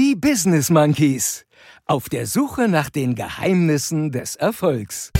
Die 0.00 0.14
Business 0.14 0.70
Monkeys. 0.70 1.44
Auf 1.84 2.08
der 2.08 2.28
Suche 2.28 2.68
nach 2.68 2.88
den 2.88 3.16
Geheimnissen 3.16 4.12
des 4.12 4.36
Erfolgs. 4.36 5.10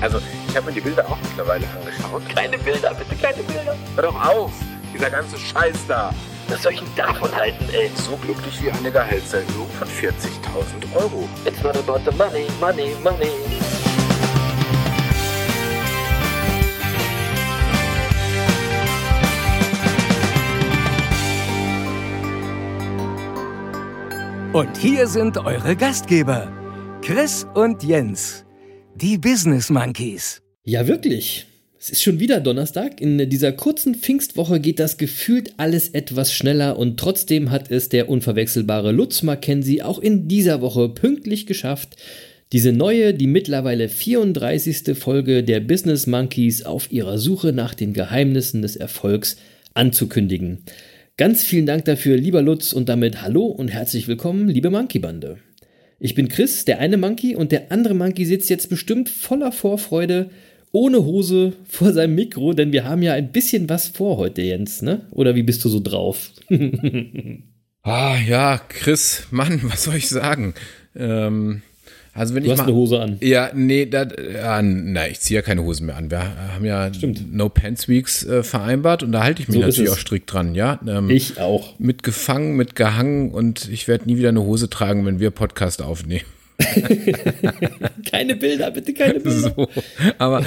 Also, 0.00 0.20
ich 0.48 0.56
habe 0.56 0.66
mir 0.66 0.72
die 0.72 0.80
Bilder 0.80 1.08
auch 1.08 1.18
mittlerweile 1.22 1.68
angeschaut. 1.68 2.28
Keine 2.34 2.58
Bilder, 2.58 2.92
bitte 2.94 3.14
keine 3.22 3.44
Bilder. 3.44 3.76
Hör 3.94 4.02
doch 4.02 4.28
auf! 4.28 4.50
Dieser 4.92 5.10
ganze 5.10 5.38
Scheiß 5.38 5.86
da. 5.86 6.12
Was 6.48 6.62
soll 6.62 6.72
ich 6.72 6.80
denn 6.80 6.94
davon 6.96 7.34
halten, 7.34 7.64
ey? 7.72 7.90
So 7.96 8.16
glücklich 8.16 8.62
wie 8.62 8.70
eine 8.70 8.90
Gehaltserhöhung 8.90 9.68
von 9.78 9.88
40.000 9.88 10.94
Euro. 10.94 11.28
It's 11.46 11.62
not 11.62 11.76
about 11.76 12.00
the 12.08 12.16
money, 12.16 12.46
money, 12.60 12.94
money. 13.02 13.30
Und 24.52 24.76
hier 24.76 25.08
sind 25.08 25.36
eure 25.38 25.74
Gastgeber, 25.74 26.52
Chris 27.02 27.44
und 27.54 27.82
Jens, 27.82 28.44
die 28.94 29.18
Business 29.18 29.68
Monkeys. 29.68 30.42
Ja, 30.62 30.86
wirklich. 30.86 31.53
Es 31.84 31.90
ist 31.90 32.02
schon 32.02 32.18
wieder 32.18 32.40
Donnerstag. 32.40 33.02
In 33.02 33.28
dieser 33.28 33.52
kurzen 33.52 33.94
Pfingstwoche 33.94 34.58
geht 34.58 34.78
das 34.78 34.96
gefühlt 34.96 35.52
alles 35.58 35.90
etwas 35.90 36.32
schneller 36.32 36.78
und 36.78 36.98
trotzdem 36.98 37.50
hat 37.50 37.70
es 37.70 37.90
der 37.90 38.08
unverwechselbare 38.08 38.90
Lutz 38.90 39.22
Mackenzie 39.22 39.82
auch 39.82 39.98
in 39.98 40.26
dieser 40.26 40.62
Woche 40.62 40.88
pünktlich 40.88 41.44
geschafft, 41.44 41.96
diese 42.52 42.72
neue, 42.72 43.12
die 43.12 43.26
mittlerweile 43.26 43.90
34. 43.90 44.96
Folge 44.96 45.44
der 45.44 45.60
Business 45.60 46.06
Monkeys 46.06 46.62
auf 46.62 46.90
ihrer 46.90 47.18
Suche 47.18 47.52
nach 47.52 47.74
den 47.74 47.92
Geheimnissen 47.92 48.62
des 48.62 48.76
Erfolgs 48.76 49.36
anzukündigen. 49.74 50.64
Ganz 51.18 51.44
vielen 51.44 51.66
Dank 51.66 51.84
dafür, 51.84 52.16
lieber 52.16 52.40
Lutz, 52.40 52.72
und 52.72 52.88
damit 52.88 53.20
hallo 53.20 53.44
und 53.44 53.68
herzlich 53.68 54.08
willkommen, 54.08 54.48
liebe 54.48 54.70
Monkey-Bande. 54.70 55.36
Ich 56.00 56.14
bin 56.14 56.28
Chris, 56.28 56.64
der 56.64 56.78
eine 56.78 56.96
Monkey, 56.96 57.36
und 57.36 57.52
der 57.52 57.70
andere 57.70 57.92
Monkey 57.92 58.24
sitzt 58.24 58.48
jetzt 58.48 58.70
bestimmt 58.70 59.10
voller 59.10 59.52
Vorfreude, 59.52 60.30
ohne 60.74 61.04
Hose 61.04 61.52
vor 61.68 61.92
seinem 61.92 62.16
Mikro, 62.16 62.52
denn 62.52 62.72
wir 62.72 62.84
haben 62.84 63.00
ja 63.02 63.12
ein 63.12 63.30
bisschen 63.30 63.68
was 63.68 63.86
vor 63.86 64.16
heute, 64.16 64.42
Jens, 64.42 64.82
ne? 64.82 65.02
Oder 65.12 65.36
wie 65.36 65.44
bist 65.44 65.64
du 65.64 65.68
so 65.68 65.80
drauf? 65.80 66.30
Ah, 67.86 68.16
ja, 68.16 68.58
Chris, 68.70 69.26
Mann, 69.30 69.60
was 69.64 69.84
soll 69.84 69.96
ich 69.96 70.08
sagen? 70.08 70.54
Ähm, 70.96 71.60
also 72.14 72.34
wenn 72.34 72.42
Du 72.42 72.46
ich 72.46 72.52
hast 72.52 72.60
mal, 72.60 72.68
eine 72.68 72.74
Hose 72.74 72.98
an. 72.98 73.18
Ja, 73.20 73.50
nee, 73.54 73.84
da, 73.84 74.06
ja, 74.32 74.62
na, 74.62 75.06
ich 75.06 75.20
ziehe 75.20 75.40
ja 75.40 75.42
keine 75.42 75.62
Hosen 75.64 75.84
mehr 75.84 75.96
an. 75.96 76.10
Wir 76.10 76.20
haben 76.54 76.64
ja 76.64 76.94
Stimmt. 76.94 77.34
No 77.34 77.50
Pants 77.50 77.86
Weeks 77.86 78.24
äh, 78.24 78.42
vereinbart 78.42 79.02
und 79.02 79.12
da 79.12 79.22
halte 79.22 79.42
ich 79.42 79.48
mich 79.48 79.56
So 79.56 79.60
natürlich 79.66 79.90
auch 79.90 79.98
strikt 79.98 80.32
dran, 80.32 80.54
ja. 80.54 80.80
Ähm, 80.88 81.10
Ich 81.10 81.38
auch. 81.38 81.78
mit 81.78 82.02
gefangen, 82.02 82.56
mit 82.56 82.74
gehangen 82.74 83.32
und 83.32 83.68
ich 83.68 83.86
werde 83.86 84.06
nie 84.06 84.16
wieder 84.16 84.30
eine 84.30 84.40
Hose 84.42 84.70
tragen, 84.70 85.04
wenn 85.04 85.20
wir 85.20 85.30
Podcast 85.30 85.82
aufnehmen. 85.82 86.24
Keine 88.10 88.36
Bilder, 88.36 88.70
bitte 88.70 88.94
keine 88.94 89.20
Bilder. 89.20 89.52
So. 89.56 89.68
Aber 90.18 90.44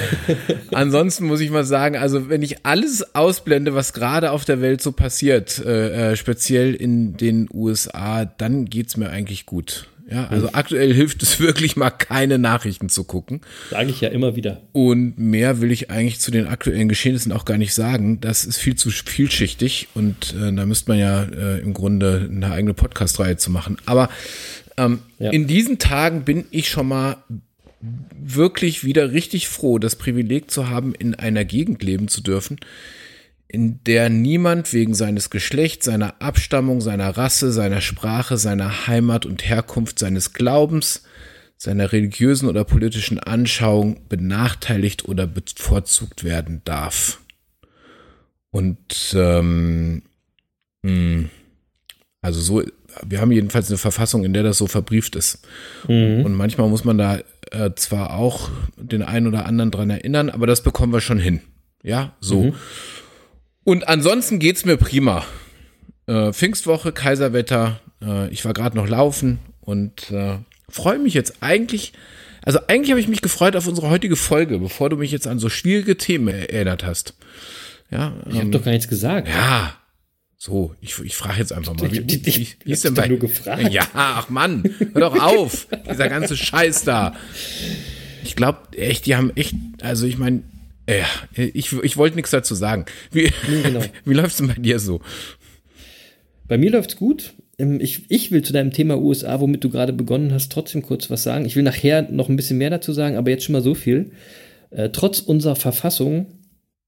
ansonsten 0.71 1.25
muss 1.25 1.41
ich 1.41 1.49
mal 1.49 1.65
sagen, 1.65 1.97
also 1.97 2.29
wenn 2.29 2.41
ich 2.41 2.65
alles 2.65 3.15
ausblende, 3.15 3.75
was 3.75 3.93
gerade 3.93 4.31
auf 4.31 4.45
der 4.45 4.61
Welt 4.61 4.81
so 4.81 4.91
passiert, 4.91 5.59
äh, 5.65 6.11
äh, 6.11 6.15
speziell 6.15 6.73
in 6.73 7.17
den 7.17 7.49
USA, 7.53 8.25
dann 8.25 8.65
geht's 8.65 8.95
mir 8.95 9.09
eigentlich 9.09 9.45
gut. 9.45 9.87
Ja, 10.09 10.27
also 10.27 10.49
aktuell 10.53 10.93
hilft 10.93 11.21
es 11.21 11.41
wirklich 11.41 11.75
mal 11.75 11.89
keine 11.89 12.39
Nachrichten 12.39 12.87
zu 12.87 13.03
gucken. 13.03 13.41
Sage 13.69 13.89
ich 13.89 13.99
ja 13.99 14.07
immer 14.07 14.37
wieder. 14.37 14.61
Und 14.71 15.17
mehr 15.17 15.59
will 15.59 15.69
ich 15.71 15.91
eigentlich 15.91 16.21
zu 16.21 16.31
den 16.31 16.47
aktuellen 16.47 16.87
Geschehnissen 16.87 17.33
auch 17.33 17.43
gar 17.43 17.57
nicht 17.57 17.73
sagen. 17.73 18.21
Das 18.21 18.45
ist 18.45 18.57
viel 18.57 18.75
zu 18.75 18.89
vielschichtig 18.89 19.89
und 19.95 20.33
äh, 20.41 20.53
da 20.53 20.65
müsste 20.65 20.91
man 20.91 20.99
ja 20.99 21.23
äh, 21.23 21.59
im 21.59 21.73
Grunde 21.73 22.29
eine 22.31 22.51
eigene 22.51 22.73
Podcast-Reihe 22.73 23.35
zu 23.35 23.51
machen. 23.51 23.77
Aber 23.85 24.09
ähm, 24.77 24.99
Ja. 25.19 25.31
in 25.31 25.47
diesen 25.47 25.79
Tagen 25.79 26.23
bin 26.23 26.45
ich 26.51 26.69
schon 26.69 26.87
mal 26.87 27.17
wirklich 28.19 28.83
wieder 28.83 29.11
richtig 29.11 29.47
froh, 29.47 29.77
das 29.79 29.95
Privileg 29.95 30.49
zu 30.49 30.69
haben, 30.69 30.93
in 30.95 31.15
einer 31.15 31.45
Gegend 31.45 31.83
leben 31.83 32.07
zu 32.07 32.21
dürfen, 32.21 32.59
in 33.47 33.79
der 33.85 34.09
niemand 34.09 34.73
wegen 34.73 34.93
seines 34.93 35.29
Geschlechts, 35.29 35.85
seiner 35.85 36.21
Abstammung, 36.21 36.81
seiner 36.81 37.15
Rasse, 37.17 37.51
seiner 37.51 37.81
Sprache, 37.81 38.37
seiner 38.37 38.87
Heimat 38.87 39.25
und 39.25 39.47
Herkunft, 39.47 39.99
seines 39.99 40.33
Glaubens, 40.33 41.03
seiner 41.55 41.91
religiösen 41.91 42.49
oder 42.49 42.63
politischen 42.65 43.19
Anschauung 43.19 44.01
benachteiligt 44.09 45.05
oder 45.05 45.27
bevorzugt 45.27 46.23
werden 46.23 46.61
darf. 46.65 47.19
Und 48.51 49.13
ähm, 49.15 50.01
mh, 50.83 51.29
also 52.21 52.41
so, 52.41 52.63
wir 53.05 53.21
haben 53.21 53.31
jedenfalls 53.31 53.69
eine 53.69 53.77
Verfassung, 53.77 54.23
in 54.25 54.33
der 54.33 54.43
das 54.43 54.57
so 54.57 54.67
verbrieft 54.67 55.15
ist. 55.15 55.39
Und 55.87 56.33
manchmal 56.33 56.69
muss 56.69 56.83
man 56.83 56.97
da 56.97 57.19
äh, 57.51 57.71
zwar 57.75 58.13
auch 58.15 58.49
den 58.77 59.01
einen 59.03 59.27
oder 59.27 59.45
anderen 59.45 59.71
dran 59.71 59.89
erinnern, 59.89 60.29
aber 60.29 60.47
das 60.47 60.61
bekommen 60.63 60.93
wir 60.93 61.01
schon 61.01 61.19
hin. 61.19 61.41
Ja, 61.83 62.15
so. 62.19 62.53
Und 63.63 63.87
ansonsten 63.87 64.39
geht's 64.39 64.65
mir 64.65 64.77
prima. 64.77 65.25
Äh, 66.07 66.31
Pfingstwoche, 66.33 66.91
Kaiserwetter, 66.91 67.79
äh, 68.01 68.29
ich 68.29 68.45
war 68.45 68.53
gerade 68.53 68.77
noch 68.77 68.87
laufen 68.87 69.39
und 69.61 70.09
äh, 70.11 70.37
freue 70.69 70.99
mich 70.99 71.13
jetzt 71.13 71.37
eigentlich. 71.41 71.93
Also 72.43 72.59
eigentlich 72.67 72.91
habe 72.91 73.01
ich 73.01 73.09
mich 73.09 73.21
gefreut 73.21 73.55
auf 73.57 73.67
unsere 73.67 73.89
heutige 73.89 74.15
Folge, 74.15 74.59
bevor 74.59 74.89
du 74.89 74.95
mich 74.95 75.11
jetzt 75.11 75.27
an 75.27 75.37
so 75.39 75.49
schwierige 75.49 75.97
Themen 75.97 76.29
erinnert 76.29 76.85
hast. 76.85 77.13
Ja, 77.91 78.13
Ich 78.27 78.35
habe 78.35 78.45
ähm, 78.45 78.51
doch 78.51 78.63
gar 78.63 78.71
nichts 78.71 78.87
gesagt. 78.87 79.27
ja. 79.27 79.73
So, 80.39 80.75
ich, 80.81 80.99
ich 81.03 81.15
frage 81.15 81.39
jetzt 81.39 81.51
einfach 81.51 81.75
mal. 81.75 81.91
Wie, 81.91 82.07
wie, 82.07 82.25
wie, 82.25 82.47
wie 82.63 82.71
ist 82.71 82.83
denn 82.83 82.93
bei 82.93 83.07
nur 83.07 83.17
gefragt. 83.17 83.71
Ja, 83.71 83.87
ach 83.93 84.29
Mann, 84.29 84.63
hör 84.93 85.01
doch 85.09 85.19
auf. 85.19 85.67
Dieser 85.89 86.09
ganze 86.09 86.37
Scheiß 86.37 86.83
da. 86.83 87.15
Ich 88.23 88.35
glaube, 88.35 88.59
echt, 88.77 89.07
die 89.07 89.15
haben 89.15 89.35
echt, 89.35 89.55
also 89.81 90.05
ich 90.05 90.17
meine, 90.17 90.43
ja, 90.87 91.05
ich, 91.33 91.73
ich 91.73 91.97
wollte 91.97 92.15
nichts 92.15 92.31
dazu 92.31 92.53
sagen. 92.53 92.85
Wie, 93.11 93.31
genau. 93.63 93.81
wie 94.05 94.13
läuft's 94.13 94.37
denn 94.37 94.47
bei 94.47 94.53
dir 94.53 94.79
so? 94.79 95.01
Bei 96.47 96.57
mir 96.57 96.71
läuft's 96.71 96.95
gut. 96.97 97.33
Ähm, 97.57 97.79
Ich, 97.81 98.05
ich 98.09 98.31
will 98.31 98.43
zu 98.43 98.53
deinem 98.53 98.71
Thema 98.71 98.97
USA, 98.97 99.39
womit 99.39 99.63
du 99.63 99.69
gerade 99.69 99.91
begonnen 99.91 100.31
hast, 100.33 100.51
trotzdem 100.51 100.83
kurz 100.83 101.09
was 101.09 101.23
sagen. 101.23 101.45
Ich 101.45 101.55
will 101.55 101.63
nachher 101.63 102.03
noch 102.11 102.29
ein 102.29 102.35
bisschen 102.35 102.59
mehr 102.59 102.69
dazu 102.69 102.93
sagen, 102.93 103.17
aber 103.17 103.31
jetzt 103.31 103.43
schon 103.43 103.53
mal 103.53 103.63
so 103.63 103.73
viel. 103.73 104.11
Äh, 104.69 104.89
trotz 104.89 105.19
unserer 105.19 105.55
Verfassung, 105.55 106.27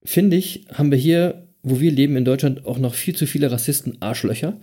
finde 0.04 0.38
ich, 0.38 0.66
haben 0.72 0.92
wir 0.92 0.98
hier, 0.98 1.49
wo 1.64 1.80
wir 1.80 1.92
leben 1.92 2.16
in 2.16 2.26
Deutschland, 2.26 2.66
auch 2.66 2.78
noch 2.78 2.94
viel 2.94 3.16
zu 3.16 3.26
viele 3.26 3.52
Rassisten, 3.52 4.02
Arschlöcher. 4.02 4.60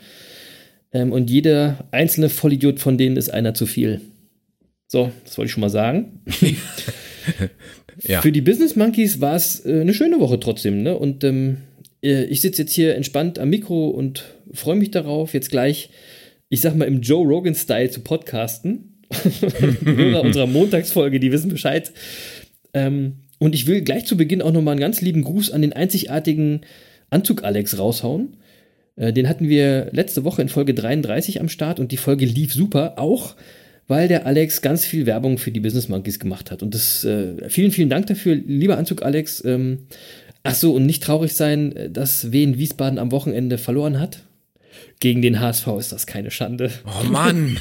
Ähm, 0.92 1.12
und 1.12 1.30
jeder 1.30 1.88
einzelne 1.90 2.28
Vollidiot 2.28 2.80
von 2.80 2.98
denen 2.98 3.16
ist 3.16 3.28
einer 3.30 3.54
zu 3.54 3.66
viel. 3.66 4.00
So, 4.88 5.10
das 5.24 5.36
wollte 5.36 5.46
ich 5.46 5.52
schon 5.52 5.62
mal 5.62 5.70
sagen. 5.70 6.20
Ja. 8.02 8.20
Für 8.20 8.32
die 8.32 8.40
Business 8.40 8.76
Monkeys 8.76 9.20
war 9.20 9.36
es 9.36 9.64
äh, 9.64 9.80
eine 9.80 9.94
schöne 9.94 10.20
Woche 10.20 10.38
trotzdem, 10.38 10.82
ne? 10.82 10.96
Und 10.96 11.24
ähm, 11.24 11.58
äh, 12.02 12.24
ich 12.24 12.40
sitze 12.40 12.62
jetzt 12.62 12.72
hier 12.72 12.94
entspannt 12.94 13.38
am 13.38 13.50
Mikro 13.50 13.88
und 13.88 14.24
freue 14.52 14.76
mich 14.76 14.90
darauf, 14.90 15.34
jetzt 15.34 15.50
gleich, 15.50 15.90
ich 16.48 16.60
sag 16.60 16.76
mal, 16.76 16.84
im 16.86 17.00
Joe 17.00 17.26
Rogan-Style 17.26 17.90
zu 17.90 18.00
podcasten. 18.00 19.02
Hörer 19.84 20.22
unserer 20.22 20.46
Montagsfolge, 20.46 21.20
die 21.20 21.32
wissen 21.32 21.48
Bescheid. 21.48 21.92
Ähm, 22.74 23.20
und 23.38 23.54
ich 23.54 23.66
will 23.66 23.82
gleich 23.82 24.06
zu 24.06 24.16
Beginn 24.16 24.42
auch 24.42 24.52
nochmal 24.52 24.72
einen 24.72 24.80
ganz 24.80 25.00
lieben 25.00 25.22
Gruß 25.22 25.50
an 25.50 25.62
den 25.62 25.72
einzigartigen 25.72 26.62
Anzug 27.10 27.44
Alex 27.44 27.78
raushauen. 27.78 28.36
Äh, 28.96 29.12
Den 29.12 29.28
hatten 29.28 29.48
wir 29.48 29.88
letzte 29.92 30.24
Woche 30.24 30.42
in 30.42 30.48
Folge 30.48 30.74
33 30.74 31.40
am 31.40 31.48
Start 31.48 31.78
und 31.80 31.92
die 31.92 31.96
Folge 31.96 32.24
lief 32.24 32.52
super, 32.52 32.98
auch 32.98 33.36
weil 33.88 34.08
der 34.08 34.26
Alex 34.26 34.62
ganz 34.62 34.84
viel 34.84 35.06
Werbung 35.06 35.38
für 35.38 35.52
die 35.52 35.60
Business 35.60 35.88
Monkeys 35.88 36.18
gemacht 36.18 36.50
hat. 36.50 36.62
Und 36.62 36.74
das 36.74 37.04
äh, 37.04 37.48
vielen, 37.48 37.70
vielen 37.70 37.90
Dank 37.90 38.06
dafür, 38.06 38.34
lieber 38.34 38.78
Anzug 38.78 39.02
Alex. 39.02 39.44
Ähm, 39.44 39.86
ach 40.42 40.54
so, 40.54 40.74
und 40.74 40.86
nicht 40.86 41.02
traurig 41.02 41.34
sein, 41.34 41.90
dass 41.92 42.32
Wien 42.32 42.58
Wiesbaden 42.58 42.98
am 42.98 43.12
Wochenende 43.12 43.58
verloren 43.58 44.00
hat. 44.00 44.22
Gegen 44.98 45.20
den 45.20 45.40
HSV 45.40 45.66
ist 45.78 45.92
das 45.92 46.06
keine 46.06 46.30
Schande. 46.30 46.70
Oh 46.86 47.04
Mann. 47.04 47.58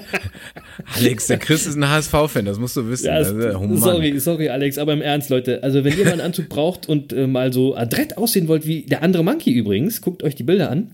Alex, 0.94 1.26
der 1.26 1.38
Chris 1.38 1.66
ist 1.66 1.76
ein 1.76 1.88
HSV-Fan, 1.88 2.44
das 2.44 2.58
musst 2.58 2.76
du 2.76 2.88
wissen. 2.88 3.06
Ja, 3.06 3.14
Also, 3.14 3.34
oh 3.58 3.76
sorry, 3.76 4.18
sorry, 4.20 4.48
Alex, 4.48 4.78
aber 4.78 4.92
im 4.92 5.02
Ernst, 5.02 5.30
Leute. 5.30 5.62
Also, 5.62 5.84
wenn 5.84 5.98
ihr 5.98 6.04
mal 6.04 6.12
einen 6.12 6.20
Anzug 6.20 6.48
braucht 6.48 6.88
und 6.88 7.12
äh, 7.12 7.26
mal 7.26 7.52
so 7.52 7.74
adrett 7.76 8.16
aussehen 8.16 8.46
wollt, 8.46 8.66
wie 8.66 8.82
der 8.82 9.02
andere 9.02 9.24
Monkey 9.24 9.52
übrigens, 9.52 10.00
guckt 10.00 10.22
euch 10.22 10.36
die 10.36 10.44
Bilder 10.44 10.70
an, 10.70 10.92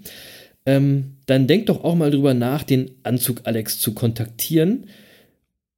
ähm, 0.64 1.16
dann 1.26 1.46
denkt 1.46 1.68
doch 1.68 1.84
auch 1.84 1.94
mal 1.94 2.10
drüber 2.10 2.34
nach, 2.34 2.62
den 2.62 2.90
Anzug 3.02 3.42
Alex 3.44 3.78
zu 3.78 3.92
kontaktieren. 3.92 4.86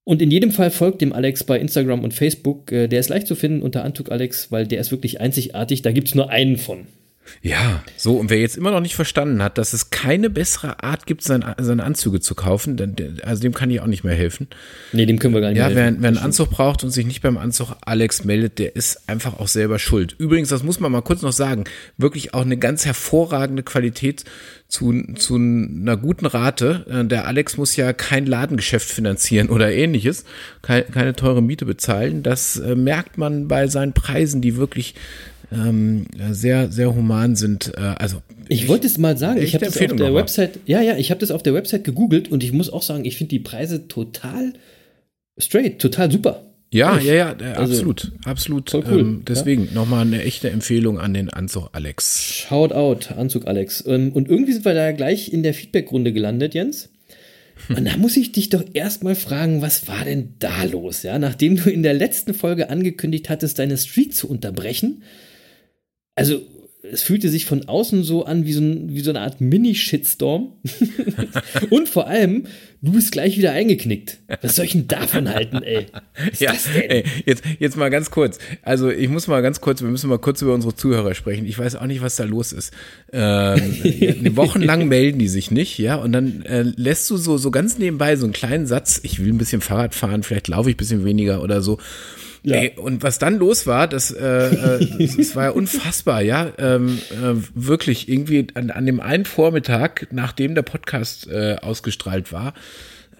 Und 0.04 0.20
in 0.20 0.30
jedem 0.30 0.50
Fall 0.50 0.70
folgt 0.70 1.00
dem 1.00 1.12
Alex 1.12 1.44
bei 1.44 1.58
Instagram 1.58 2.02
und 2.02 2.14
Facebook. 2.14 2.72
Äh, 2.72 2.88
der 2.88 3.00
ist 3.00 3.08
leicht 3.08 3.26
zu 3.26 3.34
finden 3.34 3.62
unter 3.62 3.84
Anzug 3.84 4.10
Alex, 4.10 4.50
weil 4.50 4.66
der 4.66 4.80
ist 4.80 4.90
wirklich 4.90 5.20
einzigartig. 5.20 5.82
Da 5.82 5.92
gibt 5.92 6.08
es 6.08 6.14
nur 6.14 6.30
einen 6.30 6.56
von. 6.56 6.86
Ja, 7.40 7.82
so, 7.96 8.16
und 8.18 8.30
wer 8.30 8.38
jetzt 8.40 8.56
immer 8.56 8.70
noch 8.70 8.80
nicht 8.80 8.94
verstanden 8.94 9.42
hat, 9.42 9.56
dass 9.58 9.72
es 9.72 9.90
keine 9.90 10.28
bessere 10.30 10.82
Art 10.82 11.06
gibt, 11.06 11.22
seine, 11.22 11.54
seine 11.60 11.84
Anzüge 11.84 12.20
zu 12.20 12.34
kaufen, 12.34 12.76
dann, 12.76 12.94
also 13.22 13.42
dem 13.42 13.52
kann 13.54 13.70
ich 13.70 13.80
auch 13.80 13.86
nicht 13.86 14.04
mehr 14.04 14.14
helfen. 14.14 14.48
Nee, 14.92 15.06
dem 15.06 15.18
können 15.18 15.34
wir 15.34 15.40
gar 15.40 15.48
nicht 15.50 15.58
Ja, 15.58 15.68
mehr 15.68 15.76
wer, 15.76 15.84
helfen. 15.84 16.02
wer 16.02 16.08
einen 16.08 16.18
Anzug 16.18 16.50
braucht 16.50 16.84
und 16.84 16.90
sich 16.90 17.06
nicht 17.06 17.22
beim 17.22 17.38
Anzug 17.38 17.76
Alex 17.84 18.24
meldet, 18.24 18.58
der 18.58 18.76
ist 18.76 19.08
einfach 19.08 19.38
auch 19.38 19.48
selber 19.48 19.78
schuld. 19.78 20.14
Übrigens, 20.18 20.48
das 20.50 20.62
muss 20.62 20.80
man 20.80 20.92
mal 20.92 21.02
kurz 21.02 21.22
noch 21.22 21.32
sagen, 21.32 21.64
wirklich 21.96 22.34
auch 22.34 22.42
eine 22.42 22.56
ganz 22.58 22.84
hervorragende 22.86 23.62
Qualität 23.62 24.24
zu, 24.68 24.92
zu 25.14 25.36
einer 25.36 25.96
guten 25.96 26.26
Rate. 26.26 26.86
Äh, 26.88 27.04
Der 27.06 27.26
Alex 27.26 27.56
muss 27.56 27.76
ja 27.76 27.92
kein 27.92 28.26
Ladengeschäft 28.26 28.88
finanzieren 28.88 29.48
oder 29.48 29.70
ähnliches, 29.72 30.24
keine, 30.62 30.84
keine 30.84 31.14
teure 31.14 31.42
Miete 31.42 31.66
bezahlen. 31.66 32.22
Das 32.22 32.56
äh, 32.56 32.74
merkt 32.74 33.18
man 33.18 33.48
bei 33.48 33.68
seinen 33.68 33.92
Preisen, 33.92 34.40
die 34.40 34.56
wirklich 34.56 34.94
ähm, 35.52 36.06
sehr, 36.30 36.70
sehr 36.70 36.94
human 36.94 37.36
sind. 37.36 37.72
Äh, 37.76 37.80
also 37.80 38.22
Ich 38.48 38.68
wollte 38.68 38.86
es 38.86 38.98
mal 38.98 39.16
sagen, 39.16 39.40
ich 39.42 39.54
habe 39.54 39.64
das 39.66 39.76
auf 39.80 39.96
der. 39.96 40.14
Website, 40.14 40.60
ja, 40.66 40.80
ja, 40.80 40.96
ich 40.96 41.10
habe 41.10 41.20
das 41.20 41.30
auf 41.30 41.42
der 41.42 41.54
Website 41.54 41.84
gegoogelt 41.84 42.30
und 42.30 42.42
ich 42.42 42.52
muss 42.52 42.70
auch 42.70 42.82
sagen, 42.82 43.04
ich 43.04 43.16
finde 43.16 43.30
die 43.30 43.38
Preise 43.40 43.88
total 43.88 44.54
straight, 45.38 45.78
total 45.80 46.10
super. 46.10 46.42
Ja, 46.70 46.92
Ehrlich. 46.94 47.08
ja, 47.08 47.14
ja, 47.14 47.36
äh, 47.38 47.44
Also, 47.54 47.74
absolut, 47.74 48.12
absolut. 48.24 48.74
cool, 48.74 49.00
ähm, 49.00 49.22
deswegen 49.28 49.68
nochmal 49.74 50.06
eine 50.06 50.22
echte 50.22 50.48
Empfehlung 50.48 50.98
an 50.98 51.12
den 51.12 51.28
Anzug 51.28 51.68
Alex. 51.72 52.24
Shout 52.24 52.72
out, 52.72 53.12
Anzug 53.12 53.46
Alex. 53.46 53.84
Ähm, 53.86 54.10
Und 54.12 54.28
irgendwie 54.30 54.52
sind 54.52 54.64
wir 54.64 54.72
da 54.72 54.92
gleich 54.92 55.32
in 55.32 55.42
der 55.42 55.52
Feedback-Runde 55.52 56.12
gelandet, 56.14 56.54
Jens. 56.54 56.88
Und 57.68 57.84
da 57.86 57.96
muss 57.98 58.16
ich 58.16 58.32
dich 58.32 58.48
doch 58.48 58.64
erstmal 58.72 59.14
fragen, 59.14 59.60
was 59.60 59.86
war 59.86 60.04
denn 60.04 60.30
da 60.38 60.64
los? 60.64 61.02
Ja, 61.02 61.18
nachdem 61.18 61.56
du 61.56 61.70
in 61.70 61.82
der 61.82 61.94
letzten 61.94 62.32
Folge 62.32 62.70
angekündigt 62.70 63.28
hattest, 63.28 63.58
deine 63.58 63.76
Streak 63.76 64.14
zu 64.14 64.28
unterbrechen. 64.28 65.02
Also, 66.14 66.42
es 66.90 67.02
fühlte 67.04 67.28
sich 67.28 67.46
von 67.46 67.68
außen 67.68 68.02
so 68.02 68.24
an 68.24 68.44
wie 68.44 68.52
so, 68.52 68.60
ein, 68.60 68.88
wie 68.92 69.00
so 69.00 69.10
eine 69.10 69.20
Art 69.20 69.40
Mini-Shitstorm. 69.40 70.54
Und 71.70 71.88
vor 71.88 72.08
allem, 72.08 72.44
du 72.82 72.92
bist 72.92 73.12
gleich 73.12 73.38
wieder 73.38 73.52
eingeknickt. 73.52 74.18
Was 74.42 74.56
soll 74.56 74.64
ich 74.64 74.72
denn 74.72 74.88
davon 74.88 75.32
halten, 75.32 75.62
ey? 75.62 75.86
Was 75.92 76.32
ist 76.32 76.40
Ja, 76.40 76.52
das 76.52 76.64
denn? 76.64 76.90
ey, 76.90 77.04
jetzt, 77.24 77.44
jetzt 77.60 77.76
mal 77.76 77.88
ganz 77.88 78.10
kurz. 78.10 78.38
Also 78.62 78.90
ich 78.90 79.08
muss 79.08 79.28
mal 79.28 79.42
ganz 79.42 79.60
kurz, 79.60 79.80
wir 79.80 79.88
müssen 79.88 80.10
mal 80.10 80.18
kurz 80.18 80.42
über 80.42 80.54
unsere 80.54 80.74
Zuhörer 80.74 81.14
sprechen. 81.14 81.46
Ich 81.46 81.56
weiß 81.56 81.76
auch 81.76 81.86
nicht, 81.86 82.02
was 82.02 82.16
da 82.16 82.24
los 82.24 82.52
ist. 82.52 82.72
Ähm, 83.12 83.60
wochenlang 84.36 84.88
melden 84.88 85.20
die 85.20 85.28
sich 85.28 85.52
nicht, 85.52 85.78
ja, 85.78 85.94
und 85.94 86.10
dann 86.10 86.42
äh, 86.42 86.62
lässt 86.62 87.08
du 87.10 87.16
so, 87.16 87.38
so 87.38 87.52
ganz 87.52 87.78
nebenbei 87.78 88.16
so 88.16 88.24
einen 88.24 88.32
kleinen 88.32 88.66
Satz, 88.66 88.98
ich 89.04 89.20
will 89.20 89.32
ein 89.32 89.38
bisschen 89.38 89.60
Fahrrad 89.60 89.94
fahren, 89.94 90.24
vielleicht 90.24 90.48
laufe 90.48 90.68
ich 90.68 90.74
ein 90.74 90.78
bisschen 90.78 91.04
weniger 91.04 91.42
oder 91.42 91.62
so. 91.62 91.78
Ja. 92.44 92.56
Ey, 92.56 92.72
und 92.76 93.02
was 93.04 93.18
dann 93.20 93.38
los 93.38 93.66
war, 93.68 93.86
das, 93.86 94.10
äh, 94.10 94.20
äh, 94.80 94.88
das, 94.98 95.16
das 95.16 95.36
war 95.36 95.44
ja 95.44 95.50
unfassbar, 95.52 96.22
ja. 96.22 96.52
Ähm, 96.58 96.98
äh, 97.10 97.34
wirklich, 97.54 98.08
irgendwie 98.08 98.48
an, 98.54 98.70
an 98.70 98.84
dem 98.84 98.98
einen 99.00 99.24
Vormittag, 99.24 100.08
nachdem 100.10 100.54
der 100.56 100.62
Podcast 100.62 101.28
äh, 101.28 101.56
ausgestrahlt 101.62 102.32
war, 102.32 102.54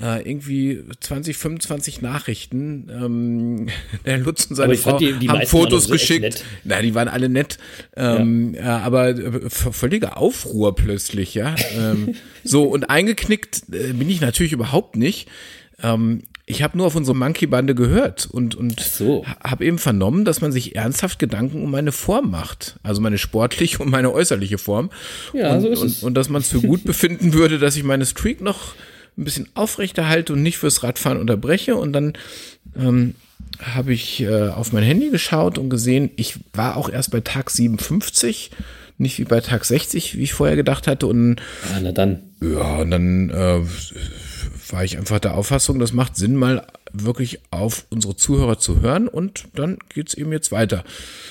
äh, 0.00 0.28
irgendwie 0.28 0.82
20, 0.98 1.36
25 1.36 2.02
Nachrichten. 2.02 2.90
Ähm, 2.92 3.68
der 4.06 4.18
Lutz 4.18 4.46
und 4.46 4.56
seine 4.56 4.74
Frau 4.74 4.98
die- 4.98 5.12
die 5.12 5.28
haben 5.28 5.46
Fotos 5.46 5.84
echt 5.84 5.92
geschickt. 5.92 6.44
Na, 6.64 6.82
die 6.82 6.96
waren 6.96 7.06
alle 7.06 7.28
nett. 7.28 7.58
Ähm, 7.96 8.54
ja. 8.54 8.78
aber 8.78 9.10
äh, 9.10 9.48
völliger 9.50 10.16
Aufruhr 10.16 10.74
plötzlich, 10.74 11.34
ja. 11.34 11.54
ähm, 11.78 12.16
so, 12.42 12.64
und 12.64 12.90
eingeknickt 12.90 13.62
äh, 13.72 13.92
bin 13.92 14.10
ich 14.10 14.20
natürlich 14.20 14.52
überhaupt 14.52 14.96
nicht. 14.96 15.28
Ähm, 15.80 16.22
ich 16.44 16.62
habe 16.62 16.76
nur 16.76 16.86
auf 16.88 16.96
unsere 16.96 17.16
Monkey-Bande 17.16 17.74
gehört 17.74 18.26
und, 18.30 18.54
und 18.56 18.80
so. 18.80 19.24
habe 19.42 19.64
eben 19.64 19.78
vernommen, 19.78 20.24
dass 20.24 20.40
man 20.40 20.50
sich 20.50 20.74
ernsthaft 20.74 21.18
Gedanken 21.18 21.62
um 21.62 21.70
meine 21.70 21.92
Form 21.92 22.30
macht. 22.30 22.76
Also 22.82 23.00
meine 23.00 23.18
sportliche 23.18 23.78
und 23.78 23.90
meine 23.90 24.12
äußerliche 24.12 24.58
Form. 24.58 24.90
Ja, 25.32 25.54
und, 25.54 25.60
so 25.60 25.68
ist 25.68 25.80
und, 25.80 25.86
es. 25.86 26.02
Und 26.02 26.14
dass 26.14 26.28
man 26.28 26.42
es 26.42 26.48
für 26.48 26.60
gut 26.60 26.84
befinden 26.84 27.32
würde, 27.32 27.58
dass 27.58 27.76
ich 27.76 27.84
meine 27.84 28.06
Streak 28.06 28.40
noch 28.40 28.74
ein 29.16 29.24
bisschen 29.24 29.48
aufrechterhalte 29.54 30.32
und 30.32 30.42
nicht 30.42 30.58
fürs 30.58 30.82
Radfahren 30.82 31.18
unterbreche. 31.20 31.76
Und 31.76 31.92
dann 31.92 32.14
ähm, 32.76 33.14
habe 33.60 33.92
ich 33.92 34.20
äh, 34.22 34.48
auf 34.48 34.72
mein 34.72 34.82
Handy 34.82 35.10
geschaut 35.10 35.58
und 35.58 35.70
gesehen, 35.70 36.10
ich 36.16 36.40
war 36.54 36.76
auch 36.76 36.88
erst 36.88 37.12
bei 37.12 37.20
Tag 37.20 37.50
57, 37.50 38.50
nicht 38.98 39.18
wie 39.18 39.24
bei 39.24 39.40
Tag 39.40 39.64
60, 39.64 40.16
wie 40.16 40.22
ich 40.22 40.32
vorher 40.32 40.56
gedacht 40.56 40.86
hatte. 40.88 41.06
Und 41.06 41.36
Ah, 41.72 41.78
na 41.82 41.92
dann. 41.92 42.20
ja, 42.40 42.78
und 42.78 42.90
dann 42.90 43.30
äh, 43.30 43.60
war 44.72 44.84
ich 44.84 44.96
einfach 44.96 45.18
der 45.18 45.34
Auffassung, 45.34 45.78
das 45.78 45.92
macht 45.92 46.16
Sinn, 46.16 46.36
mal 46.36 46.66
wirklich 46.92 47.40
auf 47.50 47.86
unsere 47.90 48.16
Zuhörer 48.16 48.58
zu 48.58 48.80
hören 48.80 49.08
und 49.08 49.44
dann 49.54 49.78
geht's 49.88 50.14
eben 50.14 50.32
jetzt 50.32 50.52
weiter. 50.52 50.84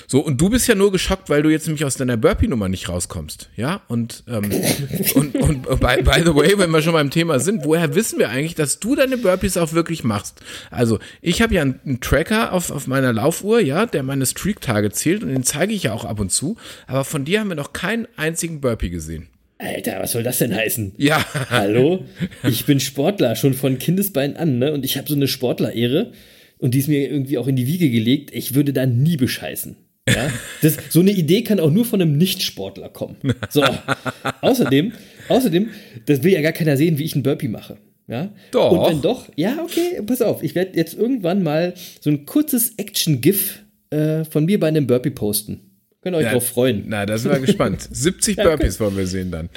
So, 0.06 0.20
und 0.20 0.40
du 0.40 0.50
bist 0.50 0.66
ja 0.66 0.74
nur 0.74 0.92
geschockt, 0.92 1.30
weil 1.30 1.42
du 1.42 1.50
jetzt 1.50 1.66
nämlich 1.66 1.84
aus 1.84 1.96
deiner 1.96 2.16
Burpee-Nummer 2.16 2.68
nicht 2.68 2.88
rauskommst, 2.88 3.48
ja? 3.56 3.80
Und, 3.88 4.24
ähm, 4.28 4.50
und, 5.14 5.36
und 5.36 5.62
by, 5.80 6.02
by 6.02 6.22
the 6.24 6.34
way, 6.34 6.58
wenn 6.58 6.70
wir 6.70 6.82
schon 6.82 6.92
beim 6.92 7.10
Thema 7.10 7.38
sind, 7.38 7.64
woher 7.64 7.94
wissen 7.94 8.18
wir 8.18 8.28
eigentlich, 8.28 8.54
dass 8.54 8.80
du 8.80 8.94
deine 8.96 9.16
Burpees 9.16 9.56
auch 9.56 9.72
wirklich 9.72 10.04
machst? 10.04 10.40
Also, 10.70 10.98
ich 11.20 11.42
habe 11.42 11.54
ja 11.54 11.62
einen, 11.62 11.80
einen 11.84 12.00
Tracker 12.00 12.52
auf, 12.52 12.70
auf 12.70 12.86
meiner 12.86 13.12
Laufuhr, 13.12 13.60
ja, 13.60 13.86
der 13.86 14.02
meine 14.02 14.26
Streak-Tage 14.26 14.90
zählt 14.90 15.22
und 15.22 15.28
den 15.28 15.44
zeige 15.44 15.72
ich 15.72 15.84
ja 15.84 15.92
auch 15.92 16.04
ab 16.04 16.20
und 16.20 16.32
zu, 16.32 16.56
aber 16.86 17.04
von 17.04 17.24
dir 17.24 17.40
haben 17.40 17.48
wir 17.48 17.56
noch 17.56 17.72
keinen 17.72 18.08
einzigen 18.16 18.60
Burpee 18.60 18.90
gesehen. 18.90 19.28
Alter, 19.62 20.00
was 20.00 20.12
soll 20.12 20.24
das 20.24 20.38
denn 20.38 20.54
heißen? 20.54 20.92
Ja. 20.98 21.24
Hallo? 21.50 22.04
Ich 22.48 22.66
bin 22.66 22.80
Sportler, 22.80 23.36
schon 23.36 23.54
von 23.54 23.78
Kindesbein 23.78 24.36
an, 24.36 24.58
ne? 24.58 24.72
Und 24.72 24.84
ich 24.84 24.98
habe 24.98 25.08
so 25.08 25.14
eine 25.14 25.28
Sportlerehre 25.28 26.12
und 26.58 26.74
die 26.74 26.80
ist 26.80 26.88
mir 26.88 27.08
irgendwie 27.08 27.38
auch 27.38 27.46
in 27.46 27.54
die 27.54 27.66
Wiege 27.68 27.88
gelegt. 27.88 28.34
Ich 28.34 28.54
würde 28.54 28.72
da 28.72 28.86
nie 28.86 29.16
bescheißen. 29.16 29.76
Ja? 30.08 30.30
Das, 30.62 30.76
so 30.90 31.00
eine 31.00 31.12
Idee 31.12 31.42
kann 31.42 31.60
auch 31.60 31.70
nur 31.70 31.84
von 31.84 32.00
einem 32.00 32.18
Nicht-Sportler 32.18 32.88
kommen. 32.88 33.16
So. 33.50 33.62
außerdem, 34.40 34.92
außerdem, 35.28 35.70
das 36.06 36.22
will 36.22 36.32
ja 36.32 36.40
gar 36.40 36.52
keiner 36.52 36.76
sehen, 36.76 36.98
wie 36.98 37.04
ich 37.04 37.14
einen 37.14 37.22
Burpee 37.22 37.48
mache. 37.48 37.78
Ja? 38.08 38.32
Doch. 38.50 38.72
Und 38.72 38.90
wenn 38.90 39.02
doch, 39.02 39.28
ja, 39.36 39.58
okay, 39.62 40.00
pass 40.04 40.22
auf. 40.22 40.42
Ich 40.42 40.54
werde 40.54 40.76
jetzt 40.76 40.94
irgendwann 40.94 41.42
mal 41.42 41.74
so 42.00 42.10
ein 42.10 42.26
kurzes 42.26 42.74
Action-GIF 42.78 43.62
äh, 43.90 44.24
von 44.24 44.44
mir 44.44 44.58
bei 44.58 44.68
einem 44.68 44.86
Burpee 44.86 45.10
posten. 45.10 45.71
Könnt 46.02 46.14
ihr 46.16 46.18
euch 46.18 46.24
Ja, 46.24 46.32
drauf 46.32 46.46
freuen. 46.46 46.84
Na, 46.88 47.06
da 47.06 47.16
sind 47.16 47.32
wir 47.32 47.40
gespannt. 47.40 47.88
70 47.90 48.36
Ja, 48.36 48.44
okay. 48.44 48.56
Burpees 48.56 48.80
wollen 48.80 48.96
wir 48.96 49.06
sehen 49.06 49.30
dann. 49.30 49.48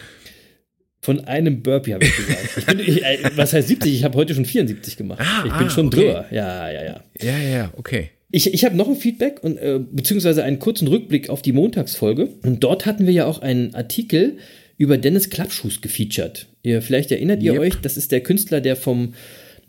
Von 1.01 1.21
einem 1.25 1.62
Burpee 1.62 1.94
habe 1.94 2.06
ich 2.06 2.15
gesagt. 2.18 2.50
Ich 2.57 2.65
bin, 2.65 2.80
ich, 2.80 3.03
äh, 3.03 3.19
was 3.36 3.53
heißt 3.53 3.68
70? 3.68 3.94
Ich 3.94 4.03
habe 4.03 4.18
heute 4.18 4.33
schon 4.33 4.45
74 4.45 4.97
gemacht. 4.97 5.19
Ah, 5.21 5.44
ich 5.45 5.53
bin 5.53 5.68
ah, 5.68 5.69
schon 5.69 5.88
okay. 5.88 5.97
drüber. 5.97 6.25
Ja, 6.31 6.71
ja, 6.71 6.83
ja. 6.83 7.03
Ja, 7.21 7.38
ja, 7.38 7.74
okay. 7.77 8.09
Ich, 8.31 8.53
ich 8.53 8.65
habe 8.65 8.75
noch 8.75 8.88
ein 8.88 8.95
Feedback 8.95 9.44
und 9.44 9.57
äh, 9.57 9.80
beziehungsweise 9.80 10.44
einen 10.44 10.59
kurzen 10.59 10.88
Rückblick 10.88 11.30
auf 11.30 11.42
die 11.42 11.51
Montagsfolge. 11.51 12.30
Und 12.44 12.63
dort 12.63 12.86
hatten 12.86 13.06
wir 13.06 13.13
ja 13.13 13.25
auch 13.25 13.39
einen 13.39 13.74
Artikel 13.75 14.38
über 14.77 14.98
Dennis 14.98 15.30
Klappschuss 15.30 15.81
gefeatured. 15.81 16.48
Ihr, 16.63 16.81
vielleicht 16.81 17.12
erinnert 17.12 17.41
ihr 17.44 17.53
Yep. 17.53 17.62
euch, 17.62 17.75
das 17.81 17.98
ist 17.98 18.12
der 18.12 18.21
Künstler, 18.21 18.59
der 18.59 18.75
vom 18.75 19.13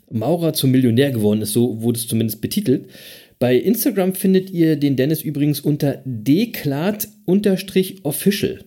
Maurer 0.09 0.53
zum 0.53 0.71
Millionär 0.71 1.11
geworden 1.11 1.41
ist, 1.41 1.53
so 1.53 1.81
wurde 1.81 1.99
es 1.99 2.07
zumindest 2.07 2.41
betitelt. 2.41 2.87
Bei 3.39 3.55
Instagram 3.55 4.13
findet 4.15 4.49
ihr 4.49 4.77
den 4.77 4.95
Dennis 4.95 5.21
übrigens 5.21 5.59
unter 5.59 6.01
deklat-official. 6.05 8.63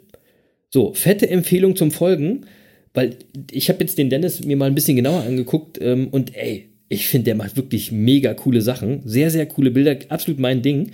So, 0.69 0.95
fette 0.95 1.29
Empfehlung 1.29 1.75
zum 1.75 1.91
Folgen, 1.91 2.47
weil 2.95 3.17
ich 3.51 3.69
habe 3.69 3.81
jetzt 3.81 3.99
den 3.99 4.11
Dennis 4.11 4.45
mir 4.45 4.57
mal 4.57 4.67
ein 4.67 4.77
bisschen 4.77 4.95
genauer 4.97 5.23
angeguckt 5.23 5.79
ähm, 5.81 6.07
und 6.09 6.37
ey, 6.37 6.69
ich 6.89 7.09
finde, 7.09 7.25
der 7.27 7.35
macht 7.37 7.57
wirklich 7.57 7.93
mega 7.93 8.35
coole 8.35 8.63
Sachen. 8.63 9.03
Sehr, 9.05 9.31
sehr 9.31 9.47
coole 9.47 9.71
Bilder, 9.71 9.97
absolut 10.09 10.41
mein 10.41 10.63
Ding. 10.63 10.91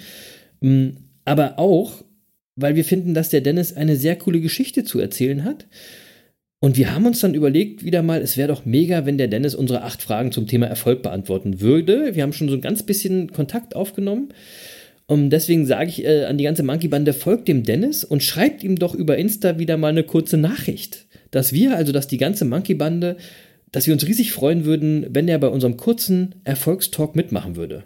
Mm, 0.61 0.89
Aber 1.25 1.59
auch, 1.59 2.05
weil 2.55 2.77
wir 2.77 2.85
finden, 2.85 3.15
dass 3.15 3.31
der 3.31 3.41
Dennis 3.41 3.73
eine 3.75 3.97
sehr 3.97 4.15
coole 4.17 4.41
Geschichte 4.41 4.85
zu 4.85 5.01
erzählen 5.01 5.43
hat. 5.45 5.67
Und 6.59 6.79
wir 6.79 6.95
haben 6.95 7.07
uns 7.07 7.21
dann 7.21 7.35
überlegt, 7.35 7.85
wieder 7.85 8.03
mal, 8.03 8.23
es 8.23 8.37
wäre 8.37 8.49
doch 8.49 8.65
mega, 8.65 9.05
wenn 9.05 9.19
der 9.19 9.29
Dennis 9.29 9.55
unsere 9.55 9.83
acht 9.83 10.03
Fragen 10.03 10.33
zum 10.33 10.47
Thema 10.47 10.67
Erfolg 10.67 11.03
beantworten 11.03 11.61
würde. 11.61 12.15
Wir 12.15 12.23
haben 12.23 12.33
schon 12.33 12.49
so 12.49 12.55
ein 12.55 12.63
ganz 12.63 12.83
bisschen 12.83 13.31
Kontakt 13.31 13.77
aufgenommen. 13.77 14.31
Und 15.07 15.31
deswegen 15.31 15.67
sage 15.67 15.91
ich 15.91 16.05
äh, 16.05 16.25
an 16.25 16.39
die 16.39 16.45
ganze 16.45 16.63
Monkey-Bande, 16.63 17.13
folgt 17.13 17.47
dem 17.47 17.63
Dennis 17.63 18.05
und 18.05 18.23
schreibt 18.23 18.65
ihm 18.65 18.77
doch 18.77 18.95
über 18.95 19.19
Insta 19.19 19.59
wieder 19.59 19.77
mal 19.77 19.89
eine 19.89 20.03
kurze 20.03 20.37
Nachricht. 20.37 21.07
Dass 21.31 21.53
wir, 21.53 21.77
also 21.77 21.93
dass 21.93 22.09
die 22.09 22.17
ganze 22.17 22.45
Monkey-Bande, 22.45 23.17
dass 23.71 23.87
wir 23.87 23.95
uns 23.95 24.07
riesig 24.07 24.33
freuen 24.33 24.65
würden, 24.65 25.07
wenn 25.11 25.29
er 25.29 25.39
bei 25.39 25.49
unserem 25.49 25.77
kurzen 25.77 26.37
Erfolgstalk 26.45 27.15
mitmachen 27.15 27.57
würde. 27.57 27.85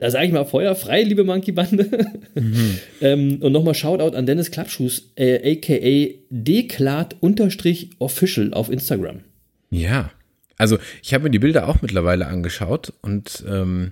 Da 0.00 0.12
sage 0.12 0.26
ich 0.26 0.32
mal 0.32 0.44
Feuer 0.44 0.76
frei, 0.76 1.02
liebe 1.02 1.24
Monkey-Bande. 1.24 2.20
ähm, 3.00 3.38
und 3.40 3.50
nochmal 3.50 3.74
Shoutout 3.74 4.16
an 4.16 4.26
Dennis 4.26 4.52
Klappschuss, 4.52 5.10
äh, 5.16 5.56
aka 5.56 6.14
deklat-official 6.30 8.54
auf 8.54 8.70
Instagram. 8.70 9.22
Ja. 9.70 10.12
Also, 10.56 10.78
ich 11.02 11.14
habe 11.14 11.24
mir 11.24 11.30
die 11.30 11.40
Bilder 11.40 11.68
auch 11.68 11.82
mittlerweile 11.82 12.28
angeschaut 12.28 12.92
und 13.02 13.42
ähm, 13.48 13.90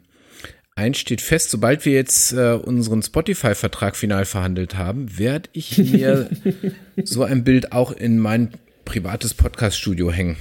eins 0.76 0.98
steht 0.98 1.20
fest, 1.20 1.50
sobald 1.50 1.84
wir 1.84 1.94
jetzt 1.94 2.32
äh, 2.32 2.52
unseren 2.52 3.02
Spotify-Vertrag 3.02 3.96
final 3.96 4.26
verhandelt 4.26 4.76
haben, 4.76 5.18
werde 5.18 5.50
ich 5.54 5.76
mir 5.78 6.30
so 7.02 7.24
ein 7.24 7.42
Bild 7.42 7.72
auch 7.72 7.90
in 7.90 8.18
mein 8.18 8.50
privates 8.84 9.34
Podcast-Studio 9.34 10.12
hängen. 10.12 10.36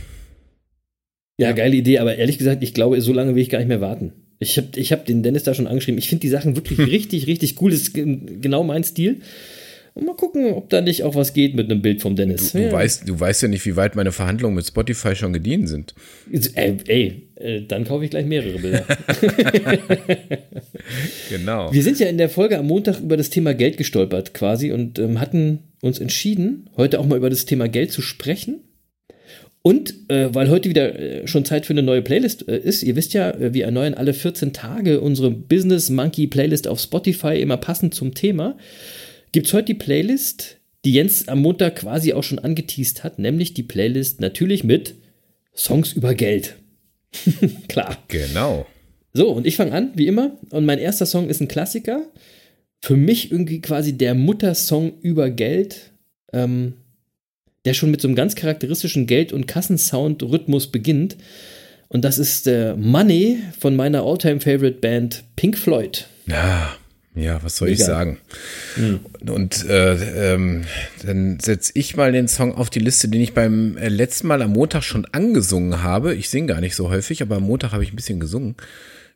Ja, 1.37 1.53
geile 1.53 1.75
Idee, 1.75 1.97
aber 1.97 2.17
ehrlich 2.17 2.37
gesagt, 2.37 2.61
ich 2.61 2.75
glaube, 2.75 3.01
so 3.01 3.13
lange 3.13 3.33
will 3.33 3.41
ich 3.41 3.49
gar 3.49 3.57
nicht 3.57 3.67
mehr 3.67 3.81
warten. 3.81 4.13
Ich 4.39 4.57
habe 4.57 4.67
ich 4.75 4.91
hab 4.91 5.05
den 5.05 5.23
Dennis 5.23 5.43
da 5.43 5.53
schon 5.53 5.67
angeschrieben. 5.67 5.97
Ich 5.97 6.09
finde 6.09 6.21
die 6.21 6.29
Sachen 6.29 6.55
wirklich 6.55 6.79
richtig, 6.79 7.27
richtig 7.27 7.61
cool. 7.61 7.71
Das 7.71 7.81
ist 7.81 7.93
ge- 7.93 8.19
genau 8.41 8.63
mein 8.63 8.83
Stil. 8.83 9.21
Und 9.93 10.05
mal 10.05 10.15
gucken, 10.15 10.51
ob 10.51 10.69
da 10.69 10.81
nicht 10.81 11.03
auch 11.03 11.15
was 11.15 11.31
geht 11.33 11.55
mit 11.55 11.71
einem 11.71 11.81
Bild 11.81 12.01
vom 12.01 12.17
Dennis. 12.17 12.51
Du, 12.51 12.59
weißt, 12.73 13.07
du 13.07 13.17
weißt 13.17 13.43
ja 13.43 13.47
nicht, 13.47 13.65
wie 13.65 13.77
weit 13.77 13.95
meine 13.95 14.11
Verhandlungen 14.11 14.53
mit 14.55 14.65
Spotify 14.67 15.15
schon 15.15 15.31
gediehen 15.31 15.67
sind. 15.67 15.95
Ey, 16.55 16.75
ey 16.87 17.21
äh, 17.35 17.61
dann 17.65 17.85
kaufe 17.85 18.03
ich 18.03 18.09
gleich 18.11 18.25
mehrere 18.25 18.59
Bilder. 18.59 18.85
Genau. 21.29 21.73
Wir 21.73 21.83
sind 21.83 21.99
ja 21.99 22.07
in 22.07 22.17
der 22.17 22.29
Folge 22.29 22.57
am 22.59 22.67
Montag 22.67 22.99
über 22.99 23.17
das 23.17 23.29
Thema 23.29 23.53
Geld 23.53 23.77
gestolpert 23.77 24.33
quasi 24.33 24.71
und 24.71 24.99
ähm, 24.99 25.19
hatten 25.19 25.59
uns 25.81 25.99
entschieden, 25.99 26.69
heute 26.77 26.99
auch 26.99 27.05
mal 27.05 27.17
über 27.17 27.29
das 27.29 27.45
Thema 27.45 27.67
Geld 27.67 27.91
zu 27.91 28.01
sprechen. 28.01 28.59
Und 29.65 30.11
äh, 30.11 30.31
weil 30.31 30.51
heute 30.51 30.69
wieder 30.69 30.99
äh, 30.99 31.27
schon 31.27 31.43
Zeit 31.43 31.65
für 31.65 31.73
eine 31.73 31.81
neue 31.81 32.03
Playlist 32.03 32.47
äh, 32.47 32.55
ist, 32.55 32.83
ihr 32.83 32.95
wisst 32.95 33.15
ja, 33.15 33.31
äh, 33.31 33.51
wir 33.55 33.65
erneuern 33.65 33.95
alle 33.95 34.13
14 34.13 34.53
Tage 34.53 35.01
unsere 35.01 35.31
Business 35.31 35.89
Monkey 35.89 36.27
Playlist 36.27 36.67
auf 36.67 36.79
Spotify, 36.79 37.41
immer 37.41 37.57
passend 37.57 37.95
zum 37.95 38.13
Thema, 38.13 38.59
gibt 39.31 39.47
es 39.47 39.53
heute 39.53 39.65
die 39.65 39.73
Playlist, 39.73 40.57
die 40.85 40.93
Jens 40.93 41.27
am 41.27 41.41
Montag 41.41 41.77
quasi 41.77 42.13
auch 42.13 42.21
schon 42.21 42.37
angeteased 42.37 43.03
hat, 43.03 43.17
nämlich 43.17 43.55
die 43.55 43.63
Playlist 43.63 44.21
natürlich 44.21 44.63
mit 44.63 44.93
Songs 45.55 45.93
über 45.93 46.13
Geld. 46.13 46.57
Klar. 47.67 47.97
Genau. 48.07 48.67
So, 49.13 49.31
und 49.31 49.47
ich 49.47 49.55
fange 49.55 49.71
an, 49.71 49.93
wie 49.95 50.05
immer. 50.05 50.37
Und 50.51 50.65
mein 50.67 50.77
erster 50.77 51.07
Song 51.07 51.27
ist 51.27 51.41
ein 51.41 51.47
Klassiker. 51.47 52.03
Für 52.83 52.97
mich 52.97 53.31
irgendwie 53.31 53.61
quasi 53.61 53.97
der 53.97 54.13
Muttersong 54.13 54.99
über 55.01 55.31
Geld, 55.31 55.91
ähm, 56.33 56.73
der 57.65 57.73
schon 57.73 57.91
mit 57.91 58.01
so 58.01 58.07
einem 58.07 58.15
ganz 58.15 58.35
charakteristischen 58.35 59.07
Geld- 59.07 59.33
und 59.33 59.47
Kassensound-Rhythmus 59.47 60.67
beginnt. 60.67 61.17
Und 61.87 62.03
das 62.05 62.17
ist 62.17 62.47
äh, 62.47 62.75
Money 62.75 63.39
von 63.59 63.75
meiner 63.75 64.03
All-Time-Favorite-Band 64.03 65.23
Pink 65.35 65.57
Floyd. 65.57 66.07
Ja, 66.27 66.75
ja, 67.15 67.41
was 67.43 67.55
soll 67.55 67.69
ich 67.69 67.79
Mega. 67.79 67.91
sagen? 67.91 68.17
Und 69.25 69.65
äh, 69.69 70.33
ähm, 70.33 70.65
dann 71.05 71.39
setze 71.39 71.71
ich 71.75 71.95
mal 71.95 72.11
den 72.11 72.27
Song 72.27 72.53
auf 72.55 72.69
die 72.69 72.79
Liste, 72.79 73.07
den 73.07 73.21
ich 73.21 73.33
beim 73.33 73.77
äh, 73.77 73.87
letzten 73.87 74.27
Mal 74.27 74.41
am 74.41 74.51
Montag 74.51 74.83
schon 74.83 75.05
angesungen 75.11 75.81
habe. 75.81 76.13
Ich 76.13 76.29
singe 76.29 76.47
gar 76.47 76.59
nicht 76.59 76.75
so 76.75 76.89
häufig, 76.89 77.21
aber 77.21 77.37
am 77.37 77.43
Montag 77.43 77.71
habe 77.71 77.83
ich 77.83 77.93
ein 77.93 77.95
bisschen 77.95 78.19
gesungen. 78.19 78.55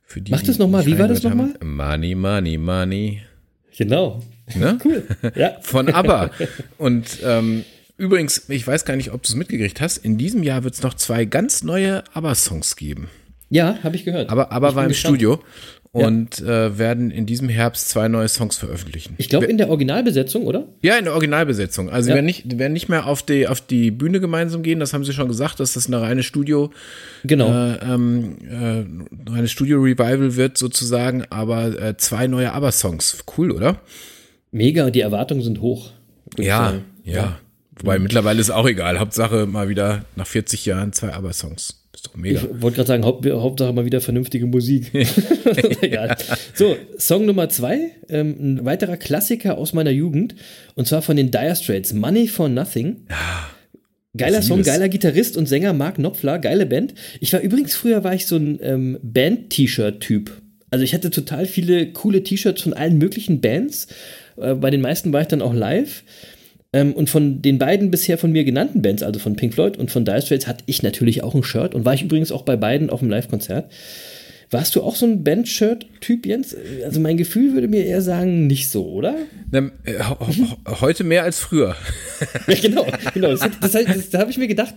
Für 0.06 0.22
die, 0.22 0.32
Mach 0.32 0.41
das 0.41 0.56
die 0.56 0.62
noch 0.62 0.70
mal. 0.70 0.77
nicht 0.77 0.88
Wie 0.88 0.98
war 0.98 1.10
das 1.10 1.25
reingehört 1.25 1.53
noch 1.56 1.62
haben. 1.62 1.75
Money, 1.75 2.15
money, 2.15 2.58
money. 2.58 3.22
Genau. 3.77 4.24
Ne? 4.56 4.77
Cool. 4.84 5.03
Ja. 5.36 5.58
Von 5.62 5.89
ABBA. 5.89 6.32
Und 6.77 7.06
ähm, 7.24 7.65
übrigens, 8.00 8.50
ich 8.50 8.65
weiß 8.65 8.86
gar 8.86 8.96
nicht, 8.96 9.12
ob 9.13 9.22
du 9.24 9.27
es 9.29 9.36
mitgekriegt 9.36 9.79
hast, 9.82 9.98
in 9.98 10.18
diesem 10.18 10.41
Jahr 10.44 10.63
wird 10.63 10.74
es 10.74 10.82
noch 10.82 10.94
zwei 10.96 11.25
ganz 11.25 11.63
neue 11.63 12.03
ABBA-Songs 12.13 12.75
geben. 12.75 13.10
Ja, 13.50 13.77
habe 13.84 13.96
ich 13.96 14.06
gehört. 14.06 14.29
Aber 14.29 14.51
ABBA 14.51 14.75
war 14.75 14.84
im 14.84 14.89
gespannt. 14.89 15.15
Studio 15.18 15.39
und 15.91 16.39
äh, 16.41 16.77
werden 16.77 17.10
in 17.10 17.25
diesem 17.25 17.50
Herbst 17.50 17.89
zwei 17.89 18.08
neue 18.10 18.27
Songs 18.27 18.58
veröffentlichen. 18.58 19.15
Ich 19.18 19.27
glaube 19.27 19.48
in 19.48 19.58
der 19.58 19.70
Originalbesetzung, 19.70 20.46
oder? 20.46 20.68
Ja, 20.82 20.98
in 20.98 21.06
der 21.06 21.13
Originalbesetzung. 21.13 21.89
Also 21.89 22.10
Ja. 22.10 22.13
wir 22.13 22.18
werden 22.18 22.25
nicht, 22.27 22.60
werden 22.60 22.74
nicht 22.74 22.89
mehr 22.89 23.08
auf 23.08 23.24
die, 23.24 23.48
auf 23.48 23.60
die 23.60 23.89
Bühne 23.89 24.20
gemeinsam 24.20 24.62
gehen, 24.62 24.79
das 24.79 24.94
haben 24.94 25.03
sie 25.03 25.13
schon 25.13 25.27
gesagt, 25.27 25.60
dass 25.60 25.74
das 25.74 25.88
eine 25.88 26.00
reine 26.00 26.22
Studio, 26.22 26.72
Genau. 27.24 27.48
äh, 27.51 27.77
ähm, 27.84 28.38
äh, 28.48 29.32
reine 29.32 29.48
Studio-Revival 29.48 30.36
wird 30.36 30.60
sozusagen, 30.60 31.25
aber 31.32 31.82
äh, 31.82 31.98
zwei 31.98 32.27
neue 32.27 32.53
ABBA-Songs. 32.53 33.24
Cool, 33.36 33.51
oder? 33.51 33.82
Mega, 34.51 34.91
die 34.91 35.01
Erwartungen 35.01 35.41
sind 35.41 35.60
hoch. 35.60 35.91
Ja, 36.38 36.65
sagen. 36.65 36.86
ja. 37.03 37.39
Wobei 37.81 38.00
mittlerweile 38.00 38.41
ist 38.41 38.50
auch 38.50 38.67
egal. 38.67 39.00
Hauptsache 39.00 39.45
mal 39.45 39.69
wieder 39.69 40.05
nach 40.15 40.27
40 40.27 40.65
Jahren 40.65 40.93
zwei 40.93 41.13
ABBA-Songs. 41.13 41.79
Ist 41.93 42.07
doch 42.07 42.15
mega. 42.15 42.39
Ich 42.41 42.62
wollte 42.62 42.77
gerade 42.77 42.88
sagen, 42.88 43.03
Haupt, 43.03 43.25
Hauptsache 43.25 43.74
mal 43.74 43.86
wieder 43.86 44.00
vernünftige 44.00 44.45
Musik. 44.45 44.91
Egal. 45.81 46.15
So, 46.53 46.77
Song 46.98 47.25
Nummer 47.25 47.50
zwei, 47.50 47.91
ähm, 48.09 48.36
ein 48.39 48.65
weiterer 48.65 48.98
Klassiker 48.98 49.57
aus 49.57 49.74
meiner 49.74 49.91
Jugend, 49.91 50.36
und 50.75 50.88
zwar 50.88 51.01
von 51.01 51.17
den 51.17 51.31
Dire 51.31 51.55
Straits, 51.55 51.93
Money 51.93 52.27
for 52.27 52.48
Nothing. 52.48 53.07
Geiler 54.15 54.39
ich 54.39 54.45
Song, 54.45 54.63
geiler 54.63 54.89
Gitarrist 54.89 55.36
und 55.36 55.48
Sänger 55.48 55.74
Mark 55.74 55.95
Knopfler, 55.95 56.39
geile 56.39 56.65
Band. 56.65 56.93
Ich 57.19 57.33
war 57.33 57.41
übrigens, 57.41 57.75
früher 57.75 58.03
war 58.03 58.13
ich 58.13 58.27
so 58.27 58.38
ein 58.38 58.59
ähm, 58.62 58.98
Band-T-Shirt-Typ. 59.01 60.31
Also 60.71 60.83
ich 60.83 60.93
hatte 60.93 61.09
total 61.09 61.45
viele 61.45 61.91
coole 61.91 62.24
T-Shirts 62.24 62.62
von 62.62 62.74
allen 62.74 62.98
möglichen 62.98 63.41
Bands. 63.41 63.88
Äh, 64.38 64.55
bei 64.55 64.69
den 64.69 64.81
meisten 64.81 65.12
war 65.12 65.21
ich 65.21 65.27
dann 65.27 65.41
auch 65.41 65.53
live. 65.53 66.03
Ähm, 66.71 66.93
und 66.93 67.09
von 67.09 67.41
den 67.41 67.57
beiden 67.57 67.89
bisher 67.89 68.17
von 68.17 68.31
mir 68.31 68.43
genannten 68.43 68.81
Bands, 68.81 69.01
also 69.03 69.19
von 69.19 69.35
Pink 69.35 69.53
Floyd 69.55 69.77
und 69.77 69.89
von 69.91 70.05
Dire 70.05 70.21
Straits, 70.21 70.45
hatte 70.47 70.63
ich 70.67 70.83
natürlich 70.83 71.23
auch 71.23 71.33
ein 71.33 71.43
Shirt 71.43 71.73
und 71.73 71.83
war 71.85 71.93
ich 71.95 72.03
übrigens 72.03 72.31
auch 72.31 72.43
bei 72.43 72.55
beiden 72.57 72.89
auf 72.89 72.99
dem 72.99 73.09
Live-Konzert. 73.09 73.71
Warst 74.51 74.75
du 74.75 74.81
auch 74.81 74.95
so 74.95 75.05
ein 75.05 75.23
Band-Shirt-Typ, 75.23 76.25
Jens? 76.25 76.55
Also 76.83 76.99
mein 76.99 77.17
Gefühl 77.17 77.53
würde 77.53 77.67
mir 77.67 77.85
eher 77.85 78.01
sagen, 78.01 78.47
nicht 78.47 78.69
so, 78.71 78.83
oder? 78.88 79.15
Na, 79.51 79.69
äh, 79.83 79.93
heute 80.81 81.03
mehr 81.03 81.23
als 81.23 81.39
früher. 81.39 81.75
Ja, 82.47 82.55
genau, 82.59 82.85
genau. 83.13 83.29
Das, 83.29 83.39
das, 83.61 83.71
das, 83.71 83.85
das, 83.85 84.09
da 84.09 84.19
habe 84.19 84.29
ich 84.31 84.38
mir 84.38 84.47
gedacht. 84.47 84.73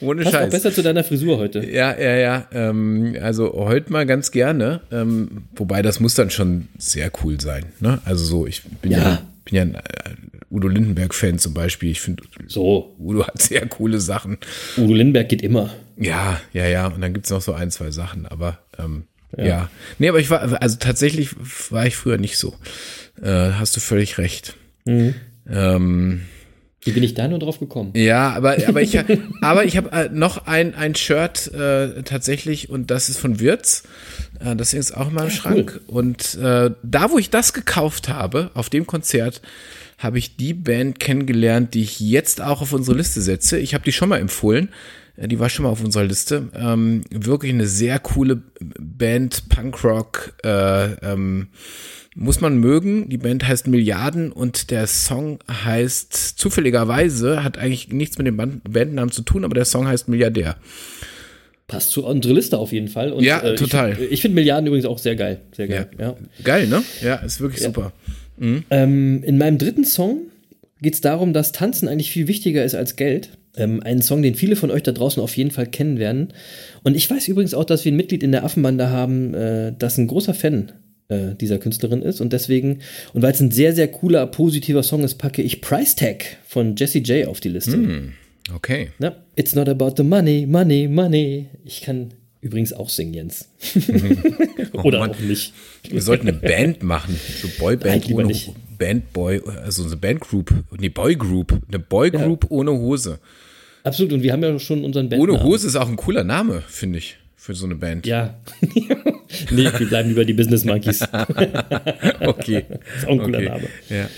Ohne 0.00 0.24
Passt 0.24 0.34
auch 0.34 0.40
Scheiß. 0.40 0.50
besser 0.50 0.72
zu 0.72 0.82
deiner 0.82 1.04
Frisur 1.04 1.38
heute. 1.38 1.64
Ja, 1.64 1.98
ja, 1.98 2.16
ja. 2.16 2.46
Ähm, 2.52 3.16
also 3.22 3.50
heute 3.54 3.90
mal 3.92 4.04
ganz 4.06 4.30
gerne. 4.32 4.80
Ähm, 4.90 5.44
wobei 5.54 5.80
das 5.82 6.00
muss 6.00 6.14
dann 6.16 6.28
schon 6.30 6.68
sehr 6.76 7.10
cool 7.24 7.40
sein. 7.40 7.64
Ne? 7.80 8.00
Also 8.04 8.24
so, 8.24 8.46
ich 8.46 8.62
bin 8.82 8.90
ja, 8.92 8.98
Ja. 8.98 9.22
bin 9.46 9.54
ja 9.54 9.62
ein 9.62 9.74
äh, 9.76 9.80
Udo 10.52 10.68
Lindenberg-Fan 10.68 11.38
zum 11.38 11.54
Beispiel. 11.54 11.90
Ich 11.90 12.00
finde, 12.00 12.22
So, 12.46 12.94
Udo 12.98 13.26
hat 13.26 13.40
sehr 13.40 13.66
coole 13.66 14.00
Sachen. 14.00 14.38
Udo 14.76 14.92
Lindenberg 14.92 15.28
geht 15.28 15.42
immer. 15.42 15.70
Ja, 15.96 16.40
ja, 16.52 16.66
ja. 16.66 16.86
Und 16.88 17.00
dann 17.00 17.14
gibt's 17.14 17.30
noch 17.30 17.40
so 17.42 17.54
ein, 17.54 17.70
zwei 17.70 17.90
Sachen, 17.90 18.26
aber 18.26 18.58
ähm, 18.78 19.04
ja. 19.36 19.70
Nee, 19.98 20.10
aber 20.10 20.20
ich 20.20 20.28
war, 20.28 20.60
also 20.60 20.76
tatsächlich 20.78 21.30
war 21.70 21.86
ich 21.86 21.96
früher 21.96 22.18
nicht 22.18 22.36
so. 22.36 22.54
Äh, 23.22 23.52
hast 23.52 23.74
du 23.76 23.80
völlig 23.80 24.18
recht. 24.18 24.54
Ähm, 25.50 26.22
Wie 26.84 26.90
bin 26.90 27.02
ich 27.02 27.14
da 27.14 27.28
nur 27.28 27.38
drauf 27.38 27.60
gekommen? 27.60 27.92
ja, 27.94 28.30
aber, 28.30 28.56
aber 28.66 28.82
ich, 28.82 28.98
aber 29.40 29.64
ich 29.64 29.76
habe 29.76 29.92
äh, 29.92 30.08
noch 30.12 30.46
ein, 30.46 30.74
ein 30.74 30.94
Shirt 30.94 31.52
äh, 31.52 32.02
tatsächlich 32.02 32.70
und 32.70 32.90
das 32.90 33.08
ist 33.08 33.18
von 33.18 33.38
Wirtz. 33.38 33.84
Äh, 34.40 34.56
das 34.56 34.74
ist 34.74 34.96
auch 34.96 35.08
in 35.08 35.14
meinem 35.14 35.30
Schrank. 35.30 35.80
Und 35.86 36.34
äh, 36.34 36.70
da, 36.82 37.10
wo 37.10 37.18
ich 37.18 37.30
das 37.30 37.52
gekauft 37.52 38.08
habe, 38.08 38.50
auf 38.54 38.68
dem 38.68 38.86
Konzert, 38.86 39.42
habe 39.98 40.18
ich 40.18 40.36
die 40.36 40.54
Band 40.54 40.98
kennengelernt, 40.98 41.74
die 41.74 41.82
ich 41.82 42.00
jetzt 42.00 42.40
auch 42.40 42.60
auf 42.62 42.72
unsere 42.72 42.96
Liste 42.96 43.22
setze. 43.22 43.58
Ich 43.58 43.74
habe 43.74 43.84
die 43.84 43.92
schon 43.92 44.08
mal 44.08 44.18
empfohlen. 44.18 44.70
Äh, 45.16 45.28
Die 45.28 45.38
war 45.38 45.48
schon 45.48 45.62
mal 45.62 45.68
auf 45.70 45.84
unserer 45.84 46.04
Liste. 46.04 46.48
Ähm, 46.54 47.02
wirklich 47.10 47.52
eine 47.52 47.68
sehr 47.68 48.00
coole 48.00 48.42
Band, 48.60 49.48
Punkrock. 49.48 50.32
Äh, 50.44 50.94
ähm, 51.12 51.48
muss 52.14 52.40
man 52.40 52.58
mögen. 52.58 53.08
Die 53.08 53.18
Band 53.18 53.46
heißt 53.46 53.66
Milliarden 53.66 54.32
und 54.32 54.70
der 54.70 54.86
Song 54.86 55.38
heißt 55.50 56.12
zufälligerweise, 56.14 57.42
hat 57.42 57.58
eigentlich 57.58 57.88
nichts 57.88 58.18
mit 58.18 58.26
dem 58.26 58.36
Band 58.36 58.70
Bandnamen 58.70 59.12
zu 59.12 59.22
tun, 59.22 59.44
aber 59.44 59.54
der 59.54 59.64
Song 59.64 59.86
heißt 59.86 60.08
Milliardär. 60.08 60.56
Passt 61.68 61.90
zu 61.90 62.04
unsere 62.04 62.34
Liste 62.34 62.58
auf 62.58 62.72
jeden 62.72 62.88
Fall. 62.88 63.12
Und, 63.12 63.24
Ja, 63.24 63.40
äh, 63.40 63.54
total. 63.54 63.92
Ich, 63.92 64.12
ich 64.12 64.20
finde 64.20 64.34
Milliarden 64.34 64.66
übrigens 64.66 64.84
auch 64.84 64.98
sehr 64.98 65.16
geil. 65.16 65.40
Sehr 65.56 65.68
geil. 65.68 65.88
Ja. 65.98 66.16
Geil, 66.44 66.66
ne? 66.66 66.82
Ja, 67.02 67.16
ist 67.16 67.40
wirklich 67.40 67.62
super. 67.62 67.92
Ähm, 68.38 69.22
in 69.24 69.38
meinem 69.38 69.58
dritten 69.58 69.84
Song 69.84 70.22
geht 70.82 70.94
es 70.94 71.00
darum, 71.00 71.32
dass 71.32 71.52
Tanzen 71.52 71.88
eigentlich 71.88 72.10
viel 72.10 72.28
wichtiger 72.28 72.64
ist 72.64 72.74
als 72.74 72.96
Geld. 72.96 73.30
Ähm, 73.56 73.82
einen 73.82 74.02
Song, 74.02 74.22
den 74.22 74.34
viele 74.34 74.56
von 74.56 74.70
euch 74.70 74.82
da 74.82 74.92
draußen 74.92 75.22
auf 75.22 75.36
jeden 75.36 75.50
Fall 75.50 75.66
kennen 75.66 75.98
werden. 75.98 76.32
Und 76.82 76.96
ich 76.96 77.08
weiß 77.08 77.28
übrigens 77.28 77.54
auch, 77.54 77.64
dass 77.64 77.84
wir 77.84 77.92
ein 77.92 77.96
Mitglied 77.96 78.22
in 78.22 78.32
der 78.32 78.44
Affenbande 78.44 78.90
haben, 78.90 79.32
äh, 79.32 79.72
das 79.78 79.96
ein 79.96 80.08
großer 80.08 80.34
Fan 80.34 80.72
äh, 81.12 81.34
dieser 81.34 81.58
Künstlerin 81.58 82.02
ist. 82.02 82.20
Und 82.20 82.32
deswegen, 82.32 82.80
und 83.12 83.22
weil 83.22 83.32
es 83.32 83.40
ein 83.40 83.50
sehr, 83.50 83.74
sehr 83.74 83.88
cooler, 83.88 84.26
positiver 84.26 84.82
Song 84.82 85.04
ist, 85.04 85.14
packe 85.14 85.42
ich 85.42 85.60
Price 85.60 85.94
Tag 85.94 86.24
von 86.46 86.76
Jesse 86.76 86.98
J 86.98 87.26
auf 87.28 87.40
die 87.40 87.50
Liste. 87.50 88.12
Okay. 88.54 88.90
Ja, 88.98 89.16
it's 89.36 89.54
not 89.54 89.68
about 89.68 89.94
the 89.96 90.02
money, 90.02 90.46
money, 90.46 90.88
money. 90.88 91.46
Ich 91.64 91.82
kann 91.82 92.14
übrigens 92.40 92.72
auch 92.72 92.88
singen, 92.88 93.14
Jens. 93.14 93.48
Oder 94.72 94.98
Mann. 94.98 95.10
auch 95.10 95.18
nicht. 95.20 95.52
Wir 95.88 96.02
sollten 96.02 96.28
eine 96.28 96.36
Band 96.36 96.82
machen. 96.82 97.16
So 97.40 97.46
Nein, 97.46 97.56
Boyband 97.58 98.08
lieber 98.08 98.18
ohne 98.20 98.28
nicht. 98.28 98.52
Band 98.78 99.12
Boy, 99.12 99.40
also 99.62 99.84
eine 99.84 99.96
Bandgroup. 99.96 100.52
Nee, 100.78 100.88
Boygroup. 100.88 101.60
Eine 101.68 101.78
Boygroup 101.78 102.46
ohne 102.50 102.72
Hose. 102.72 103.20
Absolut. 103.84 104.12
Und 104.12 104.22
wir 104.22 104.32
haben 104.32 104.42
ja 104.42 104.58
schon 104.58 104.84
unseren 104.84 105.08
Band. 105.08 105.22
Ohne 105.22 105.42
Hose 105.42 105.66
ist 105.66 105.76
auch 105.76 105.88
ein 105.88 105.96
cooler 105.96 106.24
Name, 106.24 106.62
finde 106.66 106.98
ich, 106.98 107.16
für 107.36 107.54
so 107.54 107.64
eine 107.64 107.76
Band. 107.76 108.06
Ja. 108.06 108.40
nee, 109.50 109.68
wir 109.78 109.86
bleiben 109.88 110.10
über 110.10 110.24
die 110.24 110.32
Business 110.32 110.64
Monkeys. 110.64 111.00
Okay. 112.20 112.64
ist 112.96 113.06
auch 113.06 113.12
ein 113.12 113.18
cooler 113.18 113.38
okay. 113.38 113.48
Name. 113.48 113.62
Ja. 113.88 114.08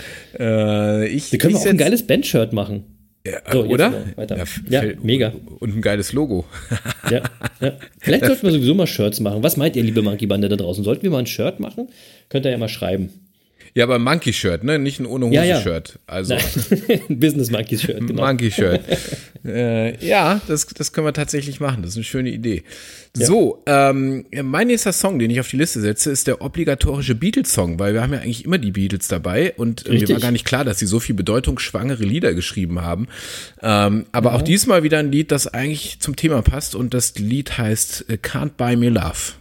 Äh, 1.03 1.07
ich, 1.07 1.31
Wir 1.31 1.39
können 1.39 1.55
ich 1.55 1.61
auch 1.61 1.65
ein 1.65 1.77
geiles 1.77 2.05
Bandshirt 2.05 2.53
machen. 2.53 2.83
Ja, 3.25 3.39
So, 3.51 3.63
oder? 3.65 3.91
weiter. 4.15 4.37
f- 4.37 4.61
Ja, 4.69 4.81
fällt- 4.81 5.03
mega. 5.03 5.33
Und 5.59 5.75
ein 5.75 5.81
geiles 5.81 6.13
Logo. 6.13 6.45
Ja, 7.11 7.21
ja. 7.61 7.73
Vielleicht 7.99 8.25
sollten 8.25 8.43
wir 8.43 8.51
sowieso 8.51 8.73
mal 8.73 8.87
Shirts 8.87 9.19
machen. 9.19 9.43
Was 9.43 9.57
meint 9.57 9.75
ihr, 9.75 9.83
liebe 9.83 10.01
Monkey 10.01 10.25
Bande 10.25 10.49
da 10.49 10.55
draußen? 10.55 10.83
Sollten 10.83 11.03
wir 11.03 11.11
mal 11.11 11.19
ein 11.19 11.27
Shirt 11.27 11.59
machen? 11.59 11.87
Könnt 12.29 12.45
ihr 12.45 12.51
ja 12.51 12.57
mal 12.57 12.67
schreiben. 12.67 13.09
Ja, 13.77 13.83
aber 13.83 13.99
Monkey-Shirt, 13.99 14.63
ne? 14.63 14.79
Nicht 14.79 15.01
ein 15.01 15.05
ohne 15.05 15.29
Ja, 15.33 15.43
ja. 15.43 15.55
Hose-Shirt. 15.57 15.99
Also 16.07 16.33
Ein 17.09 17.19
Business 17.19 17.51
Monkeys 17.51 17.81
Shirt, 17.81 18.07
genau. 18.07 18.25
Monkey-Shirt. 18.25 18.81
äh, 19.45 20.05
ja, 20.05 20.39
das, 20.47 20.65
das 20.67 20.93
können 20.93 21.05
wir 21.05 21.11
tatsächlich 21.11 21.59
machen. 21.59 21.81
Das 21.81 21.91
ist 21.91 21.97
eine 21.97 22.05
schöne 22.05 22.29
Idee. 22.29 22.63
So, 23.13 23.63
ähm, 23.65 24.25
mein 24.43 24.67
nächster 24.67 24.93
Song, 24.93 25.19
den 25.19 25.29
ich 25.29 25.41
auf 25.41 25.49
die 25.49 25.57
Liste 25.57 25.81
setze, 25.81 26.09
ist 26.09 26.25
der 26.27 26.41
obligatorische 26.41 27.15
Beatles-Song, 27.15 27.77
weil 27.77 27.93
wir 27.93 28.01
haben 28.01 28.13
ja 28.13 28.19
eigentlich 28.19 28.45
immer 28.45 28.57
die 28.57 28.71
Beatles 28.71 29.09
dabei 29.09 29.53
und 29.57 29.85
äh, 29.85 29.89
mir 29.89 29.95
Richtig. 29.95 30.15
war 30.15 30.21
gar 30.21 30.31
nicht 30.31 30.45
klar, 30.45 30.63
dass 30.63 30.79
sie 30.79 30.85
so 30.85 31.01
viel 31.01 31.15
bedeutungsschwangere 31.15 32.03
Lieder 32.05 32.33
geschrieben 32.33 32.81
haben. 32.81 33.07
Ähm, 33.61 34.05
aber 34.13 34.35
auch 34.35 34.41
diesmal 34.41 34.83
wieder 34.83 34.99
ein 34.99 35.11
Lied, 35.11 35.31
das 35.31 35.47
eigentlich 35.47 35.99
zum 35.99 36.15
Thema 36.15 36.41
passt 36.41 36.75
und 36.75 36.93
das 36.93 37.15
Lied 37.19 37.57
heißt 37.57 38.05
äh, 38.09 38.13
Can't 38.13 38.51
Buy 38.55 38.77
Me 38.77 38.87
Love. 38.89 39.33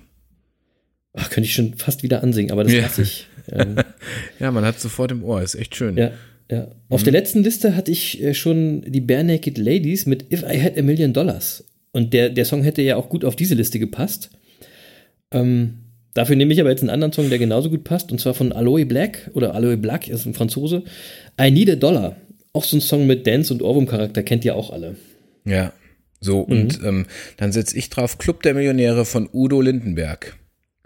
Ach, 1.16 1.30
könnte 1.30 1.46
ich 1.48 1.54
schon 1.54 1.74
fast 1.74 2.02
wieder 2.02 2.22
ansingen, 2.24 2.50
aber 2.50 2.64
das 2.64 2.72
Ja. 2.72 2.82
lasse 2.82 3.02
ich. 3.02 3.28
Ähm, 3.50 3.76
Ja, 4.40 4.50
man 4.50 4.64
hat 4.64 4.80
sofort 4.80 5.12
im 5.12 5.24
Ohr, 5.24 5.42
ist 5.42 5.54
echt 5.54 5.76
schön. 5.76 5.96
ja, 5.96 6.10
ja. 6.50 6.68
Auf 6.88 7.02
der 7.02 7.12
letzten 7.12 7.42
Liste 7.42 7.74
hatte 7.74 7.90
ich 7.90 8.22
äh, 8.22 8.34
schon 8.34 8.82
die 8.86 9.00
Bare 9.00 9.24
Naked 9.24 9.58
Ladies 9.58 10.06
mit 10.06 10.32
If 10.32 10.42
I 10.42 10.60
Had 10.60 10.78
a 10.78 10.82
Million 10.82 11.12
Dollars. 11.12 11.64
Und 11.92 12.12
der, 12.12 12.28
der 12.30 12.44
Song 12.44 12.62
hätte 12.62 12.82
ja 12.82 12.96
auch 12.96 13.08
gut 13.08 13.24
auf 13.24 13.36
diese 13.36 13.54
Liste 13.54 13.78
gepasst. 13.78 14.30
Ähm, 15.30 15.78
dafür 16.12 16.36
nehme 16.36 16.52
ich 16.52 16.60
aber 16.60 16.70
jetzt 16.70 16.80
einen 16.80 16.90
anderen 16.90 17.12
Song, 17.12 17.30
der 17.30 17.38
genauso 17.38 17.70
gut 17.70 17.84
passt, 17.84 18.12
und 18.12 18.20
zwar 18.20 18.34
von 18.34 18.52
Aloe 18.52 18.84
Black 18.84 19.30
oder 19.34 19.54
Aloe 19.54 19.76
Black, 19.76 20.08
ist 20.08 20.26
ein 20.26 20.34
Franzose. 20.34 20.82
I 21.40 21.50
Need 21.50 21.70
a 21.70 21.76
Dollar. 21.76 22.16
Auch 22.52 22.64
so 22.64 22.76
ein 22.76 22.80
Song 22.80 23.06
mit 23.06 23.26
Dance- 23.26 23.52
und 23.52 23.62
Ohrwurm-Charakter, 23.62 24.22
kennt 24.22 24.44
ihr 24.44 24.54
auch 24.54 24.70
alle. 24.70 24.96
Ja. 25.44 25.72
So, 26.20 26.40
und 26.40 26.80
ähm, 26.84 27.06
dann 27.36 27.52
setze 27.52 27.76
ich 27.76 27.90
drauf 27.90 28.18
Club 28.18 28.42
der 28.42 28.54
Millionäre 28.54 29.04
von 29.04 29.28
Udo 29.32 29.60
Lindenberg. 29.60 30.36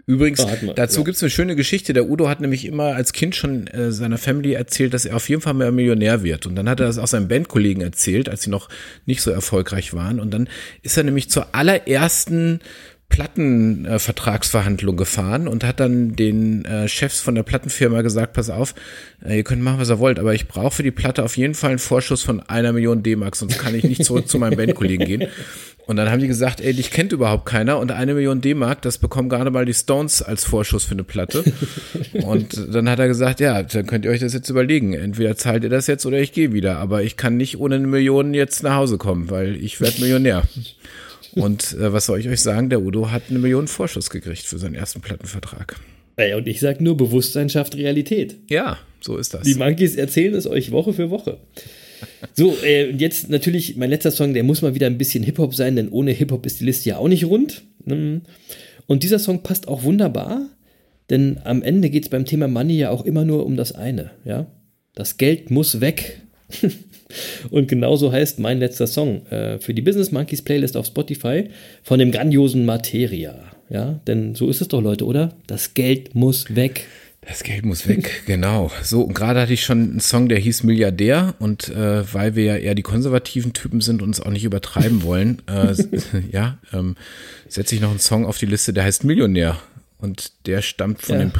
Übrigens, 0.09 0.39
wir, 0.39 0.73
dazu 0.73 1.01
ja. 1.01 1.05
gibt's 1.05 1.21
eine 1.21 1.29
schöne 1.29 1.55
Geschichte. 1.55 1.93
Der 1.93 2.09
Udo 2.09 2.27
hat 2.29 2.41
nämlich 2.41 2.65
immer 2.65 2.95
als 2.95 3.13
Kind 3.13 3.35
schon 3.35 3.67
äh, 3.67 3.91
seiner 3.91 4.17
Family 4.17 4.53
erzählt, 4.53 4.95
dass 4.95 5.05
er 5.05 5.15
auf 5.15 5.29
jeden 5.29 5.43
Fall 5.43 5.53
mal 5.53 5.71
Millionär 5.71 6.23
wird. 6.23 6.47
Und 6.47 6.55
dann 6.55 6.67
hat 6.67 6.79
er 6.79 6.87
das 6.87 6.97
auch 6.97 7.05
seinen 7.05 7.27
Bandkollegen 7.27 7.83
erzählt, 7.83 8.27
als 8.27 8.41
sie 8.41 8.49
noch 8.49 8.69
nicht 9.05 9.21
so 9.21 9.29
erfolgreich 9.29 9.93
waren. 9.93 10.19
Und 10.19 10.31
dann 10.33 10.49
ist 10.81 10.97
er 10.97 11.03
nämlich 11.03 11.29
zur 11.29 11.53
allerersten 11.53 12.59
Plattenvertragsverhandlung 13.09 14.97
gefahren 14.97 15.47
und 15.47 15.63
hat 15.63 15.79
dann 15.79 16.15
den 16.15 16.65
äh, 16.65 16.87
Chefs 16.87 17.19
von 17.19 17.35
der 17.35 17.43
Plattenfirma 17.43 18.01
gesagt, 18.01 18.33
pass 18.33 18.49
auf, 18.49 18.73
äh, 19.23 19.37
ihr 19.37 19.43
könnt 19.43 19.61
machen, 19.61 19.79
was 19.79 19.91
ihr 19.91 19.99
wollt, 19.99 20.17
aber 20.17 20.33
ich 20.33 20.47
brauche 20.47 20.77
für 20.77 20.83
die 20.83 20.91
Platte 20.91 21.23
auf 21.23 21.37
jeden 21.37 21.53
Fall 21.53 21.71
einen 21.71 21.79
Vorschuss 21.79 22.23
von 22.23 22.39
einer 22.39 22.71
Million 22.71 23.03
D-Mark, 23.03 23.35
sonst 23.35 23.59
kann 23.59 23.75
ich 23.75 23.83
nicht 23.83 24.05
zurück 24.05 24.27
zu 24.27 24.39
meinem 24.39 24.57
Bandkollegen 24.57 25.05
gehen. 25.05 25.27
Und 25.89 25.95
dann 25.95 26.11
haben 26.11 26.19
die 26.19 26.27
gesagt, 26.27 26.61
ey, 26.61 26.71
dich 26.71 26.91
kennt 26.91 27.13
überhaupt 27.13 27.47
keiner 27.47 27.79
und 27.79 27.91
eine 27.91 28.13
Million 28.13 28.41
D-Mark, 28.41 28.83
das 28.83 28.99
bekommen 28.99 29.27
gerade 29.27 29.49
mal 29.49 29.65
die 29.65 29.73
Stones 29.73 30.21
als 30.21 30.43
Vorschuss 30.43 30.83
für 30.83 30.91
eine 30.91 31.03
Platte. 31.03 31.43
Und 32.23 32.75
dann 32.75 32.87
hat 32.87 32.99
er 32.99 33.07
gesagt, 33.07 33.39
ja, 33.39 33.63
dann 33.63 33.87
könnt 33.87 34.05
ihr 34.05 34.11
euch 34.11 34.19
das 34.19 34.35
jetzt 34.35 34.47
überlegen. 34.51 34.93
Entweder 34.93 35.35
zahlt 35.35 35.63
ihr 35.63 35.71
das 35.71 35.87
jetzt 35.87 36.05
oder 36.05 36.19
ich 36.19 36.31
gehe 36.31 36.53
wieder. 36.53 36.77
Aber 36.77 37.01
ich 37.01 37.17
kann 37.17 37.37
nicht 37.37 37.59
ohne 37.59 37.73
eine 37.73 37.87
Million 37.87 38.35
jetzt 38.35 38.61
nach 38.61 38.75
Hause 38.75 38.99
kommen, 38.99 39.31
weil 39.31 39.55
ich 39.55 39.81
werde 39.81 39.99
Millionär. 39.99 40.43
Und 41.31 41.73
äh, 41.73 41.91
was 41.91 42.05
soll 42.05 42.19
ich 42.19 42.29
euch 42.29 42.41
sagen? 42.41 42.69
Der 42.69 42.83
Udo 42.83 43.09
hat 43.09 43.23
eine 43.31 43.39
Million 43.39 43.67
Vorschuss 43.67 44.11
gekriegt 44.11 44.43
für 44.43 44.59
seinen 44.59 44.75
ersten 44.75 45.01
Plattenvertrag. 45.01 45.75
Ey, 46.17 46.35
und 46.35 46.47
ich 46.47 46.59
sag 46.59 46.81
nur, 46.81 46.97
Bewusstsein 46.97 47.49
schafft 47.49 47.75
Realität. 47.75 48.35
Ja, 48.47 48.77
so 49.01 49.17
ist 49.17 49.33
das. 49.33 49.41
Die 49.41 49.55
Monkeys 49.55 49.95
erzählen 49.95 50.35
es 50.35 50.45
euch 50.45 50.69
Woche 50.69 50.93
für 50.93 51.09
Woche. 51.09 51.39
So, 52.33 52.55
äh, 52.63 52.91
jetzt 52.91 53.29
natürlich 53.29 53.75
mein 53.77 53.89
letzter 53.89 54.11
Song, 54.11 54.33
der 54.33 54.43
muss 54.43 54.61
mal 54.61 54.75
wieder 54.75 54.87
ein 54.87 54.97
bisschen 54.97 55.23
Hip-Hop 55.23 55.53
sein, 55.53 55.75
denn 55.75 55.89
ohne 55.89 56.11
Hip-Hop 56.11 56.45
ist 56.45 56.59
die 56.59 56.65
Liste 56.65 56.89
ja 56.89 56.97
auch 56.97 57.07
nicht 57.07 57.25
rund. 57.25 57.63
Mm. 57.85 58.17
Und 58.87 59.03
dieser 59.03 59.19
Song 59.19 59.43
passt 59.43 59.67
auch 59.67 59.83
wunderbar, 59.83 60.49
denn 61.09 61.39
am 61.43 61.61
Ende 61.61 61.89
geht 61.89 62.03
es 62.03 62.09
beim 62.09 62.25
Thema 62.25 62.47
Money 62.47 62.77
ja 62.77 62.89
auch 62.89 63.05
immer 63.05 63.25
nur 63.25 63.45
um 63.45 63.55
das 63.55 63.73
eine, 63.73 64.11
ja. 64.25 64.47
Das 64.95 65.17
Geld 65.17 65.51
muss 65.51 65.81
weg. 65.81 66.21
und 67.51 67.67
genauso 67.67 68.11
heißt 68.11 68.39
mein 68.39 68.59
letzter 68.59 68.87
Song 68.87 69.25
äh, 69.27 69.59
für 69.59 69.73
die 69.73 69.81
Business 69.81 70.11
Monkeys 70.11 70.41
Playlist 70.41 70.75
auf 70.75 70.87
Spotify 70.87 71.45
von 71.83 71.99
dem 71.99 72.11
grandiosen 72.11 72.65
Materia. 72.65 73.35
Ja, 73.69 73.99
denn 74.07 74.33
so 74.33 74.49
ist 74.49 74.61
es 74.61 74.67
doch, 74.67 74.81
Leute, 74.81 75.05
oder? 75.05 75.35
Das 75.45 75.75
Geld 75.75 76.15
muss 76.15 76.55
weg. 76.55 76.87
Das 77.29 77.43
Geld 77.43 77.63
muss 77.63 77.87
weg, 77.87 78.23
genau. 78.25 78.71
So, 78.81 79.03
und 79.03 79.13
gerade 79.13 79.39
hatte 79.41 79.53
ich 79.53 79.63
schon 79.63 79.91
einen 79.91 79.99
Song, 79.99 80.29
der 80.29 80.39
hieß 80.39 80.63
Milliardär 80.63 81.35
und 81.37 81.69
äh, 81.69 82.11
weil 82.11 82.35
wir 82.35 82.43
ja 82.43 82.55
eher 82.57 82.73
die 82.73 82.81
konservativen 82.81 83.53
Typen 83.53 83.81
sind 83.81 84.01
und 84.01 84.09
es 84.09 84.19
auch 84.19 84.31
nicht 84.31 84.43
übertreiben 84.45 85.03
wollen, 85.03 85.41
äh, 85.47 85.75
ja, 86.31 86.57
ähm, 86.73 86.95
setze 87.47 87.75
ich 87.75 87.81
noch 87.81 87.91
einen 87.91 87.99
Song 87.99 88.25
auf 88.25 88.39
die 88.39 88.47
Liste, 88.47 88.73
der 88.73 88.83
heißt 88.83 89.03
Millionär 89.03 89.59
und 89.99 90.47
der 90.47 90.63
stammt 90.63 91.03
von, 91.03 91.15
Ja. 91.19 91.25
dem, 91.25 91.31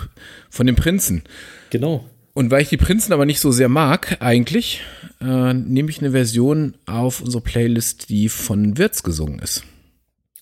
von 0.52 0.68
dem 0.68 0.76
Prinzen. 0.76 1.24
Genau. 1.72 2.08
Und 2.34 2.52
weil 2.52 2.62
ich 2.62 2.70
die 2.70 2.78
Prinzen 2.78 3.12
aber 3.12 3.26
nicht 3.26 3.40
so 3.40 3.52
sehr 3.52 3.68
mag, 3.70 4.18
eigentlich, 4.22 4.82
äh, 5.22 5.54
nehme 5.56 5.90
ich 5.90 6.00
eine 6.00 6.12
Version 6.12 6.76
auf 6.86 7.20
unsere 7.22 7.42
Playlist, 7.42 8.10
die 8.10 8.30
von 8.30 8.78
Wirtz 8.78 9.02
gesungen 9.02 9.40
ist. 9.40 9.64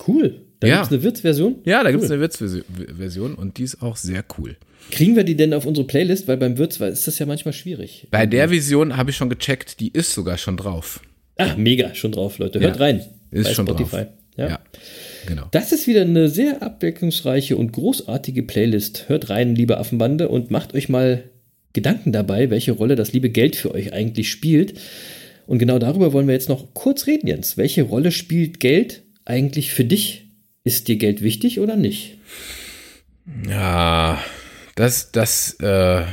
Cool. 0.06 0.42
Da 0.60 0.68
Ja. 0.68 0.76
gibt's 0.78 0.92
eine 0.92 1.04
Wirtsversion. 1.04 1.56
Ja, 1.66 1.84
da 1.84 1.92
gibt 1.92 2.04
es 2.04 2.10
Cool. 2.10 2.16
eine 2.16 2.22
Wirtz-Version 2.24 3.36
und 3.36 3.58
die 3.58 3.64
ist 3.64 3.82
auch 3.82 3.96
sehr 3.96 4.24
cool. 4.38 4.58
Kriegen 4.92 5.16
wir 5.16 5.24
die 5.24 5.36
denn 5.36 5.54
auf 5.54 5.66
unsere 5.66 5.86
Playlist? 5.86 6.28
Weil 6.28 6.38
beim 6.38 6.58
Wirt 6.58 6.80
ist 6.80 7.08
das 7.08 7.20
ja 7.20 7.26
manchmal 7.26 7.54
schwierig. 7.54 8.08
Bei 8.10 8.26
der 8.26 8.50
Version 8.50 8.98
habe 8.98 9.12
ich 9.12 9.18
schon 9.18 9.30
gecheckt, 9.30 9.80
die 9.80 9.90
ist 9.92 10.14
sogar 10.14 10.38
schon 10.38 10.58
drauf. 10.58 11.02
Ah, 11.38 11.56
mega, 11.58 11.94
schon 11.94 12.12
drauf, 12.12 12.40
Leute. 12.40 12.60
Hört 12.60 12.78
Ja. 12.78 12.82
rein. 12.82 13.02
Ist 13.32 13.54
schon 13.54 13.68
Spotify. 13.68 13.96
drauf. 13.98 14.08
Ja. 14.38 14.48
ja, 14.50 14.60
genau. 15.28 15.48
Das 15.52 15.72
ist 15.72 15.88
wieder 15.88 16.02
eine 16.02 16.30
sehr 16.30 16.62
abwechslungsreiche 16.62 17.58
und 17.58 17.72
großartige 17.74 18.44
Playlist. 18.44 19.10
Hört 19.10 19.30
rein, 19.30 19.56
liebe 19.56 19.78
Affenbande, 19.78 20.30
und 20.30 20.52
macht 20.52 20.74
euch 20.76 20.90
mal 20.90 21.24
Gedanken 21.74 22.12
dabei, 22.12 22.50
welche 22.50 22.72
Rolle 22.72 22.96
das 22.96 23.14
liebe 23.14 23.30
Geld 23.30 23.56
für 23.56 23.74
euch 23.74 23.94
eigentlich 23.94 24.30
spielt. 24.32 24.76
Und 25.48 25.58
genau 25.60 25.80
darüber 25.80 26.14
wollen 26.14 26.28
wir 26.28 26.34
jetzt 26.34 26.50
noch 26.50 26.74
kurz 26.74 27.08
reden, 27.08 27.28
Jens. 27.28 27.58
Welche 27.58 27.84
Rolle 27.84 28.12
spielt 28.12 28.60
Geld 28.60 29.04
eigentlich 29.26 29.74
für 29.74 29.86
dich? 29.86 30.27
Ist 30.68 30.90
dir 30.90 30.98
Geld 30.98 31.22
wichtig 31.22 31.62
oder 31.62 31.78
nicht? 31.78 32.18
Ja, 33.48 34.22
das, 34.76 35.14
das 35.14 35.54
äh, 35.62 36.04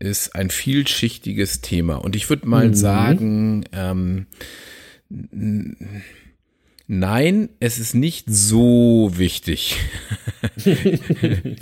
ist 0.00 0.34
ein 0.34 0.50
vielschichtiges 0.50 1.60
Thema. 1.60 1.94
Und 1.94 2.16
ich 2.16 2.28
würde 2.28 2.48
mal 2.48 2.74
sagen, 2.74 3.64
ähm, 3.70 4.26
nein, 6.88 7.50
es 7.60 7.78
ist 7.78 7.94
nicht 7.94 8.24
so 8.28 9.12
wichtig. 9.14 9.76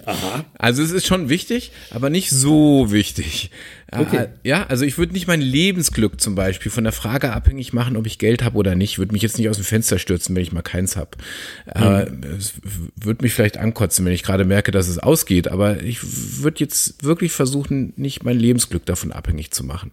Aha. 0.07 0.47
Also 0.55 0.83
es 0.83 0.93
ist 0.93 1.07
schon 1.07 1.29
wichtig, 1.29 1.73
aber 1.91 2.09
nicht 2.09 2.31
so 2.31 2.91
wichtig. 2.91 3.51
Okay. 3.93 4.17
Äh, 4.17 4.29
Ja, 4.45 4.67
also 4.67 4.85
ich 4.85 4.99
würde 4.99 5.13
nicht 5.13 5.27
mein 5.27 5.41
Lebensglück 5.41 6.21
zum 6.21 6.35
Beispiel 6.35 6.71
von 6.71 6.85
der 6.85 6.93
Frage 6.93 7.33
abhängig 7.33 7.73
machen, 7.73 7.97
ob 7.97 8.07
ich 8.07 8.19
Geld 8.19 8.43
habe 8.45 8.57
oder 8.57 8.75
nicht. 8.75 8.99
Würde 8.99 9.13
mich 9.13 9.23
jetzt 9.23 9.39
nicht 9.39 9.49
aus 9.49 9.57
dem 9.57 9.65
Fenster 9.65 9.99
stürzen, 9.99 10.35
wenn 10.37 10.43
ich 10.43 10.53
mal 10.53 10.63
keins 10.63 10.97
habe. 10.97 11.11
Mhm. 11.75 12.23
Es 12.39 12.55
würde 13.01 13.23
mich 13.23 13.33
vielleicht 13.35 13.57
ankotzen, 13.57 14.05
wenn 14.05 14.13
ich 14.13 14.23
gerade 14.23 14.45
merke, 14.45 14.71
dass 14.71 14.89
es 14.89 14.99
ausgeht. 14.99 15.49
Aber 15.49 15.83
ich 15.83 15.99
würde 16.43 16.61
jetzt 16.61 17.03
wirklich 17.05 17.33
versuchen, 17.33 17.93
nicht 17.97 18.23
mein 18.25 18.39
Lebensglück 18.39 18.87
davon 18.87 19.13
abhängig 19.13 19.51
zu 19.51 19.65
machen. 19.65 19.91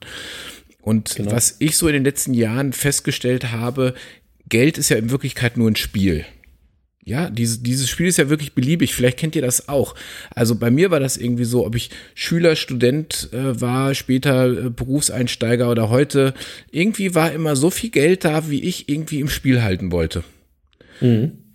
Und 0.81 1.15
Genau. 1.15 1.31
was 1.31 1.55
ich 1.59 1.75
so 1.75 1.87
in 1.87 1.93
den 1.93 2.03
letzten 2.03 2.33
Jahren 2.33 2.73
festgestellt 2.73 3.51
habe, 3.51 3.93
Geld 4.49 4.77
ist 4.77 4.89
ja 4.89 4.97
in 4.97 5.09
Wirklichkeit 5.09 5.57
nur 5.57 5.69
ein 5.69 5.75
Spiel. 5.75 6.23
Ja, 7.07 7.29
dieses, 7.29 7.63
dieses 7.63 7.89
Spiel 7.89 8.07
ist 8.07 8.17
ja 8.17 8.27
wirklich 8.29 8.51
beliebig. 8.51 8.93
Vielleicht 8.93 9.17
kennt 9.17 9.33
ihr 9.37 9.41
das 9.41 9.69
auch. 9.69 9.95
Also 10.35 10.55
bei 10.55 10.69
mir 10.69 10.91
war 10.91 10.99
das 10.99 11.15
irgendwie 11.15 11.45
so, 11.45 11.65
ob 11.65 11.73
ich 11.75 11.89
Schüler, 12.15 12.57
Student 12.57 13.29
äh, 13.31 13.61
war, 13.61 13.95
später 13.95 14.65
äh, 14.65 14.69
Berufseinsteiger 14.69 15.71
oder 15.71 15.89
heute. 15.89 16.33
Irgendwie 16.69 17.15
war 17.15 17.31
immer 17.31 17.55
so 17.55 17.69
viel 17.69 17.91
Geld 17.91 18.25
da, 18.25 18.49
wie 18.49 18.61
ich 18.61 18.89
irgendwie 18.89 19.21
im 19.21 19.29
Spiel 19.29 19.63
halten 19.63 19.93
wollte. 19.93 20.25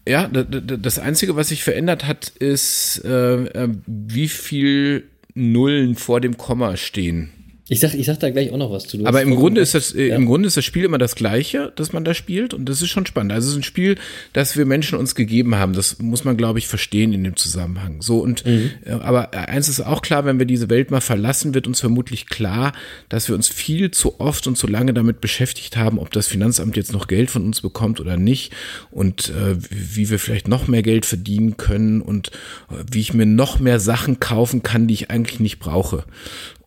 Ja, 0.08 0.26
d- 0.26 0.44
d- 0.44 0.78
das 0.80 0.98
Einzige, 0.98 1.36
was 1.36 1.48
sich 1.50 1.62
verändert 1.62 2.06
hat, 2.06 2.28
ist, 2.38 3.02
äh, 3.04 3.44
äh, 3.44 3.68
wie 3.86 4.28
viel 4.28 5.04
Nullen 5.34 5.96
vor 5.96 6.22
dem 6.22 6.38
Komma 6.38 6.78
stehen. 6.78 7.28
Ich 7.72 7.80
sag, 7.80 7.94
ich 7.94 8.04
sag 8.04 8.20
da 8.20 8.28
gleich 8.28 8.50
auch 8.52 8.58
noch 8.58 8.70
was 8.70 8.86
zu. 8.86 9.04
Aber 9.06 9.22
im 9.22 9.34
Grunde 9.34 9.62
ist 9.62 9.74
das, 9.74 9.94
äh, 9.94 10.08
Ja. 10.08 10.16
im 10.16 10.26
Grunde 10.26 10.46
ist 10.46 10.58
das 10.58 10.64
Spiel 10.64 10.84
immer 10.84 10.98
das 10.98 11.14
Gleiche, 11.14 11.72
das 11.74 11.94
man 11.94 12.04
da 12.04 12.12
spielt 12.12 12.52
und 12.52 12.68
das 12.68 12.82
ist 12.82 12.90
schon 12.90 13.06
spannend. 13.06 13.32
Also 13.32 13.46
es 13.48 13.52
ist 13.54 13.60
ein 13.60 13.62
Spiel, 13.64 13.96
das 14.34 14.58
wir 14.58 14.66
Menschen 14.66 14.98
uns 14.98 15.14
gegeben 15.14 15.54
haben. 15.54 15.72
Das 15.72 15.98
muss 15.98 16.24
man, 16.24 16.36
glaube 16.36 16.58
ich, 16.58 16.68
verstehen 16.68 17.14
in 17.14 17.24
dem 17.24 17.36
Zusammenhang. 17.36 18.02
So 18.02 18.18
und, 18.20 18.44
Mhm. 18.44 18.70
äh, 18.84 18.90
aber 18.90 19.32
eins 19.32 19.70
ist 19.70 19.80
auch 19.80 20.02
klar, 20.02 20.26
wenn 20.26 20.38
wir 20.38 20.44
diese 20.44 20.68
Welt 20.68 20.90
mal 20.90 21.00
verlassen, 21.00 21.54
wird 21.54 21.66
uns 21.66 21.80
vermutlich 21.80 22.26
klar, 22.26 22.72
dass 23.08 23.28
wir 23.28 23.34
uns 23.34 23.48
viel 23.48 23.90
zu 23.90 24.20
oft 24.20 24.46
und 24.46 24.58
zu 24.58 24.66
lange 24.66 24.92
damit 24.92 25.22
beschäftigt 25.22 25.78
haben, 25.78 25.98
ob 25.98 26.10
das 26.12 26.26
Finanzamt 26.26 26.76
jetzt 26.76 26.92
noch 26.92 27.06
Geld 27.08 27.30
von 27.30 27.42
uns 27.46 27.62
bekommt 27.62 28.00
oder 28.00 28.18
nicht 28.18 28.52
und 28.90 29.30
äh, 29.30 29.56
wie 29.70 30.10
wir 30.10 30.18
vielleicht 30.18 30.46
noch 30.46 30.68
mehr 30.68 30.82
Geld 30.82 31.06
verdienen 31.06 31.56
können 31.56 32.02
und 32.02 32.28
äh, 32.70 32.84
wie 32.92 33.00
ich 33.00 33.14
mir 33.14 33.24
noch 33.26 33.60
mehr 33.60 33.80
Sachen 33.80 34.20
kaufen 34.20 34.62
kann, 34.62 34.86
die 34.88 34.94
ich 34.94 35.10
eigentlich 35.10 35.40
nicht 35.40 35.58
brauche. 35.58 36.04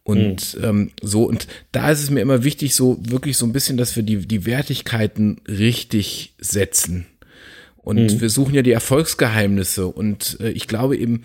Und 0.06 0.58
ähm, 0.62 0.92
so, 1.02 1.24
und 1.24 1.48
da 1.72 1.90
ist 1.90 2.04
es 2.04 2.12
mir 2.12 2.22
immer 2.22 2.44
wichtig, 2.44 2.76
so 2.76 2.98
wirklich 3.02 3.38
so 3.38 3.46
ein 3.46 3.54
bisschen, 3.54 3.76
dass 3.76 3.96
wir 3.96 4.04
die, 4.04 4.28
die 4.28 4.46
Wertigkeiten 4.46 5.42
richtig 5.48 6.36
setzen. 6.38 7.08
Und 7.78 8.22
wir 8.22 8.30
suchen 8.30 8.54
ja 8.54 8.62
die 8.62 8.72
Erfolgsgeheimnisse. 8.72 9.88
Und 9.88 10.38
äh, 10.40 10.52
ich 10.52 10.68
glaube 10.68 10.96
eben, 10.96 11.24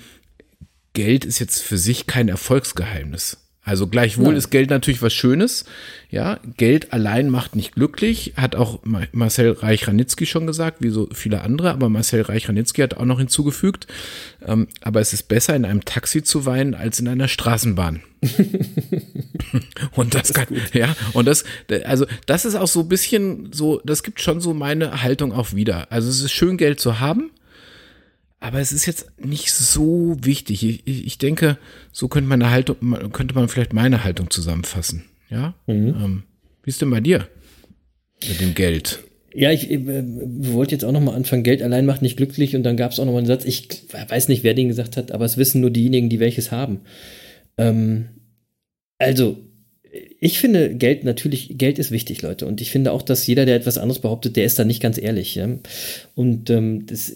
Geld 0.95 1.27
ist 1.27 1.39
jetzt 1.39 1.63
für 1.63 1.77
sich 1.79 2.07
kein 2.07 2.29
Erfolgsgeheimnis. 2.29 3.37
Also 3.63 3.87
gleichwohl 3.87 4.29
Nein. 4.29 4.37
ist 4.37 4.49
Geld 4.51 4.71
natürlich 4.71 5.03
was 5.03 5.13
Schönes. 5.13 5.67
Ja, 6.11 6.41
Geld 6.57 6.95
allein 6.95 7.29
macht 7.29 7.55
nicht 7.57 7.75
glücklich, 7.75 8.33
hat 8.37 8.57
auch 8.57 8.81
Ma- 8.85 9.07
Marcel 9.13 9.53
Reich-Ranitzky 9.53 10.25
schon 10.25 10.47
gesagt, 10.47 10.79
wie 10.81 10.89
so 10.89 11.09
viele 11.13 11.43
andere, 11.43 11.71
aber 11.71 11.91
Marcel 11.91 12.23
Reich-Ranitzky 12.23 12.81
hat 12.81 12.95
auch 12.95 13.05
noch 13.05 13.19
hinzugefügt, 13.19 13.87
ähm, 14.45 14.69
aber 14.81 15.01
es 15.01 15.13
ist 15.13 15.29
besser, 15.29 15.55
in 15.55 15.67
einem 15.67 15.85
Taxi 15.85 16.23
zu 16.23 16.47
weinen, 16.47 16.75
als 16.75 16.99
in 16.99 17.09
einer 17.09 17.29
Straßenbahn. 17.29 18.03
und 19.97 20.15
das, 20.15 20.33
kann, 20.35 20.47
ja, 20.75 20.95
und 21.15 21.27
das, 21.27 21.45
also 21.85 22.07
das 22.27 22.45
ist 22.45 22.55
auch 22.55 22.67
so 22.67 22.81
ein 22.81 22.89
bisschen 22.89 23.53
so, 23.53 23.81
das 23.85 24.03
gibt 24.03 24.21
schon 24.21 24.41
so 24.41 24.53
meine 24.53 25.03
Haltung 25.03 25.33
auch 25.33 25.55
wieder. 25.55 25.91
Also 25.91 26.11
es 26.11 26.23
ist 26.23 26.33
schön, 26.33 26.57
Geld 26.57 26.81
zu 26.81 27.01
haben, 27.01 27.31
aber 28.39 28.61
es 28.61 28.73
ist 28.73 28.87
jetzt 28.87 29.11
nicht 29.19 29.53
so 29.53 30.17
wichtig. 30.21 30.65
Ich, 30.65 30.87
ich 30.87 31.19
denke, 31.19 31.59
so 31.93 32.09
könnte 32.09 32.29
meine 32.29 32.51
Haltung, 32.51 32.77
könnte 33.13 33.35
man 33.35 33.49
vielleicht 33.49 33.73
meine 33.73 34.05
Haltung 34.05 34.31
zusammenfassen. 34.31 35.05
Ja? 35.31 35.55
Ähm, 35.67 36.25
wie 36.63 36.71
ist 36.71 36.83
denn 36.83 36.91
bei 36.91 37.01
dir 37.01 37.27
mit 38.29 38.41
dem 38.41 38.55
Geld? 38.55 39.03
Ja, 39.33 39.53
ich 39.53 39.71
äh, 39.71 39.79
wollte 39.79 40.73
jetzt 40.73 40.85
auch 40.85 40.93
nochmal 40.93 41.15
anfangen, 41.15 41.45
Geld 41.45 41.63
allein 41.63 41.87
macht 41.87 42.03
nicht 42.03 42.17
glücklich 42.17 42.57
und 42.57 42.65
dann 42.65 42.77
gab 42.77 42.93
es 42.93 42.99
auch 42.99 43.05
nochmal 43.05 43.21
einen 43.21 43.29
Satz, 43.29 43.45
ich 43.45 43.69
weiß 44.09 44.29
nicht, 44.29 44.43
wer 44.43 44.55
den 44.55 44.69
gesagt 44.69 44.97
hat, 44.97 45.13
aber 45.13 45.25
es 45.25 45.37
wissen 45.37 45.61
nur 45.61 45.71
diejenigen, 45.71 46.09
die 46.09 46.21
welches 46.21 46.51
haben. 46.51 46.81
Ähm, 47.61 48.09
also, 48.99 49.39
ich 50.21 50.39
finde 50.39 50.75
Geld 50.77 51.05
natürlich, 51.05 51.59
Geld 51.59 51.79
ist 51.79 51.91
wichtig, 51.91 52.23
Leute. 52.23 52.47
Und 52.47 52.61
ich 52.61 52.71
finde 52.71 52.93
auch, 52.93 53.03
dass 53.03 53.27
jeder, 53.27 53.45
der 53.45 53.57
etwas 53.57 53.79
anderes 53.79 54.01
behauptet, 54.01 54.37
der 54.37 54.45
ist 54.45 54.59
da 54.59 54.65
nicht 54.65 54.81
ganz 54.81 54.99
ehrlich. 54.99 55.35
Ja? 55.35 55.49
Und 56.15 56.51
ähm, 56.51 56.87
das 56.87 57.13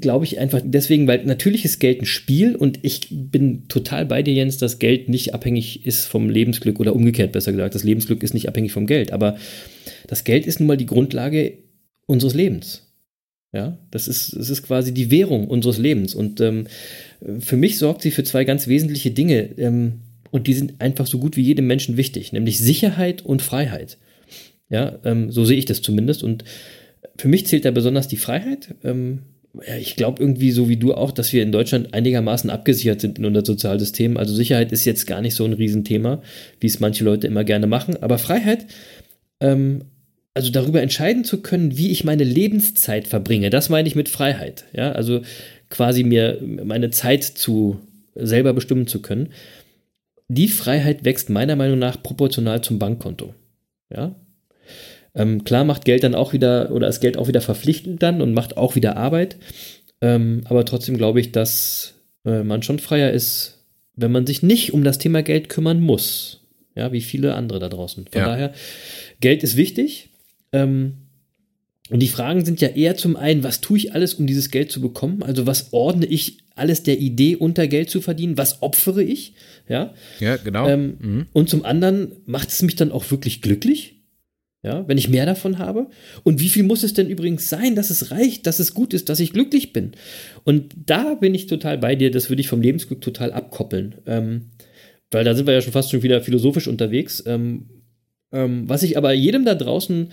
glaube 0.00 0.26
ich 0.26 0.38
einfach 0.38 0.60
deswegen, 0.62 1.06
weil 1.06 1.24
natürlich 1.24 1.64
ist 1.64 1.78
Geld 1.78 2.02
ein 2.02 2.06
Spiel 2.06 2.54
und 2.54 2.80
ich 2.82 3.08
bin 3.10 3.68
total 3.68 4.04
bei 4.04 4.22
dir, 4.22 4.34
Jens, 4.34 4.58
dass 4.58 4.78
Geld 4.78 5.08
nicht 5.08 5.32
abhängig 5.32 5.86
ist 5.86 6.04
vom 6.04 6.28
Lebensglück 6.28 6.78
oder 6.78 6.94
umgekehrt 6.94 7.32
besser 7.32 7.52
gesagt. 7.52 7.74
Das 7.74 7.84
Lebensglück 7.84 8.22
ist 8.22 8.34
nicht 8.34 8.48
abhängig 8.48 8.72
vom 8.72 8.86
Geld. 8.86 9.12
Aber 9.12 9.38
das 10.06 10.24
Geld 10.24 10.46
ist 10.46 10.60
nun 10.60 10.66
mal 10.66 10.76
die 10.76 10.86
Grundlage 10.86 11.54
unseres 12.06 12.34
Lebens. 12.34 12.89
Ja, 13.52 13.78
das 13.90 14.06
ist, 14.06 14.36
das 14.36 14.48
ist 14.48 14.62
quasi 14.62 14.94
die 14.94 15.10
Währung 15.10 15.48
unseres 15.48 15.78
Lebens. 15.78 16.14
Und 16.14 16.40
ähm, 16.40 16.66
für 17.40 17.56
mich 17.56 17.78
sorgt 17.78 18.02
sie 18.02 18.12
für 18.12 18.22
zwei 18.22 18.44
ganz 18.44 18.68
wesentliche 18.68 19.10
Dinge. 19.10 19.58
Ähm, 19.58 20.00
und 20.30 20.46
die 20.46 20.54
sind 20.54 20.80
einfach 20.80 21.06
so 21.06 21.18
gut 21.18 21.36
wie 21.36 21.42
jedem 21.42 21.66
Menschen 21.66 21.96
wichtig, 21.96 22.32
nämlich 22.32 22.58
Sicherheit 22.58 23.22
und 23.22 23.42
Freiheit. 23.42 23.98
Ja, 24.68 25.00
ähm, 25.04 25.32
so 25.32 25.44
sehe 25.44 25.58
ich 25.58 25.64
das 25.64 25.82
zumindest. 25.82 26.22
Und 26.22 26.44
für 27.16 27.26
mich 27.26 27.46
zählt 27.46 27.64
da 27.64 27.72
besonders 27.72 28.06
die 28.06 28.16
Freiheit. 28.16 28.76
Ähm, 28.84 29.22
ja, 29.66 29.76
ich 29.76 29.96
glaube 29.96 30.22
irgendwie 30.22 30.52
so 30.52 30.68
wie 30.68 30.76
du 30.76 30.94
auch, 30.94 31.10
dass 31.10 31.32
wir 31.32 31.42
in 31.42 31.50
Deutschland 31.50 31.92
einigermaßen 31.92 32.50
abgesichert 32.50 33.00
sind 33.00 33.18
in 33.18 33.24
unser 33.24 33.44
Sozialsystem. 33.44 34.16
Also 34.16 34.32
Sicherheit 34.32 34.70
ist 34.70 34.84
jetzt 34.84 35.06
gar 35.08 35.20
nicht 35.20 35.34
so 35.34 35.44
ein 35.44 35.52
Riesenthema, 35.52 36.22
wie 36.60 36.68
es 36.68 36.78
manche 36.78 37.02
Leute 37.02 37.26
immer 37.26 37.42
gerne 37.42 37.66
machen. 37.66 38.00
Aber 38.00 38.18
Freiheit, 38.18 38.66
ähm, 39.40 39.82
also 40.34 40.50
darüber 40.50 40.80
entscheiden 40.80 41.24
zu 41.24 41.42
können, 41.42 41.76
wie 41.76 41.90
ich 41.90 42.04
meine 42.04 42.24
Lebenszeit 42.24 43.06
verbringe, 43.08 43.50
das 43.50 43.68
meine 43.68 43.88
ich 43.88 43.96
mit 43.96 44.08
Freiheit. 44.08 44.64
Ja, 44.72 44.92
also 44.92 45.22
quasi 45.70 46.04
mir 46.04 46.38
meine 46.42 46.90
Zeit 46.90 47.24
zu 47.24 47.80
selber 48.14 48.52
bestimmen 48.52 48.86
zu 48.86 49.02
können. 49.02 49.30
Die 50.28 50.48
Freiheit 50.48 51.04
wächst 51.04 51.30
meiner 51.30 51.56
Meinung 51.56 51.78
nach 51.78 52.02
proportional 52.02 52.62
zum 52.62 52.78
Bankkonto. 52.78 53.34
Ja, 53.92 54.14
ähm, 55.14 55.42
klar 55.42 55.64
macht 55.64 55.84
Geld 55.84 56.04
dann 56.04 56.14
auch 56.14 56.32
wieder, 56.32 56.70
oder 56.70 56.86
ist 56.88 57.00
Geld 57.00 57.16
auch 57.16 57.26
wieder 57.28 57.40
verpflichtend 57.40 58.02
dann 58.02 58.22
und 58.22 58.32
macht 58.32 58.56
auch 58.56 58.76
wieder 58.76 58.96
Arbeit. 58.96 59.36
Ähm, 60.00 60.42
aber 60.44 60.64
trotzdem 60.64 60.96
glaube 60.96 61.20
ich, 61.20 61.32
dass 61.32 61.94
äh, 62.24 62.44
man 62.44 62.62
schon 62.62 62.78
freier 62.78 63.10
ist, 63.10 63.58
wenn 63.96 64.12
man 64.12 64.26
sich 64.26 64.42
nicht 64.42 64.72
um 64.72 64.84
das 64.84 64.98
Thema 64.98 65.22
Geld 65.22 65.48
kümmern 65.48 65.80
muss. 65.80 66.40
Ja, 66.76 66.92
wie 66.92 67.00
viele 67.00 67.34
andere 67.34 67.58
da 67.58 67.68
draußen. 67.68 68.06
Von 68.10 68.20
Ja. 68.22 68.28
daher, 68.28 68.52
Geld 69.20 69.42
ist 69.42 69.56
wichtig. 69.56 70.09
Ähm, 70.52 70.94
und 71.90 72.00
die 72.00 72.08
Fragen 72.08 72.44
sind 72.44 72.60
ja 72.60 72.68
eher 72.68 72.96
zum 72.96 73.16
einen, 73.16 73.42
was 73.42 73.60
tue 73.60 73.76
ich 73.78 73.94
alles, 73.94 74.14
um 74.14 74.26
dieses 74.26 74.50
Geld 74.50 74.70
zu 74.70 74.80
bekommen? 74.80 75.22
Also 75.22 75.46
was 75.46 75.72
ordne 75.72 76.06
ich 76.06 76.38
alles 76.54 76.84
der 76.84 76.98
Idee 77.00 77.34
unter 77.36 77.66
Geld 77.66 77.90
zu 77.90 78.00
verdienen? 78.00 78.38
Was 78.38 78.62
opfere 78.62 79.02
ich? 79.02 79.34
Ja. 79.68 79.92
Ja, 80.20 80.36
genau. 80.36 80.68
Ähm, 80.68 80.94
Mhm. 81.00 81.26
Und 81.32 81.48
zum 81.48 81.64
anderen, 81.64 82.12
macht 82.26 82.50
es 82.50 82.62
mich 82.62 82.76
dann 82.76 82.92
auch 82.92 83.10
wirklich 83.10 83.42
glücklich? 83.42 83.96
Ja, 84.62 84.86
wenn 84.86 84.98
ich 84.98 85.08
mehr 85.08 85.24
davon 85.24 85.58
habe? 85.58 85.88
Und 86.22 86.38
wie 86.38 86.50
viel 86.50 86.64
muss 86.64 86.82
es 86.82 86.92
denn 86.92 87.08
übrigens 87.08 87.48
sein, 87.48 87.74
dass 87.74 87.88
es 87.88 88.10
reicht, 88.10 88.46
dass 88.46 88.58
es 88.58 88.74
gut 88.74 88.92
ist, 88.92 89.08
dass 89.08 89.18
ich 89.18 89.32
glücklich 89.32 89.72
bin? 89.72 89.92
Und 90.44 90.74
da 90.84 91.14
bin 91.14 91.34
ich 91.34 91.46
total 91.46 91.78
bei 91.78 91.96
dir, 91.96 92.10
das 92.10 92.28
würde 92.28 92.42
ich 92.42 92.48
vom 92.48 92.60
Lebensglück 92.60 93.00
total 93.00 93.32
abkoppeln. 93.32 93.96
Ähm, 94.06 94.50
weil 95.10 95.24
da 95.24 95.34
sind 95.34 95.46
wir 95.46 95.54
ja 95.54 95.62
schon 95.62 95.72
fast 95.72 95.90
schon 95.90 96.02
wieder 96.02 96.20
philosophisch 96.20 96.68
unterwegs. 96.68 97.22
Ähm, 97.26 97.70
ähm, 98.32 98.68
was 98.68 98.82
ich 98.82 98.96
aber 98.96 99.12
jedem 99.12 99.44
da 99.44 99.54
draußen 99.54 100.08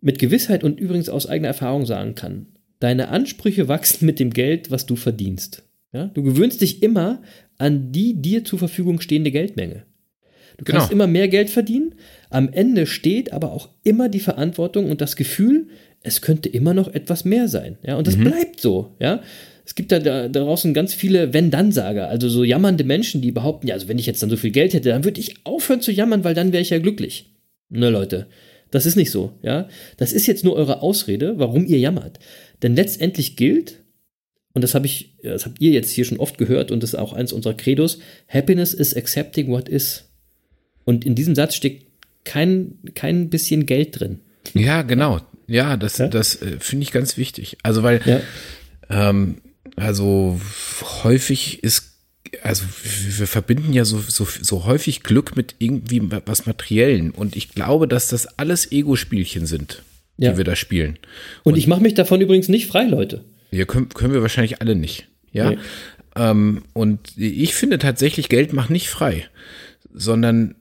mit 0.00 0.18
Gewissheit 0.18 0.64
und 0.64 0.80
übrigens 0.80 1.08
aus 1.08 1.26
eigener 1.26 1.48
Erfahrung 1.48 1.86
sagen 1.86 2.14
kann, 2.14 2.46
deine 2.80 3.08
Ansprüche 3.08 3.68
wachsen 3.68 4.06
mit 4.06 4.18
dem 4.18 4.30
Geld, 4.30 4.70
was 4.70 4.86
du 4.86 4.96
verdienst. 4.96 5.62
Ja? 5.92 6.06
Du 6.06 6.22
gewöhnst 6.22 6.60
dich 6.60 6.82
immer 6.82 7.22
an 7.58 7.92
die 7.92 8.20
dir 8.20 8.44
zur 8.44 8.58
Verfügung 8.58 9.00
stehende 9.00 9.30
Geldmenge. 9.30 9.84
Du 10.58 10.64
kannst 10.64 10.90
Genau. 10.90 11.04
immer 11.04 11.06
mehr 11.10 11.28
Geld 11.28 11.50
verdienen. 11.50 11.94
Am 12.30 12.52
Ende 12.52 12.86
steht 12.86 13.32
aber 13.32 13.52
auch 13.52 13.68
immer 13.84 14.08
die 14.08 14.20
Verantwortung 14.20 14.90
und 14.90 15.00
das 15.00 15.16
Gefühl, 15.16 15.68
es 16.02 16.20
könnte 16.20 16.48
immer 16.48 16.74
noch 16.74 16.92
etwas 16.92 17.24
mehr 17.24 17.48
sein. 17.48 17.78
Ja, 17.86 17.96
und 17.96 18.06
das 18.06 18.16
bleibt 18.16 18.60
so. 18.60 18.94
Ja, 18.98 19.22
es 19.64 19.76
gibt 19.76 19.92
da, 19.92 20.00
da 20.00 20.28
draußen 20.28 20.74
ganz 20.74 20.92
viele 20.92 21.32
Wenn-Dann-Sager, 21.32 22.08
also 22.08 22.28
so 22.28 22.42
jammernde 22.42 22.82
Menschen, 22.84 23.20
die 23.22 23.30
behaupten, 23.30 23.68
ja, 23.68 23.74
also 23.74 23.86
wenn 23.88 23.98
ich 23.98 24.06
jetzt 24.06 24.22
dann 24.22 24.30
so 24.30 24.36
viel 24.36 24.50
Geld 24.50 24.74
hätte, 24.74 24.88
dann 24.88 25.04
würde 25.04 25.20
ich 25.20 25.36
aufhören 25.44 25.80
zu 25.80 25.92
jammern, 25.92 26.24
weil 26.24 26.34
dann 26.34 26.52
wäre 26.52 26.62
ich 26.62 26.70
ja 26.70 26.78
glücklich. 26.78 27.31
Ne, 27.72 27.88
Leute, 27.90 28.26
das 28.70 28.86
ist 28.86 28.96
nicht 28.96 29.10
so. 29.10 29.38
Ja, 29.42 29.68
das 29.96 30.12
ist 30.12 30.26
jetzt 30.26 30.44
nur 30.44 30.54
eure 30.56 30.82
Ausrede, 30.82 31.34
warum 31.38 31.64
ihr 31.66 31.78
jammert. 31.78 32.18
Denn 32.62 32.76
letztendlich 32.76 33.36
gilt, 33.36 33.82
und 34.54 34.62
das 34.62 34.74
habe 34.74 34.86
ich, 34.86 35.16
das 35.22 35.46
habt 35.46 35.60
ihr 35.60 35.70
jetzt 35.72 35.90
hier 35.90 36.04
schon 36.04 36.18
oft 36.18 36.36
gehört 36.38 36.70
und 36.70 36.82
das 36.82 36.90
ist 36.94 36.98
auch 36.98 37.12
eins 37.14 37.32
unserer 37.32 37.54
Credos, 37.54 37.98
Happiness 38.28 38.74
is 38.74 38.94
accepting 38.94 39.48
what 39.48 39.68
is. 39.68 40.04
Und 40.84 41.04
in 41.04 41.14
diesem 41.14 41.34
Satz 41.34 41.54
steckt 41.54 41.86
kein, 42.24 42.78
kein 42.94 43.30
bisschen 43.30 43.66
Geld 43.66 43.98
drin. 43.98 44.20
Ja, 44.54 44.82
genau. 44.82 45.20
Ja, 45.46 45.76
das, 45.76 45.98
Ja? 45.98 46.08
das 46.08 46.40
äh, 46.42 46.58
finde 46.60 46.84
ich 46.84 46.92
ganz 46.92 47.16
wichtig. 47.16 47.56
Also, 47.62 47.82
weil, 47.82 48.00
Ja. 48.04 48.20
ähm, 48.90 49.36
also 49.76 50.40
häufig 51.04 51.62
ist, 51.64 51.91
also 52.42 52.64
wir 53.18 53.26
verbinden 53.26 53.72
ja 53.72 53.84
so, 53.84 53.98
so, 53.98 54.26
so 54.40 54.64
häufig 54.64 55.02
Glück 55.02 55.36
mit 55.36 55.56
irgendwie 55.58 56.02
was 56.24 56.46
Materiellen. 56.46 57.10
Und 57.10 57.36
ich 57.36 57.50
glaube, 57.50 57.86
dass 57.86 58.08
das 58.08 58.38
alles 58.38 58.72
Ego-Spielchen 58.72 59.46
sind, 59.46 59.82
die 60.16 60.24
Ja. 60.24 60.36
wir 60.36 60.44
da 60.44 60.56
spielen. 60.56 60.98
Und 61.42 61.56
ich 61.56 61.66
mache 61.66 61.82
mich 61.82 61.94
davon 61.94 62.20
übrigens 62.20 62.48
nicht 62.48 62.66
frei, 62.66 62.84
Leute. 62.84 63.24
Hier 63.50 63.66
können, 63.66 63.90
können 63.90 64.14
wir 64.14 64.22
wahrscheinlich 64.22 64.60
alle 64.62 64.74
nicht. 64.74 65.08
Ja. 65.32 65.50
Nee. 65.50 65.58
Ähm, 66.16 66.62
und 66.72 67.16
ich 67.16 67.54
finde 67.54 67.78
tatsächlich, 67.78 68.28
Geld 68.28 68.52
macht 68.52 68.70
nicht 68.70 68.88
frei, 68.88 69.28
sondern 69.92 70.54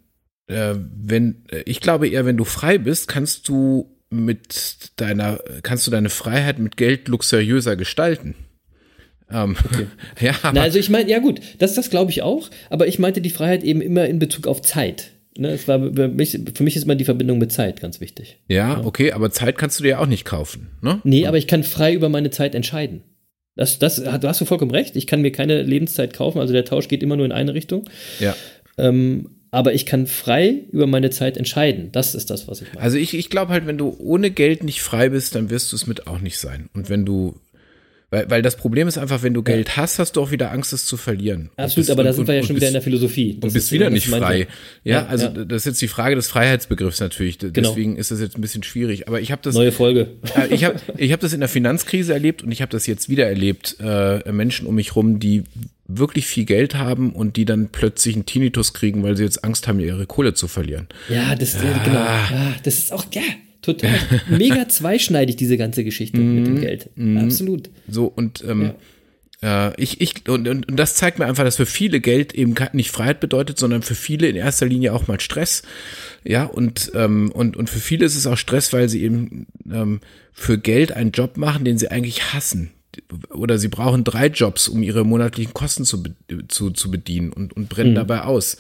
äh, 0.48 0.76
wenn, 0.76 1.44
ich 1.66 1.80
glaube 1.82 2.10
eher, 2.10 2.26
wenn 2.26 2.38
du 2.38 2.44
frei 2.44 2.78
bist, 2.78 3.08
kannst 3.08 3.48
du 3.48 3.98
mit 4.10 4.92
deiner, 4.98 5.40
kannst 5.64 5.88
du 5.88 5.92
deine 5.92 6.10
Freiheit 6.10 6.60
mit 6.60 6.76
Geld 6.76 7.08
luxuriöser 7.08 7.78
gestalten. 7.78 8.36
Ähm, 9.34 9.56
ja, 10.22 10.36
aber, 10.42 10.54
Na, 10.54 10.62
also 10.62 10.80
ich 10.80 10.90
meine, 10.90 11.10
ja 11.10 11.20
gut, 11.20 11.40
das, 11.60 11.74
das 11.76 11.90
glaube 11.90 12.12
ich 12.12 12.22
auch, 12.22 12.50
aber 12.70 12.88
ich 12.88 13.00
meinte 13.00 13.22
die 13.22 13.30
Freiheit 13.30 13.64
eben 13.64 13.82
immer 13.82 14.06
in 14.06 14.20
Bezug 14.20 14.48
auf 14.48 14.62
Zeit. 14.62 15.12
Ne, 15.38 15.50
es 15.52 15.68
war 15.68 15.80
für 15.80 16.10
mich, 16.10 16.38
für 16.54 16.64
mich 16.64 16.76
ist 16.76 16.84
immer 16.84 16.96
die 16.96 17.06
Verbindung 17.06 17.38
mit 17.38 17.54
Zeit 17.54 17.80
ganz 17.80 18.02
wichtig. 18.02 18.40
ja, 18.50 18.84
okay, 18.84 19.14
aber 19.14 19.32
Zeit 19.32 19.58
kannst 19.58 19.80
du 19.80 19.84
dir 19.84 20.02
auch 20.02 20.06
nicht 20.06 20.26
kaufen, 20.26 20.72
ne? 20.82 21.00
Nee, 21.06 21.26
aber 21.26 21.38
ich 21.38 21.48
kann 21.48 21.64
frei 21.64 21.94
über 21.94 22.10
meine 22.10 22.32
Zeit 22.32 22.54
entscheiden. 22.54 23.02
Das, 23.56 23.80
das, 23.80 23.96
du 23.96 24.28
hast 24.28 24.42
du 24.42 24.46
vollkommen 24.46 24.72
recht. 24.72 24.96
Ich 24.96 25.08
kann 25.08 25.22
mir 25.22 25.32
keine 25.32 25.62
Lebenszeit 25.62 26.14
kaufen, 26.14 26.40
also 26.40 26.54
der 26.54 26.66
Tausch 26.66 26.88
geht 26.88 27.04
immer 27.04 27.16
nur 27.16 27.26
in 27.26 27.32
eine 27.32 27.54
Richtung. 27.54 27.90
Ja. 28.20 28.36
Ähm, 28.78 29.30
aber 29.52 29.74
ich 29.74 29.86
kann 29.86 30.08
frei 30.08 30.56
über 30.72 30.88
meine 30.88 31.10
Zeit 31.10 31.36
entscheiden. 31.36 31.92
Das 31.92 32.16
ist 32.16 32.30
das, 32.30 32.48
was 32.48 32.62
ich 32.62 32.70
meine. 32.70 32.82
Also 32.82 32.98
ich, 32.98 33.14
ich 33.14 33.30
glaube 33.30 33.52
halt, 33.52 33.68
wenn 33.68 33.78
du 33.78 33.96
ohne 34.00 34.32
Geld 34.32 34.64
nicht 34.64 34.82
frei 34.82 35.10
bist, 35.10 35.36
dann 35.36 35.50
wirst 35.50 35.72
du 35.72 35.76
es 35.76 35.88
mit 35.88 36.08
auch 36.08 36.20
nicht 36.20 36.40
sein. 36.40 36.70
Und 36.74 36.90
wenn 36.90 37.06
du, 37.06 37.36
weil, 38.12 38.30
weil 38.30 38.42
das 38.44 38.56
Problem 38.58 38.88
ist 38.88 38.98
einfach, 39.00 39.24
wenn 39.24 39.34
du 39.34 39.42
Geld 39.42 39.78
hast, 39.78 39.98
hast 39.98 40.16
du 40.18 40.22
auch 40.22 40.30
wieder 40.32 40.52
Angst, 40.52 40.74
es 40.74 40.86
zu 40.86 40.98
verlieren. 40.98 41.50
Und 41.56 41.64
Absolut, 41.64 41.76
bist- 41.76 41.92
aber 41.92 42.04
da 42.04 42.10
und- 42.10 42.16
sind 42.18 42.28
wir 42.28 42.36
ja 42.36 42.42
und 42.42 42.46
schon 42.48 42.54
bist- 42.56 42.62
wieder 42.62 42.68
in 42.68 42.74
der 42.74 42.82
Philosophie. 42.84 43.34
Das 43.40 43.48
und 43.50 43.54
bist 43.54 43.66
ist 43.68 43.72
wieder 43.72 43.88
immer 43.88 43.94
nicht 43.96 44.08
frei. 44.08 44.48
Ja, 44.84 45.02
Ja, 45.02 45.06
also 45.08 45.26
ja. 45.26 45.46
das 45.46 45.62
ist 45.62 45.66
jetzt 45.66 45.82
die 45.82 45.88
Frage 45.88 46.16
des 46.16 46.28
Freiheitsbegriffs 46.28 47.00
natürlich. 47.00 47.40
Genau. 47.40 47.52
Deswegen 47.54 47.96
ist 47.96 48.12
das 48.12 48.20
jetzt 48.20 48.38
ein 48.38 48.42
bisschen 48.42 48.64
schwierig. 48.64 49.08
Aber 49.08 49.22
ich 49.22 49.32
habe 49.32 49.42
das, 49.44 49.56
Neue 49.56 49.72
Folge. 49.72 50.10
äh, 50.36 50.54
ich 50.54 50.64
habe 50.66 50.76
ich 50.98 51.12
hab 51.12 51.20
das 51.22 51.34
in 51.34 51.40
der 51.40 51.50
Finanzkrise 51.50 52.14
erlebt 52.14 52.44
und 52.44 52.52
ich 52.52 52.62
habe 52.62 52.72
das 52.72 52.86
jetzt 52.86 53.10
wieder 53.10 53.28
erlebt. 53.28 53.78
Äh, 53.80 54.32
Menschen 54.32 54.68
um 54.68 54.76
mich 54.76 54.96
rum, 54.96 55.20
die 55.20 55.44
wirklich 55.88 56.26
viel 56.26 56.46
Geld 56.46 56.76
haben 56.76 57.14
und 57.14 57.36
die 57.38 57.46
dann 57.46 57.70
plötzlich 57.70 58.16
einen 58.16 58.26
Tinnitus 58.26 58.74
kriegen, 58.74 59.04
weil 59.04 59.18
sie 59.18 59.24
jetzt 59.24 59.44
Angst 59.44 59.68
haben, 59.68 59.80
ihre 59.80 60.06
Kohle 60.06 60.34
zu 60.34 60.48
verlieren. 60.48 60.88
Ja, 61.10 61.36
das, 61.36 61.56
äh, 61.56 61.60
genau. 61.84 62.00
Ja, 62.00 62.54
das 62.64 62.78
ist 62.78 62.94
auch, 62.94 63.06
ja, 63.14 63.22
total 63.62 63.92
mega 64.30 64.68
zweischneidig, 64.68 65.36
diese 65.36 65.58
ganze 65.58 65.84
Geschichte 65.84 66.18
mit 66.20 66.42
Mhm. 66.48 66.56
dem 66.56 66.62
Geld. 66.62 66.90
Absolut. 67.18 67.70
So 67.88 68.06
und 68.08 68.44
ähm, 68.48 68.72
Ja. 69.42 69.70
äh, 69.70 69.82
ich, 69.82 70.02
ich, 70.02 70.28
und, 70.30 70.48
und, 70.48 70.70
und 70.70 70.78
das 70.78 70.96
zeigt 70.96 71.20
mir 71.20 71.26
einfach, 71.26 71.44
dass 71.44 71.56
für 71.58 71.66
viele 71.66 72.00
Geld 72.00 72.34
eben 72.34 72.56
nicht 72.74 72.92
Freiheit 72.92 73.20
bedeutet, 73.20 73.58
sondern 73.58 73.82
für 73.82 73.96
viele 73.96 74.28
in 74.28 74.36
erster 74.36 74.66
Linie 74.66 74.94
auch 74.94 75.08
mal 75.08 75.20
Stress. 75.20 75.64
Ja, 76.24 76.44
und, 76.46 76.92
ähm, 76.96 77.32
und, 77.32 77.58
und 77.58 77.70
für 77.70 77.80
viele 77.80 78.06
ist 78.06 78.16
es 78.16 78.28
auch 78.28 78.38
Stress, 78.38 78.72
weil 78.74 78.90
sie 78.90 79.02
eben 79.04 79.48
ähm, 79.72 80.02
für 80.34 80.58
Geld 80.58 80.92
einen 80.92 81.12
Job 81.12 81.38
machen, 81.38 81.66
den 81.66 81.78
sie 81.78 81.90
eigentlich 81.90 82.34
hassen. 82.34 82.72
Oder 83.30 83.58
sie 83.58 83.70
brauchen 83.70 84.04
drei 84.04 84.28
Jobs, 84.28 84.68
um 84.68 84.84
ihre 84.84 85.06
monatlichen 85.06 85.54
Kosten 85.54 85.86
zu, 85.86 86.04
zu, 86.48 86.72
zu 86.72 86.92
bedienen 86.92 87.32
und, 87.32 87.56
und 87.56 87.70
brennen 87.70 87.92
mhm. 87.92 87.96
dabei 87.96 88.22
aus. 88.24 88.58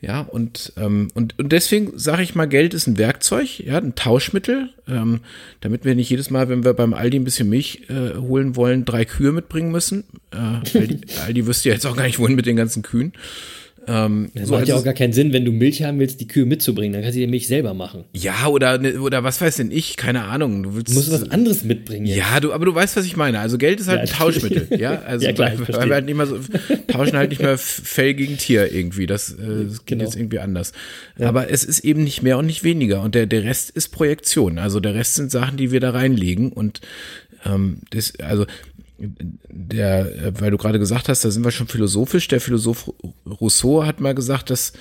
Ja, 0.00 0.20
und, 0.20 0.72
ähm, 0.76 1.08
und, 1.14 1.36
und 1.40 1.50
deswegen 1.50 1.98
sage 1.98 2.22
ich 2.22 2.36
mal, 2.36 2.46
Geld 2.46 2.72
ist 2.72 2.86
ein 2.86 2.98
Werkzeug, 2.98 3.58
ja, 3.58 3.78
ein 3.78 3.96
Tauschmittel, 3.96 4.70
ähm, 4.86 5.20
damit 5.60 5.84
wir 5.84 5.96
nicht 5.96 6.08
jedes 6.08 6.30
Mal, 6.30 6.48
wenn 6.48 6.64
wir 6.64 6.72
beim 6.72 6.94
Aldi 6.94 7.18
ein 7.18 7.24
bisschen 7.24 7.48
Milch 7.48 7.82
äh, 7.88 8.16
holen 8.16 8.54
wollen, 8.54 8.84
drei 8.84 9.04
Kühe 9.04 9.32
mitbringen 9.32 9.72
müssen. 9.72 10.04
Äh, 10.30 10.78
Aldi, 10.78 11.00
Aldi 11.26 11.46
wüsste 11.46 11.70
ja 11.70 11.74
jetzt 11.74 11.84
auch 11.84 11.96
gar 11.96 12.04
nicht, 12.04 12.20
wohin 12.20 12.36
mit 12.36 12.46
den 12.46 12.54
ganzen 12.56 12.82
Kühen. 12.82 13.12
Ähm, 13.88 14.30
das 14.34 14.48
so 14.48 14.54
macht 14.54 14.68
ja 14.68 14.76
auch 14.76 14.84
gar 14.84 14.92
keinen 14.92 15.14
Sinn, 15.14 15.32
wenn 15.32 15.44
du 15.44 15.52
Milch 15.52 15.82
haben 15.82 15.98
willst, 15.98 16.20
die 16.20 16.28
Kühe 16.28 16.44
mitzubringen. 16.44 16.92
Dann 16.92 17.02
kannst 17.02 17.16
du 17.16 17.20
die 17.20 17.26
Milch 17.26 17.48
selber 17.48 17.72
machen. 17.72 18.04
Ja, 18.12 18.46
oder, 18.48 18.78
ne, 18.78 19.00
oder 19.00 19.24
was 19.24 19.40
weiß 19.40 19.56
denn 19.56 19.70
ich? 19.70 19.96
Keine 19.96 20.24
Ahnung. 20.24 20.62
Du, 20.62 20.74
willst, 20.74 20.90
du 20.90 20.94
musst 20.94 21.10
was 21.10 21.30
anderes 21.30 21.64
mitbringen. 21.64 22.04
Jetzt. 22.04 22.18
Ja, 22.18 22.40
du, 22.40 22.52
aber 22.52 22.66
du 22.66 22.74
weißt, 22.74 22.96
was 22.96 23.06
ich 23.06 23.16
meine. 23.16 23.40
Also 23.40 23.56
Geld 23.56 23.80
ist 23.80 23.88
halt 23.88 24.06
ja, 24.06 24.14
ein 24.14 24.18
Tauschmittel. 24.18 24.78
ja, 24.78 25.02
also 25.06 25.24
ja, 25.24 25.32
klar, 25.32 25.52
weil, 25.58 25.74
weil 25.74 25.88
wir 25.88 25.94
halt 25.94 26.04
nicht 26.04 26.16
mehr 26.16 26.26
so, 26.26 26.38
tauschen 26.88 27.16
halt 27.16 27.30
nicht 27.30 27.40
mehr 27.40 27.56
Fell 27.56 28.12
gegen 28.14 28.36
Tier 28.36 28.70
irgendwie. 28.72 29.06
Das, 29.06 29.32
äh, 29.32 29.36
das 29.36 29.46
genau. 29.46 29.82
geht 29.84 30.00
jetzt 30.00 30.16
irgendwie 30.16 30.40
anders. 30.40 30.72
Ja. 31.16 31.28
Aber 31.28 31.50
es 31.50 31.64
ist 31.64 31.80
eben 31.80 32.04
nicht 32.04 32.22
mehr 32.22 32.36
und 32.36 32.46
nicht 32.46 32.64
weniger. 32.64 33.02
Und 33.02 33.14
der, 33.14 33.26
der 33.26 33.44
Rest 33.44 33.70
ist 33.70 33.88
Projektion. 33.88 34.58
Also 34.58 34.80
der 34.80 34.94
Rest 34.94 35.14
sind 35.14 35.30
Sachen, 35.30 35.56
die 35.56 35.72
wir 35.72 35.80
da 35.80 35.90
reinlegen. 35.90 36.52
Und 36.52 36.82
ähm, 37.46 37.78
das, 37.90 38.12
also 38.20 38.44
der, 38.98 40.00
äh, 40.00 40.40
weil 40.40 40.50
du 40.50 40.56
gerade 40.56 40.78
gesagt 40.78 41.08
hast, 41.08 41.24
da 41.24 41.30
sind 41.30 41.44
wir 41.44 41.50
schon 41.50 41.68
philosophisch. 41.68 42.28
Der 42.28 42.40
Philosoph 42.40 42.92
Rousseau 43.26 43.84
hat 43.84 44.00
mal 44.00 44.14
gesagt, 44.14 44.50
dass 44.50 44.72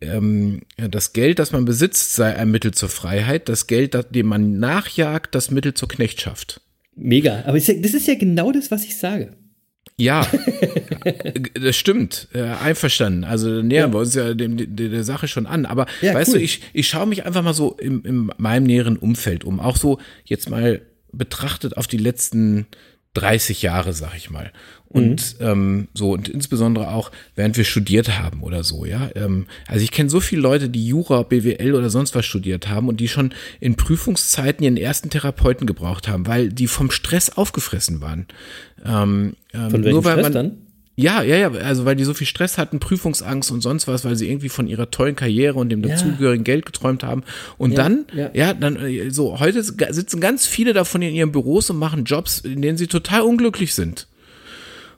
ähm, 0.00 0.62
das 0.76 1.12
Geld, 1.12 1.38
das 1.38 1.52
man 1.52 1.64
besitzt, 1.64 2.14
sei 2.14 2.34
ein 2.34 2.50
Mittel 2.50 2.72
zur 2.72 2.88
Freiheit. 2.88 3.48
Das 3.48 3.66
Geld, 3.66 3.96
dem 4.14 4.26
man 4.26 4.58
nachjagt, 4.58 5.34
das 5.34 5.50
Mittel 5.50 5.74
zur 5.74 5.88
Knechtschaft. 5.88 6.60
Mega. 6.94 7.44
Aber 7.46 7.58
das 7.58 7.68
ist 7.68 8.08
ja 8.08 8.14
genau 8.14 8.52
das, 8.52 8.70
was 8.70 8.84
ich 8.84 8.96
sage. 8.96 9.32
Ja, 10.00 10.26
das 11.54 11.76
stimmt. 11.76 12.28
Äh, 12.32 12.42
einverstanden. 12.42 13.24
Also 13.24 13.62
nähern 13.62 13.90
ja. 13.90 13.92
wir 13.92 13.98
uns 13.98 14.14
ja 14.14 14.32
dem, 14.32 14.56
dem, 14.56 14.76
der 14.76 15.04
Sache 15.04 15.28
schon 15.28 15.46
an. 15.46 15.66
Aber 15.66 15.86
ja, 16.00 16.14
weißt 16.14 16.32
cool. 16.32 16.38
du, 16.38 16.44
ich, 16.44 16.62
ich 16.72 16.88
schaue 16.88 17.06
mich 17.06 17.26
einfach 17.26 17.42
mal 17.42 17.54
so 17.54 17.72
im, 17.74 18.04
in 18.04 18.30
meinem 18.38 18.64
näheren 18.64 18.96
Umfeld 18.96 19.44
um. 19.44 19.58
Auch 19.60 19.76
so 19.76 19.98
jetzt 20.24 20.48
mal 20.48 20.82
betrachtet 21.12 21.76
auf 21.76 21.86
die 21.86 21.96
letzten 21.96 22.66
30 23.20 23.62
Jahre, 23.62 23.92
sag 23.92 24.16
ich 24.16 24.30
mal. 24.30 24.52
Und 24.90 25.38
mhm. 25.38 25.46
ähm, 25.46 25.88
so, 25.92 26.12
und 26.12 26.28
insbesondere 26.28 26.88
auch, 26.88 27.10
während 27.34 27.56
wir 27.58 27.64
studiert 27.64 28.18
haben 28.18 28.42
oder 28.42 28.64
so, 28.64 28.86
ja. 28.86 29.10
Ähm, 29.14 29.46
also 29.66 29.84
ich 29.84 29.90
kenne 29.90 30.08
so 30.08 30.20
viele 30.20 30.40
Leute, 30.40 30.70
die 30.70 30.86
Jura, 30.86 31.24
BWL 31.24 31.74
oder 31.74 31.90
sonst 31.90 32.14
was 32.14 32.24
studiert 32.24 32.68
haben 32.68 32.88
und 32.88 32.98
die 32.98 33.08
schon 33.08 33.34
in 33.60 33.76
Prüfungszeiten 33.76 34.64
ihren 34.64 34.78
ersten 34.78 35.10
Therapeuten 35.10 35.66
gebraucht 35.66 36.08
haben, 36.08 36.26
weil 36.26 36.48
die 36.48 36.68
vom 36.68 36.90
Stress 36.90 37.28
aufgefressen 37.28 38.00
waren. 38.00 38.26
Ähm, 38.84 39.34
ähm 39.52 39.70
Von 39.70 39.84
welchem 39.84 39.90
nur 39.90 40.04
weil 40.04 40.12
Stress 40.12 40.22
man, 40.24 40.32
dann? 40.32 40.56
Ja, 41.00 41.22
ja, 41.22 41.36
ja, 41.36 41.50
also 41.52 41.84
weil 41.84 41.94
die 41.94 42.02
so 42.02 42.12
viel 42.12 42.26
Stress 42.26 42.58
hatten, 42.58 42.80
Prüfungsangst 42.80 43.52
und 43.52 43.60
sonst 43.60 43.86
was, 43.86 44.04
weil 44.04 44.16
sie 44.16 44.28
irgendwie 44.28 44.48
von 44.48 44.66
ihrer 44.66 44.90
tollen 44.90 45.14
Karriere 45.14 45.56
und 45.56 45.68
dem 45.68 45.80
dazugehörigen 45.80 46.44
ja. 46.44 46.54
Geld 46.54 46.66
geträumt 46.66 47.04
haben. 47.04 47.22
Und 47.56 47.70
ja, 47.70 47.76
dann, 47.76 48.04
ja. 48.12 48.30
ja, 48.34 48.52
dann, 48.52 48.74
äh, 48.84 49.08
so, 49.10 49.38
heute 49.38 49.62
sitzen 49.62 50.20
ganz 50.20 50.48
viele 50.48 50.72
davon 50.72 51.00
in 51.02 51.14
ihren 51.14 51.30
Büros 51.30 51.70
und 51.70 51.78
machen 51.78 52.02
Jobs, 52.02 52.40
in 52.40 52.62
denen 52.62 52.76
sie 52.76 52.88
total 52.88 53.20
unglücklich 53.20 53.74
sind. 53.74 54.08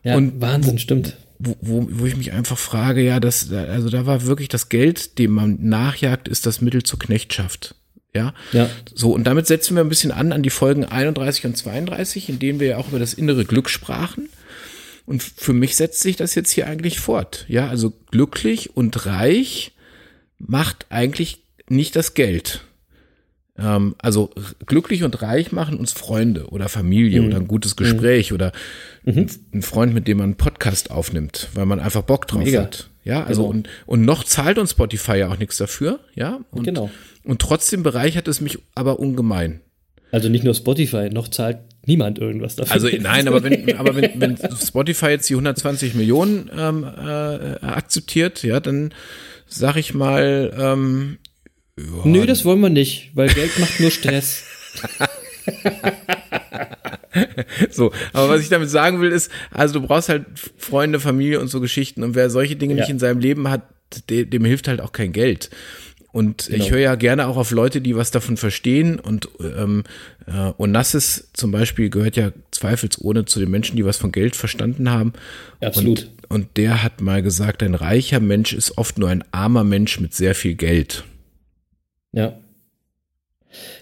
Ja, 0.02 0.16
und 0.16 0.40
Wahnsinn, 0.40 0.78
stimmt. 0.78 1.18
Wo, 1.38 1.54
wo, 1.60 1.86
wo 1.90 2.06
ich 2.06 2.16
mich 2.16 2.32
einfach 2.32 2.56
frage, 2.56 3.02
ja, 3.02 3.20
das, 3.20 3.52
also 3.52 3.90
da 3.90 4.06
war 4.06 4.24
wirklich 4.24 4.48
das 4.48 4.70
Geld, 4.70 5.18
dem 5.18 5.32
man 5.32 5.58
nachjagt, 5.60 6.28
ist 6.28 6.46
das 6.46 6.62
Mittel 6.62 6.82
zur 6.82 6.98
Knechtschaft. 6.98 7.74
Ja? 8.14 8.32
ja. 8.52 8.70
So, 8.94 9.12
und 9.12 9.24
damit 9.24 9.46
setzen 9.46 9.76
wir 9.76 9.84
ein 9.84 9.90
bisschen 9.90 10.12
an 10.12 10.32
an 10.32 10.42
die 10.42 10.48
Folgen 10.48 10.86
31 10.86 11.44
und 11.44 11.58
32, 11.58 12.30
in 12.30 12.38
denen 12.38 12.58
wir 12.58 12.68
ja 12.68 12.76
auch 12.78 12.88
über 12.88 12.98
das 12.98 13.12
innere 13.12 13.44
Glück 13.44 13.68
sprachen. 13.68 14.30
Und 15.10 15.24
für 15.24 15.52
mich 15.52 15.74
setzt 15.74 16.02
sich 16.02 16.14
das 16.14 16.36
jetzt 16.36 16.52
hier 16.52 16.68
eigentlich 16.68 17.00
fort. 17.00 17.44
Ja, 17.48 17.66
also 17.66 17.92
glücklich 18.12 18.76
und 18.76 19.06
reich 19.06 19.72
macht 20.38 20.86
eigentlich 20.88 21.42
nicht 21.68 21.96
das 21.96 22.14
Geld. 22.14 22.60
Ähm, 23.58 23.96
also 23.98 24.30
glücklich 24.66 25.02
und 25.02 25.20
reich 25.20 25.50
machen 25.50 25.78
uns 25.78 25.92
Freunde 25.92 26.46
oder 26.50 26.68
Familie 26.68 27.22
mhm. 27.22 27.26
oder 27.26 27.36
ein 27.38 27.48
gutes 27.48 27.74
Gespräch 27.74 28.30
mhm. 28.30 28.34
oder 28.36 28.52
mhm. 29.02 29.26
ein 29.52 29.62
Freund, 29.62 29.94
mit 29.94 30.06
dem 30.06 30.18
man 30.18 30.26
einen 30.26 30.36
Podcast 30.36 30.92
aufnimmt, 30.92 31.48
weil 31.54 31.66
man 31.66 31.80
einfach 31.80 32.02
Bock 32.02 32.28
drauf 32.28 32.44
Mega. 32.44 32.62
hat. 32.62 32.88
Ja, 33.02 33.24
also 33.24 33.42
genau. 33.42 33.50
und, 33.52 33.68
und 33.86 34.04
noch 34.04 34.22
zahlt 34.22 34.58
uns 34.58 34.70
Spotify 34.70 35.16
ja 35.16 35.28
auch 35.28 35.38
nichts 35.38 35.56
dafür. 35.56 35.98
Ja, 36.14 36.38
und, 36.52 36.62
genau. 36.62 36.88
und 37.24 37.42
trotzdem 37.42 37.82
bereichert 37.82 38.28
es 38.28 38.40
mich 38.40 38.60
aber 38.76 39.00
ungemein. 39.00 39.60
Also 40.12 40.28
nicht 40.28 40.44
nur 40.44 40.54
Spotify, 40.54 41.08
noch 41.10 41.28
zahlt 41.28 41.58
niemand 41.86 42.18
irgendwas 42.18 42.56
dafür. 42.56 42.72
Also 42.72 42.88
nein, 43.00 43.28
aber 43.28 43.42
wenn, 43.42 43.76
aber 43.76 43.96
wenn, 43.96 44.20
wenn 44.20 44.36
Spotify 44.36 45.06
jetzt 45.06 45.28
die 45.28 45.34
120 45.34 45.94
Millionen 45.94 46.50
ähm, 46.56 46.84
äh, 46.84 47.64
akzeptiert, 47.64 48.42
ja, 48.42 48.60
dann 48.60 48.92
sag 49.46 49.76
ich 49.76 49.94
mal. 49.94 50.52
Ähm, 50.58 51.18
ja, 51.78 51.84
Nö, 52.04 52.26
das 52.26 52.44
wollen 52.44 52.60
wir 52.60 52.70
nicht, 52.70 53.10
weil 53.14 53.28
Geld 53.28 53.58
macht 53.58 53.80
nur 53.80 53.90
Stress. 53.90 54.44
so, 57.70 57.92
aber 58.12 58.28
was 58.28 58.42
ich 58.42 58.48
damit 58.48 58.70
sagen 58.70 59.00
will, 59.00 59.10
ist, 59.10 59.30
also 59.50 59.80
du 59.80 59.86
brauchst 59.86 60.08
halt 60.08 60.26
Freunde, 60.58 61.00
Familie 61.00 61.40
und 61.40 61.48
so 61.48 61.60
Geschichten 61.60 62.02
und 62.02 62.14
wer 62.14 62.30
solche 62.30 62.56
Dinge 62.56 62.74
ja. 62.74 62.80
nicht 62.80 62.90
in 62.90 62.98
seinem 62.98 63.20
Leben 63.20 63.48
hat, 63.48 63.62
dem, 64.08 64.28
dem 64.30 64.44
hilft 64.44 64.68
halt 64.68 64.80
auch 64.80 64.92
kein 64.92 65.12
Geld. 65.12 65.50
Und 66.12 66.46
genau. 66.46 66.64
ich 66.64 66.70
höre 66.70 66.80
ja 66.80 66.94
gerne 66.96 67.26
auch 67.26 67.36
auf 67.36 67.50
Leute, 67.50 67.80
die 67.80 67.96
was 67.96 68.10
davon 68.10 68.36
verstehen. 68.36 68.98
Und 68.98 69.28
ähm, 69.40 69.84
äh, 70.26 70.52
Onassis 70.58 71.30
zum 71.32 71.52
Beispiel 71.52 71.90
gehört 71.90 72.16
ja 72.16 72.32
zweifelsohne 72.50 73.24
zu 73.24 73.38
den 73.40 73.50
Menschen, 73.50 73.76
die 73.76 73.84
was 73.84 73.96
von 73.96 74.12
Geld 74.12 74.36
verstanden 74.36 74.90
haben. 74.90 75.12
Absolut. 75.60 76.10
Und, 76.28 76.42
und 76.42 76.56
der 76.56 76.82
hat 76.82 77.00
mal 77.00 77.22
gesagt, 77.22 77.62
ein 77.62 77.74
reicher 77.74 78.20
Mensch 78.20 78.52
ist 78.52 78.76
oft 78.78 78.98
nur 78.98 79.08
ein 79.08 79.24
armer 79.30 79.64
Mensch 79.64 80.00
mit 80.00 80.14
sehr 80.14 80.34
viel 80.34 80.54
Geld. 80.54 81.04
Ja. 82.12 82.38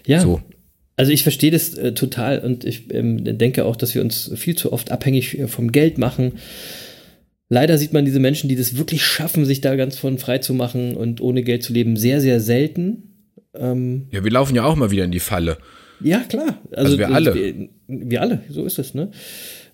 Ja. 0.05 0.21
So. 0.21 0.41
Also 0.95 1.13
ich 1.13 1.23
verstehe 1.23 1.51
das 1.51 1.75
äh, 1.75 1.93
total 1.93 2.39
und 2.39 2.65
ich 2.65 2.93
ähm, 2.93 3.37
denke 3.37 3.63
auch, 3.63 3.77
dass 3.77 3.95
wir 3.95 4.01
uns 4.01 4.31
viel 4.35 4.55
zu 4.55 4.73
oft 4.73 4.91
abhängig 4.91 5.39
äh, 5.39 5.47
vom 5.47 5.71
Geld 5.71 5.97
machen. 5.97 6.33
Leider 7.49 7.79
sieht 7.79 7.93
man 7.93 8.05
diese 8.05 8.19
Menschen, 8.19 8.47
die 8.47 8.55
das 8.55 8.77
wirklich 8.77 9.03
schaffen, 9.03 9.43
sich 9.43 9.59
da 9.59 9.75
ganz 9.75 9.97
von 9.97 10.19
frei 10.19 10.37
zu 10.37 10.53
machen 10.53 10.95
und 10.95 11.19
ohne 11.19 11.41
Geld 11.41 11.63
zu 11.63 11.73
leben, 11.73 11.97
sehr, 11.97 12.21
sehr 12.21 12.39
selten. 12.39 13.25
Ähm, 13.55 14.07
ja, 14.11 14.23
wir 14.23 14.31
laufen 14.31 14.55
ja 14.55 14.63
auch 14.63 14.75
mal 14.75 14.91
wieder 14.91 15.03
in 15.03 15.11
die 15.11 15.19
Falle. 15.19 15.57
Ja, 15.99 16.19
klar. 16.19 16.61
Also, 16.71 16.93
also 16.93 16.97
wir 16.99 17.09
alle. 17.09 17.33
Wir, 17.33 17.69
wir, 17.87 18.21
alle, 18.21 18.41
so 18.49 18.65
ist 18.65 18.77
es, 18.77 18.93
ne? 18.93 19.09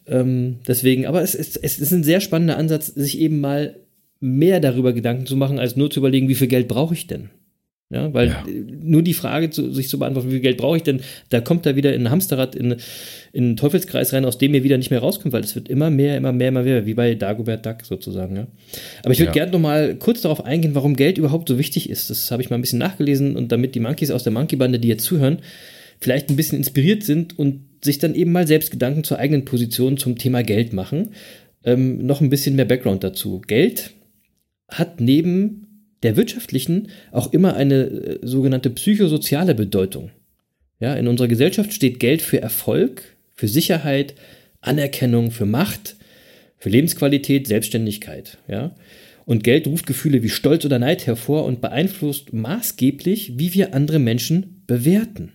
Ähm, 0.07 0.59
deswegen, 0.67 1.05
aber 1.05 1.21
es 1.21 1.35
ist, 1.35 1.61
es 1.61 1.79
ist 1.79 1.91
ein 1.91 2.03
sehr 2.03 2.21
spannender 2.21 2.57
Ansatz, 2.57 2.87
sich 2.87 3.19
eben 3.19 3.41
mal 3.41 3.75
mehr 4.19 4.59
darüber 4.59 4.93
Gedanken 4.93 5.25
zu 5.25 5.35
machen, 5.35 5.59
als 5.59 5.75
nur 5.75 5.91
zu 5.91 5.99
überlegen, 5.99 6.29
wie 6.29 6.35
viel 6.35 6.47
Geld 6.47 6.67
brauche 6.67 6.93
ich 6.93 7.07
denn? 7.07 7.29
Ja, 7.91 8.11
weil 8.15 8.29
ja. 8.29 8.43
nur 8.81 9.03
die 9.03 9.13
Frage, 9.13 9.51
zu, 9.51 9.71
sich 9.71 9.89
zu 9.89 9.99
beantworten, 9.99 10.29
wie 10.29 10.33
viel 10.33 10.41
Geld 10.41 10.57
brauche 10.57 10.77
ich 10.77 10.83
denn, 10.83 11.01
da 11.29 11.39
kommt 11.39 11.67
er 11.67 11.75
wieder 11.75 11.93
in 11.93 12.01
ein 12.01 12.09
Hamsterrad, 12.09 12.55
in, 12.55 12.77
in 13.31 13.43
einen 13.43 13.57
Teufelskreis 13.57 14.11
rein, 14.11 14.25
aus 14.25 14.39
dem 14.39 14.55
ihr 14.55 14.63
wieder 14.63 14.79
nicht 14.79 14.89
mehr 14.89 15.01
rauskommt, 15.01 15.33
weil 15.33 15.43
es 15.43 15.53
wird 15.53 15.69
immer 15.69 15.91
mehr, 15.91 16.17
immer 16.17 16.31
mehr, 16.31 16.47
immer 16.47 16.63
mehr, 16.63 16.87
wie 16.87 16.95
bei 16.95 17.13
Dagobert 17.13 17.63
Duck 17.63 17.83
sozusagen. 17.83 18.35
Ja. 18.35 18.47
Aber 19.03 19.11
ich 19.11 19.19
würde 19.19 19.27
ja. 19.27 19.33
gerne 19.33 19.51
noch 19.51 19.59
mal 19.59 19.95
kurz 19.95 20.21
darauf 20.21 20.43
eingehen, 20.43 20.73
warum 20.73 20.95
Geld 20.95 21.19
überhaupt 21.19 21.47
so 21.47 21.59
wichtig 21.59 21.91
ist. 21.91 22.09
Das 22.09 22.31
habe 22.31 22.41
ich 22.41 22.49
mal 22.49 22.57
ein 22.57 22.61
bisschen 22.61 22.79
nachgelesen 22.79 23.35
und 23.35 23.51
damit 23.51 23.75
die 23.75 23.79
Monkeys 23.79 24.09
aus 24.09 24.23
der 24.23 24.33
Monkey-Bande, 24.33 24.79
die 24.79 24.87
jetzt 24.87 25.05
zuhören, 25.05 25.39
vielleicht 25.99 26.31
ein 26.31 26.35
bisschen 26.35 26.57
inspiriert 26.57 27.03
sind 27.03 27.37
und 27.37 27.61
sich 27.83 27.99
dann 27.99 28.15
eben 28.15 28.31
mal 28.31 28.47
selbst 28.47 28.71
Gedanken 28.71 29.03
zur 29.03 29.19
eigenen 29.19 29.45
Position 29.45 29.97
zum 29.97 30.17
Thema 30.17 30.41
Geld 30.41 30.73
machen. 30.73 31.09
Ähm, 31.63 32.03
noch 32.03 32.19
ein 32.19 32.31
bisschen 32.31 32.55
mehr 32.55 32.65
Background 32.65 33.03
dazu. 33.03 33.41
Geld 33.45 33.91
hat 34.67 34.99
neben 34.99 35.64
der 36.05 36.15
wirtschaftlichen 36.15 36.87
auch 37.11 37.33
immer 37.33 37.55
eine 37.55 37.83
äh, 37.83 38.19
sogenannte 38.21 38.69
psychosoziale 38.69 39.55
Bedeutung. 39.55 40.11
Ja, 40.79 40.95
in 40.95 41.07
unserer 41.07 41.27
Gesellschaft 41.27 41.73
steht 41.73 41.99
Geld 41.99 42.21
für 42.21 42.41
Erfolg, 42.41 43.15
für 43.33 43.47
Sicherheit, 43.47 44.15
Anerkennung, 44.61 45.31
für 45.31 45.45
Macht, 45.45 45.95
für 46.57 46.69
Lebensqualität, 46.69 47.47
Selbstständigkeit. 47.47 48.37
Ja? 48.47 48.75
Und 49.25 49.43
Geld 49.43 49.67
ruft 49.67 49.87
Gefühle 49.87 50.23
wie 50.23 50.29
Stolz 50.29 50.65
oder 50.65 50.79
Neid 50.79 51.07
hervor 51.07 51.45
und 51.45 51.61
beeinflusst 51.61 52.33
maßgeblich, 52.33 53.37
wie 53.37 53.53
wir 53.53 53.73
andere 53.73 53.99
Menschen 53.99 54.63
bewerten. 54.67 55.33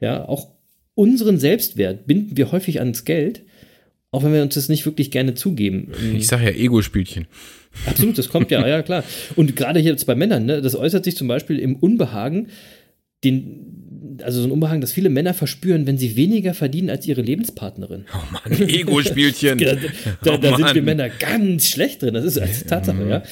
Ja, 0.00 0.26
auch 0.28 0.48
unseren 0.94 1.38
Selbstwert 1.38 2.06
binden 2.06 2.36
wir 2.36 2.52
häufig 2.52 2.80
ans 2.80 3.04
Geld, 3.04 3.42
auch 4.12 4.24
wenn 4.24 4.32
wir 4.32 4.42
uns 4.42 4.54
das 4.54 4.68
nicht 4.68 4.86
wirklich 4.86 5.10
gerne 5.10 5.34
zugeben. 5.34 5.92
Ich 6.14 6.26
sage 6.26 6.44
ja 6.44 6.50
Ego-Spielchen. 6.50 7.26
Absolut, 7.86 8.18
das 8.18 8.28
kommt 8.28 8.50
ja, 8.50 8.66
ja 8.66 8.82
klar. 8.82 9.04
Und 9.36 9.54
gerade 9.54 9.78
hier 9.78 9.92
jetzt 9.92 10.06
bei 10.06 10.14
Männern, 10.16 10.44
ne, 10.46 10.60
das 10.60 10.74
äußert 10.74 11.04
sich 11.04 11.16
zum 11.16 11.28
Beispiel 11.28 11.58
im 11.58 11.76
Unbehagen, 11.76 12.48
den, 13.22 14.18
also 14.22 14.40
so 14.40 14.48
ein 14.48 14.50
Unbehagen, 14.50 14.80
das 14.80 14.92
viele 14.92 15.10
Männer 15.10 15.34
verspüren, 15.34 15.86
wenn 15.86 15.96
sie 15.98 16.16
weniger 16.16 16.54
verdienen 16.54 16.90
als 16.90 17.06
ihre 17.06 17.22
Lebenspartnerin. 17.22 18.06
Oh 18.12 18.32
Mann, 18.32 18.68
Ego-Spielchen. 18.68 19.58
Da, 19.58 19.74
da, 19.74 20.34
Oh 20.34 20.36
da 20.38 20.48
sind 20.56 20.60
Mann. 20.60 20.74
wir 20.74 20.82
Männer 20.82 21.08
ganz 21.08 21.68
schlecht 21.68 22.02
drin. 22.02 22.14
Das 22.14 22.24
ist 22.24 22.38
als 22.38 22.64
Tatsache, 22.64 23.08
ja. 23.08 23.22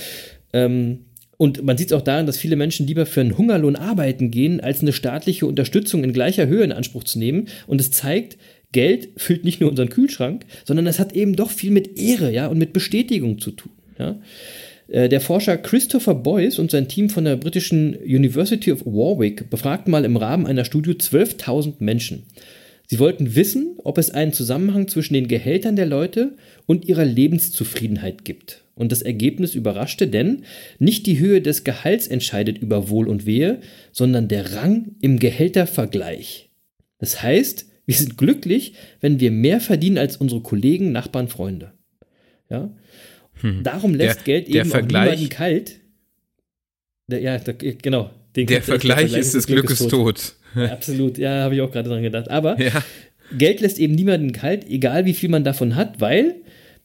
Ähm, 0.53 1.01
und 1.37 1.65
man 1.65 1.79
sieht 1.79 1.89
es 1.89 1.93
auch 1.93 2.03
daran, 2.03 2.27
dass 2.27 2.37
viele 2.37 2.57
Menschen 2.57 2.87
lieber 2.87 3.07
für 3.07 3.21
einen 3.21 3.39
Hungerlohn 3.39 3.77
arbeiten 3.77 4.31
gehen, 4.31 4.61
als 4.61 4.81
eine 4.83 4.93
staatliche 4.93 5.47
Unterstützung 5.47 6.03
in 6.05 6.13
gleicher 6.13 6.49
Höhe 6.49 6.65
in 6.65 6.73
Anspruch 6.73 7.05
zu 7.05 7.19
nehmen. 7.19 7.47
Und 7.67 7.81
es 7.81 7.91
zeigt, 7.93 8.39
Geld 8.73 9.09
füllt 9.17 9.45
nicht 9.45 9.61
nur 9.61 9.71
unseren 9.71 9.89
Kühlschrank, 9.89 10.45
sondern 10.65 10.87
es 10.87 10.99
hat 10.99 11.15
eben 11.15 11.37
doch 11.37 11.51
viel 11.51 11.71
mit 11.71 11.99
Ehre, 11.99 12.33
ja, 12.33 12.49
und 12.49 12.59
mit 12.59 12.73
Bestätigung 12.73 13.39
zu 13.39 13.53
tun. 13.53 13.73
Ja. 13.99 14.21
Äh, 14.89 15.09
Der 15.09 15.21
Forscher 15.21 15.57
Christopher 15.57 16.15
Boyce 16.15 16.59
und 16.59 16.71
sein 16.71 16.89
Team 16.89 17.11
von 17.11 17.25
der 17.25 17.37
britischen 17.37 17.97
University 17.97 18.73
of 18.73 18.85
Warwick 18.85 19.51
befragten 19.51 19.91
mal 19.91 20.05
im 20.05 20.17
Rahmen 20.17 20.47
einer 20.47 20.65
Studie 20.65 20.93
12.000 20.93 21.75
Menschen. 21.79 22.25
Sie 22.87 22.99
wollten 22.99 23.35
wissen, 23.35 23.77
ob 23.85 23.99
es 23.99 24.11
einen 24.11 24.33
Zusammenhang 24.33 24.89
zwischen 24.89 25.13
den 25.13 25.29
Gehältern 25.29 25.77
der 25.77 25.85
Leute 25.85 26.37
und 26.65 26.87
ihrer 26.87 27.05
Lebenszufriedenheit 27.05 28.25
gibt. 28.25 28.65
Und 28.75 28.93
das 28.93 29.03
Ergebnis 29.03 29.55
überraschte, 29.55 30.09
denn 30.09 30.45
nicht 30.79 31.05
die 31.07 31.19
Höhe 31.19 31.43
des 31.43 31.65
Gehalts 31.65 32.07
entscheidet 32.07 32.59
über 32.59 32.89
Wohl 32.89 33.09
und 33.09 33.27
Wehe, 33.27 33.61
sondern 33.93 34.29
der 34.29 34.55
Rang 34.55 34.93
im 35.03 35.19
Gehältervergleich. 35.19 36.49
Das 36.99 37.23
heißt, 37.23 37.68
wir 37.89 37.95
sind 37.97 38.19
glücklich, 38.19 38.75
wenn 39.01 39.19
wir 39.19 39.31
mehr 39.31 39.61
verdienen 39.61 39.97
als 39.97 40.19
unsere 40.19 40.43
Kollegen, 40.43 40.93
Nachbarn, 40.93 41.29
Freunde. 41.29 41.73
Ja? 42.51 42.71
Darum 43.63 43.95
lässt 43.95 44.19
Der- 44.19 44.25
Geld 44.25 44.53
der 44.53 44.61
eben 44.63 44.71
Vergleich- 44.71 45.01
auch 45.09 45.13
niemanden 45.15 45.29
kalt. 45.31 45.81
Der, 47.07 47.21
ja, 47.21 47.39
der, 47.39 47.55
genau. 47.55 48.11
Der 48.37 48.45
kennt- 48.47 48.65
Vergleich 48.65 49.15
ist 49.17 49.35
des 49.35 49.47
Glückes 49.47 49.79
tot. 49.87 50.35
Ja, 50.55 50.67
absolut, 50.73 51.17
ja, 51.19 51.43
habe 51.45 51.55
ich 51.55 51.61
auch 51.63 51.71
gerade 51.71 51.89
dran 51.89 52.03
gedacht. 52.03 52.29
Aber 52.31 52.61
Ja. 52.61 52.85
Geld 53.37 53.61
lässt 53.61 53.79
eben 53.79 53.95
niemanden 53.95 54.33
kalt, 54.33 54.69
egal 54.69 55.05
wie 55.07 55.15
viel 55.15 55.29
man 55.31 55.45
davon 55.45 55.75
hat, 55.77 56.01
weil, 56.01 56.37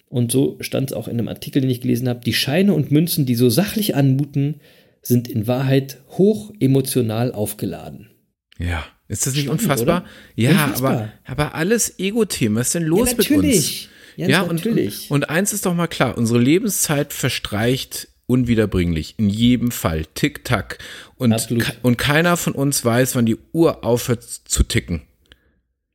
und 0.09 0.31
so 0.31 0.57
stand 0.61 0.91
es 0.91 0.95
auch 0.95 1.07
in 1.07 1.17
einem 1.17 1.27
Artikel, 1.27 1.61
den 1.61 1.69
ich 1.71 1.81
gelesen 1.81 2.07
habe, 2.07 2.21
die 2.23 2.33
Scheine 2.33 2.73
und 2.73 2.91
Münzen, 2.91 3.25
die 3.25 3.35
so 3.35 3.49
sachlich 3.49 3.95
anmuten, 3.95 4.61
sind 5.01 5.27
in 5.27 5.47
Wahrheit 5.47 5.97
hoch 6.11 6.53
emotional 6.59 7.31
aufgeladen. 7.33 8.09
Ja. 8.57 8.85
Ist 9.13 9.25
das 9.27 9.33
nicht 9.33 9.45
Spannend, 9.45 9.61
unfassbar? 9.61 10.01
oder? 10.01 10.09
Ja, 10.35 10.51
Unfassbar. 10.65 10.91
aber, 10.91 11.11
aber 11.25 11.55
alles 11.55 11.97
Ego-Themen. 11.99 12.55
Was 12.57 12.67
ist 12.67 12.75
denn 12.75 12.83
los 12.83 13.11
Ja, 13.11 13.17
mit 13.17 13.19
uns? 13.19 13.29
natürlich. 13.29 13.89
Ja, 14.17 14.27
Ja, 14.27 14.41
und, 14.41 14.55
natürlich. 14.57 15.09
und 15.09 15.29
eins 15.29 15.53
ist 15.53 15.65
doch 15.65 15.73
mal 15.73 15.87
klar, 15.87 16.17
unsere 16.17 16.39
Lebenszeit 16.39 17.13
verstreicht 17.13 18.09
unwiederbringlich, 18.25 19.15
in 19.17 19.29
jedem 19.29 19.71
Fall, 19.71 20.05
tick-tack. 20.13 20.77
Und, 21.15 21.31
ke- 21.47 21.73
und 21.81 21.97
keiner 21.97 22.37
von 22.37 22.53
uns 22.53 22.83
weiß, 22.85 23.15
wann 23.15 23.25
die 23.25 23.37
Uhr 23.51 23.83
aufhört 23.83 24.23
zu 24.23 24.63
ticken. 24.63 25.01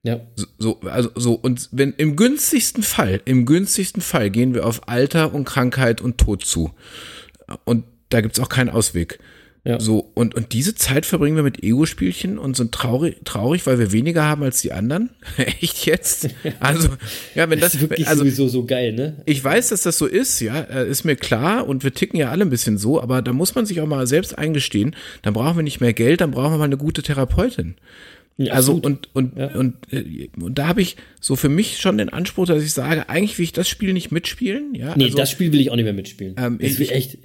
Ja, 0.05 0.21
So, 0.37 0.47
so, 0.59 0.81
also 0.83 1.11
so, 1.17 1.35
und 1.35 1.69
wenn 1.73 1.93
im 1.95 2.17
günstigsten 2.17 2.83
Fall, 2.83 3.21
im 3.25 3.47
günstigsten 3.47 4.01
Fall 4.03 4.31
gehen 4.31 4.55
wir 4.55 4.67
auf 4.67 4.89
Alter 4.89 5.35
und 5.35 5.45
Krankheit 5.45 6.01
und 6.01 6.19
Tod 6.19 6.45
zu. 6.45 6.73
Und 7.65 7.85
da 8.11 8.21
gibt's 8.21 8.39
auch 8.41 8.49
keinen 8.49 8.69
Ausweg. 8.71 9.19
Ja. 9.69 9.79
So, 9.79 10.11
und, 10.15 10.35
und 10.35 10.55
diese 10.55 10.75
Zeit 10.75 11.05
verbringen 11.05 11.37
wir 11.37 11.43
mit 11.43 11.63
Ego-Spielchen 11.63 12.39
und 12.39 12.57
sind 12.57 12.73
traurig, 12.73 13.17
traurig, 13.27 13.67
weil 13.67 13.79
wir 13.79 13.93
weniger 13.93 14.25
haben 14.25 14.43
als 14.43 14.63
die 14.63 14.73
anderen. 14.73 15.11
Echt 15.37 15.85
jetzt? 15.85 16.31
Also, 16.59 16.89
ja, 17.35 17.51
wenn 17.51 17.61
das 17.61 17.73
das, 17.73 17.75
ist 17.75 17.81
wirklich 17.91 18.09
also, 18.09 18.21
sowieso 18.25 18.49
so 18.49 18.65
geil, 18.65 18.95
ne? 18.95 19.17
ich 19.27 19.45
weiß, 19.45 19.69
dass 19.69 19.83
das 19.83 19.99
so 19.99 20.07
ist, 20.07 20.41
ja, 20.41 20.59
äh, 20.59 20.89
ist 20.89 21.05
mir 21.05 21.17
klar 21.17 21.69
und 21.69 21.85
wir 21.85 21.93
ticken 21.93 22.19
ja 22.19 22.31
alle 22.31 22.47
ein 22.47 22.51
bisschen 22.51 22.79
so, 22.79 22.99
aber 22.99 23.21
da 23.21 23.35
muss 23.35 23.55
man 23.55 23.67
sich 23.67 23.79
auch 23.83 23.87
mal 23.87 24.07
selbst 24.07 24.39
eingestehen, 24.39 24.97
dann 25.21 25.35
brauchen 25.35 25.57
wir 25.57 25.63
nicht 25.63 25.83
mehr 25.83 25.93
Geld, 25.93 26.23
dann 26.23 26.31
brauchen 26.31 26.55
wir 26.55 26.59
mal 26.59 26.65
eine 26.65 26.79
gute 26.79 27.03
Therapeutin. 27.03 27.75
Ja, 28.39 28.55
Also 28.55 28.73
und 28.73 29.11
und 29.15 29.37
Ja. 29.37 29.49
und, 29.55 29.75
äh, 29.93 30.29
und 30.41 30.59
da 30.59 30.69
habe 30.69 30.81
ich 30.81 30.97
so 31.21 31.37
für 31.37 31.51
mich 31.51 31.79
schon 31.79 31.99
den 31.99 32.09
Anspruch, 32.09 32.47
dass 32.47 32.63
ich 32.63 32.73
sage, 32.73 33.11
eigentlich 33.11 33.37
will 33.37 33.45
ich 33.45 33.53
das 33.53 33.69
Spiel 33.69 33.93
nicht 33.93 34.13
mitspielen. 34.13 34.75
Ja, 34.75 34.95
Nee, 34.97 35.05
also, 35.07 35.19
das 35.19 35.31
Spiel 35.31 35.53
will 35.53 35.61
ich 35.61 35.71
auch 35.71 35.77
nicht 35.77 35.85
mehr 35.85 35.93
mitspielen. 35.93 36.37
Ähm, 36.39 36.57
ich 36.59 36.79
will 36.79 36.89
echt. 36.89 37.19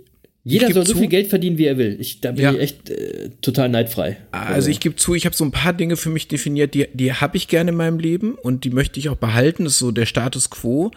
Jeder 0.45 0.71
soll 0.73 0.85
so 0.85 0.93
zu- 0.93 0.99
viel 0.99 1.07
Geld 1.07 1.27
verdienen, 1.27 1.57
wie 1.57 1.65
er 1.65 1.77
will. 1.77 1.95
Ich, 1.99 2.19
da 2.21 2.31
bin 2.31 2.43
Ja. 2.43 2.51
ich 2.53 2.59
echt 2.59 2.89
äh, 2.89 3.29
total 3.41 3.69
neidfrei. 3.69 4.17
also 4.31 4.69
ich 4.69 4.79
gebe 4.81 4.95
zu, 4.97 5.13
ich 5.15 5.25
habe 5.25 5.35
so 5.35 5.45
ein 5.45 5.51
paar 5.51 5.71
Dinge 5.73 5.95
für 5.95 6.09
mich 6.09 6.27
definiert, 6.27 6.73
die 6.73 6.87
die 6.93 7.13
habe 7.13 7.37
ich 7.37 7.47
gerne 7.47 7.71
in 7.71 7.77
meinem 7.77 7.97
Leben 7.99 8.33
und 8.35 8.65
die 8.65 8.69
möchte 8.69 8.99
ich 8.99 9.07
auch 9.09 9.15
behalten. 9.15 9.63
Das 9.63 9.73
ist 9.73 9.79
so 9.79 9.91
der 9.91 10.05
Status 10.05 10.49
quo. 10.49 10.91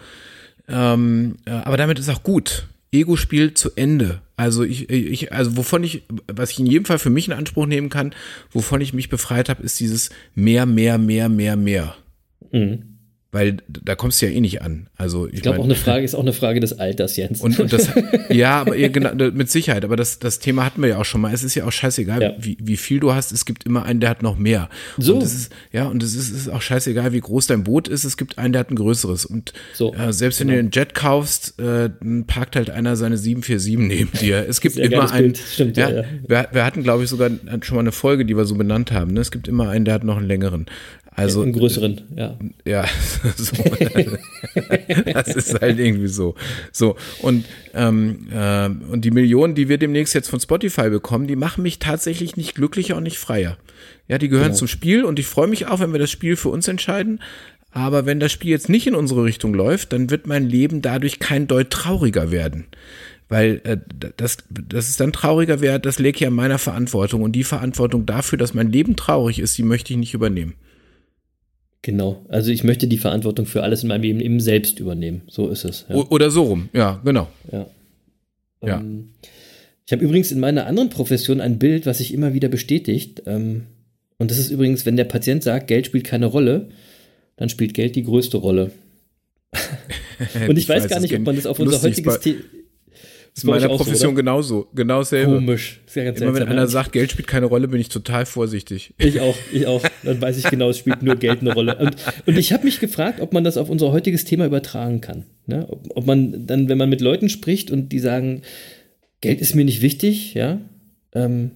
Ähm, 0.67 1.37
äh, 1.45 1.51
aber 1.51 1.77
damit 1.77 1.97
ist 1.99 2.09
auch 2.09 2.23
gut. 2.23 2.67
Ego-Spiel 2.91 3.53
zu 3.53 3.71
Ende. 3.75 4.21
Also 4.35 4.63
ich, 4.63 4.89
ich, 4.89 5.31
also 5.33 5.57
wovon 5.57 5.83
ich, 5.83 6.03
was 6.27 6.51
ich 6.51 6.59
in 6.59 6.65
jedem 6.67 6.85
Fall 6.85 6.99
für 6.99 7.09
mich 7.09 7.27
in 7.27 7.33
Anspruch 7.33 7.65
nehmen 7.65 7.89
kann, 7.89 8.13
wovon 8.51 8.81
ich 8.81 8.93
mich 8.93 9.09
befreit 9.09 9.49
habe, 9.49 9.63
ist 9.63 9.79
dieses 9.79 10.09
mehr, 10.35 10.65
mehr, 10.65 10.97
mehr, 10.97 11.27
mehr, 11.29 11.55
mehr. 11.55 11.95
Mhm. 12.51 12.96
Weil 13.31 13.57
da 13.67 13.95
kommst 13.95 14.21
du 14.21 14.25
ja 14.25 14.31
eh 14.31 14.39
nicht 14.39 14.61
an. 14.61 14.87
Also 14.95 15.27
ich, 15.27 15.33
Ich 15.35 15.41
glaube, 15.41 15.59
auch 15.59 15.65
eine 15.65 15.75
Frage 15.75 16.05
ist 16.05 16.15
auch 16.15 16.21
eine 16.21 16.31
Frage 16.31 16.61
des 16.61 16.79
Alters, 16.79 17.17
Jens. 17.17 17.41
Und, 17.41 17.59
und 17.59 17.73
das, 17.73 17.89
ja, 18.29 18.61
aber 18.61 18.77
ja, 18.77 18.87
genau, 18.87 19.13
mit 19.31 19.51
Sicherheit. 19.51 19.83
Aber 19.83 19.97
das, 19.97 20.19
das 20.19 20.39
Thema 20.39 20.63
hatten 20.63 20.81
wir 20.81 20.89
ja 20.89 20.97
auch 20.97 21.05
schon 21.05 21.19
mal. 21.19 21.33
Es 21.33 21.43
ist 21.43 21.53
ja 21.53 21.65
auch 21.65 21.71
scheißegal, 21.73 22.21
Ja. 22.21 22.33
wie, 22.39 22.57
wie 22.61 22.77
viel 22.77 23.01
du 23.01 23.13
hast. 23.13 23.33
Es 23.33 23.45
gibt 23.45 23.65
immer 23.65 23.83
einen, 23.83 23.99
der 23.99 24.09
hat 24.11 24.23
noch 24.23 24.37
mehr. 24.37 24.69
So. 24.97 25.15
Und 25.15 25.23
ist, 25.23 25.51
ja, 25.73 25.87
und 25.87 26.01
es 26.03 26.15
ist, 26.15 26.29
ist 26.29 26.47
auch 26.49 26.61
scheißegal, 26.61 27.11
wie 27.11 27.19
groß 27.19 27.47
dein 27.47 27.65
Boot 27.65 27.89
ist. 27.89 28.05
Es 28.05 28.15
gibt 28.15 28.37
einen, 28.37 28.53
der 28.53 28.61
hat 28.61 28.71
ein 28.71 28.75
größeres. 28.77 29.25
Und 29.25 29.51
So, 29.73 29.93
äh, 29.93 30.13
selbst 30.13 30.39
wenn 30.39 30.47
du 30.47 30.53
einen 30.57 30.71
Jet 30.71 30.95
kaufst, 30.95 31.59
äh, 31.59 31.89
dann 31.99 32.25
parkt 32.27 32.55
halt 32.55 32.69
einer 32.69 32.95
seine 32.95 33.17
747 33.17 33.77
neben 33.77 34.11
dir. 34.19 34.45
Es 34.47 34.61
gibt 34.61 34.77
immer 34.77 35.11
einen. 35.11 35.35
Stimmt, 35.35 35.75
ja, 35.75 35.89
ja. 35.89 36.03
Wir, 36.25 36.47
wir 36.53 36.63
hatten, 36.63 36.81
glaube 36.81 37.03
ich, 37.03 37.09
sogar 37.09 37.29
schon 37.61 37.75
mal 37.75 37.81
eine 37.81 37.91
Folge, 37.91 38.23
die 38.23 38.37
wir 38.37 38.45
so 38.45 38.55
benannt 38.55 38.93
haben. 38.93 39.11
Ne? 39.13 39.19
Es 39.19 39.31
gibt 39.31 39.49
immer 39.49 39.67
einen, 39.69 39.83
der 39.83 39.95
hat 39.95 40.05
noch 40.05 40.15
einen 40.17 40.27
längeren. 40.27 40.65
Also, 41.17 41.41
Einen 41.41 41.51
größeren, 41.51 42.01
ja. 42.15 42.37
ja, 42.63 42.85
so. 43.37 43.55
das 45.13 45.35
ist 45.35 45.59
halt 45.59 45.79
irgendwie 45.79 46.07
so. 46.09 46.35
So, 46.71 46.95
und, 47.23 47.43
ähm, 47.73 48.27
äh, 48.31 48.67
und 48.67 49.03
die 49.03 49.09
Millionen, 49.09 49.55
die 49.55 49.67
wir 49.67 49.79
demnächst 49.79 50.13
jetzt 50.13 50.29
von 50.29 50.39
Spotify 50.39 50.91
bekommen, 50.91 51.25
die 51.25 51.35
machen 51.35 51.63
mich 51.63 51.79
tatsächlich 51.79 52.37
nicht 52.37 52.53
glücklicher 52.53 52.95
und 52.97 53.01
nicht 53.01 53.17
freier. 53.17 53.57
Ja, 54.07 54.19
die 54.19 54.29
gehören 54.29 54.49
Genau. 54.49 54.57
zum 54.59 54.67
Spiel 54.67 55.03
und 55.05 55.17
ich 55.17 55.25
freue 55.25 55.47
mich 55.47 55.65
auch, 55.65 55.79
wenn 55.79 55.91
wir 55.91 55.99
das 55.99 56.11
Spiel 56.11 56.35
für 56.35 56.49
uns 56.49 56.67
entscheiden. 56.67 57.19
Aber 57.71 58.05
wenn 58.05 58.19
das 58.19 58.31
Spiel 58.31 58.51
jetzt 58.51 58.69
nicht 58.69 58.85
in 58.85 58.93
unsere 58.93 59.23
Richtung 59.23 59.55
läuft, 59.55 59.93
dann 59.93 60.11
wird 60.11 60.27
mein 60.27 60.47
Leben 60.47 60.83
dadurch 60.83 61.17
kein 61.17 61.47
Deut 61.47 61.71
trauriger 61.71 62.29
werden. 62.29 62.65
Weil 63.27 63.59
äh, 63.63 63.77
das, 64.17 64.37
das 64.49 64.87
ist 64.87 64.99
dann 64.99 65.13
trauriger 65.13 65.61
wäre, 65.61 65.79
das 65.79 65.97
läge 65.97 66.19
ja 66.19 66.27
an 66.27 66.35
meiner 66.35 66.59
Verantwortung. 66.59 67.23
Und 67.23 67.31
die 67.31 67.43
Verantwortung 67.43 68.05
dafür, 68.05 68.37
dass 68.37 68.53
mein 68.53 68.71
Leben 68.71 68.95
traurig 68.95 69.39
ist, 69.39 69.57
die 69.57 69.63
möchte 69.63 69.93
ich 69.93 69.97
nicht 69.97 70.13
übernehmen. 70.13 70.53
Genau. 71.87 72.25
Also 72.27 72.51
ich 72.51 72.65
möchte 72.65 72.85
die 72.85 72.97
Verantwortung 72.97 73.45
für 73.45 73.63
alles 73.63 73.83
in 73.83 73.87
meinem 73.87 74.01
Leben 74.01 74.19
eben 74.19 74.41
selbst 74.41 74.81
übernehmen. 74.81 75.21
So 75.29 75.47
ist 75.47 75.63
es. 75.63 75.85
Ja. 75.87 75.95
Oder 75.95 76.29
so 76.31 76.43
rum, 76.43 76.67
ja, 76.73 76.99
genau. 77.05 77.29
Ja. 77.49 77.65
Ja. 78.61 78.79
Ähm, 78.81 79.11
ich 79.85 79.93
habe 79.93 80.03
übrigens 80.03 80.33
in 80.33 80.41
meiner 80.41 80.67
anderen 80.67 80.89
Profession 80.89 81.39
ein 81.39 81.59
Bild, 81.59 81.85
was 81.85 81.99
sich 81.99 82.13
immer 82.13 82.33
wieder 82.33 82.49
bestätigt. 82.49 83.23
Ähm, 83.25 83.67
und 84.17 84.31
das 84.31 84.37
ist 84.37 84.49
übrigens, 84.49 84.85
wenn 84.85 84.97
der 84.97 85.05
Patient 85.05 85.43
sagt, 85.43 85.67
Geld 85.67 85.85
spielt 85.85 86.03
keine 86.03 86.25
Rolle, 86.25 86.67
dann 87.37 87.47
spielt 87.47 87.73
Geld 87.73 87.95
die 87.95 88.03
größte 88.03 88.35
Rolle. 88.35 88.71
Und 90.49 90.57
ich, 90.57 90.67
weiß, 90.67 90.89
gar 90.89 90.95
das 90.95 91.03
nicht, 91.03 91.15
ob 91.15 91.21
man 91.21 91.37
das 91.37 91.45
auf 91.45 91.57
unser 91.57 91.81
heutiges 91.81 92.19
Thema. 92.19 92.41
Das 93.37 93.43
ist 93.43 93.49
in 93.49 93.51
meiner 93.51 93.67
Profession 93.67 94.15
genauso, 94.15 94.67
genau 94.73 94.97
dasselbe. 94.97 95.35
Komisch. 95.35 95.79
Sehr 95.85 96.05
ganz 96.05 96.19
Immer 96.19 96.33
wenn 96.33 96.47
einer 96.47 96.65
sagt, 96.65 96.91
Geld 96.91 97.11
spielt 97.11 97.27
keine 97.27 97.45
Rolle, 97.45 97.67
bin 97.67 97.79
ich 97.79 97.89
total 97.89 98.25
vorsichtig. 98.25 98.95
Ich 98.97 99.19
auch, 99.19 99.35
ich 99.53 99.67
auch. 99.67 99.83
Dann 100.01 100.19
weiß 100.19 100.39
ich 100.39 100.45
genau, 100.49 100.71
es 100.71 100.79
spielt 100.79 101.03
nur 101.03 101.17
Geld 101.17 101.41
eine 101.41 101.53
Rolle. 101.53 101.75
Und, 101.75 101.95
und 102.25 102.35
ich 102.35 102.51
habe 102.51 102.63
mich 102.63 102.79
gefragt, 102.79 103.21
ob 103.21 103.33
man 103.33 103.43
das 103.43 103.57
auf 103.57 103.69
unser 103.69 103.91
heutiges 103.91 104.25
Thema 104.25 104.47
übertragen 104.47 105.01
kann. 105.01 105.25
Ne? 105.45 105.67
Ob, 105.69 105.85
ob 105.95 106.07
man 106.07 106.47
dann, 106.47 106.67
wenn 106.67 106.79
man 106.79 106.89
mit 106.89 106.99
Leuten 106.99 107.29
spricht 107.29 107.69
und 107.69 107.89
die 107.89 107.99
sagen, 107.99 108.41
Geld 109.21 109.39
ist 109.39 109.53
mir 109.53 109.65
nicht 109.65 109.83
wichtig, 109.83 110.33
ja, 110.33 110.59
ähm, 111.13 111.51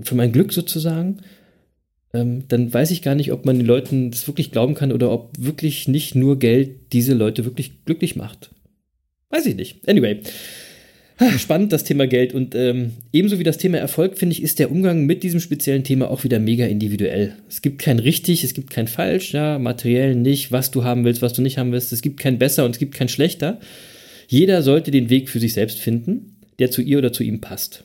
für 0.00 0.14
mein 0.14 0.32
Glück 0.32 0.54
sozusagen, 0.54 1.18
ähm, 2.14 2.44
dann 2.48 2.72
weiß 2.72 2.92
ich 2.92 3.02
gar 3.02 3.14
nicht, 3.14 3.30
ob 3.30 3.44
man 3.44 3.58
den 3.58 3.66
Leuten 3.66 4.10
das 4.10 4.26
wirklich 4.26 4.50
glauben 4.50 4.74
kann 4.74 4.90
oder 4.90 5.10
ob 5.10 5.32
wirklich 5.38 5.86
nicht 5.86 6.14
nur 6.14 6.38
Geld 6.38 6.94
diese 6.94 7.12
Leute 7.12 7.44
wirklich 7.44 7.84
glücklich 7.84 8.16
macht. 8.16 8.52
Weiß 9.32 9.46
ich 9.46 9.56
nicht. 9.56 9.88
Anyway. 9.88 10.20
Ha, 11.18 11.38
Spannend, 11.38 11.72
das 11.72 11.84
Thema 11.84 12.06
Geld. 12.06 12.34
Und 12.34 12.54
ähm, 12.54 12.92
ebenso 13.12 13.38
wie 13.38 13.44
das 13.44 13.58
Thema 13.58 13.78
Erfolg, 13.78 14.18
finde 14.18 14.34
ich, 14.34 14.42
ist 14.42 14.58
der 14.58 14.70
Umgang 14.70 15.06
mit 15.06 15.22
diesem 15.22 15.40
speziellen 15.40 15.84
Thema 15.84 16.10
auch 16.10 16.22
wieder 16.22 16.38
mega 16.38 16.66
individuell. 16.66 17.34
Es 17.48 17.62
gibt 17.62 17.80
kein 17.80 17.98
richtig, 17.98 18.44
es 18.44 18.54
gibt 18.54 18.70
kein 18.70 18.88
falsch, 18.88 19.32
ja, 19.32 19.58
materiell 19.58 20.14
nicht, 20.14 20.52
was 20.52 20.70
du 20.70 20.84
haben 20.84 21.04
willst, 21.04 21.22
was 21.22 21.32
du 21.32 21.42
nicht 21.42 21.58
haben 21.58 21.72
willst. 21.72 21.92
Es 21.92 22.02
gibt 22.02 22.20
kein 22.20 22.38
besser 22.38 22.64
und 22.64 22.72
es 22.72 22.78
gibt 22.78 22.94
kein 22.94 23.08
schlechter. 23.08 23.58
Jeder 24.28 24.62
sollte 24.62 24.90
den 24.90 25.10
Weg 25.10 25.30
für 25.30 25.40
sich 25.40 25.54
selbst 25.54 25.78
finden, 25.78 26.36
der 26.58 26.70
zu 26.70 26.82
ihr 26.82 26.98
oder 26.98 27.12
zu 27.12 27.22
ihm 27.22 27.40
passt. 27.40 27.84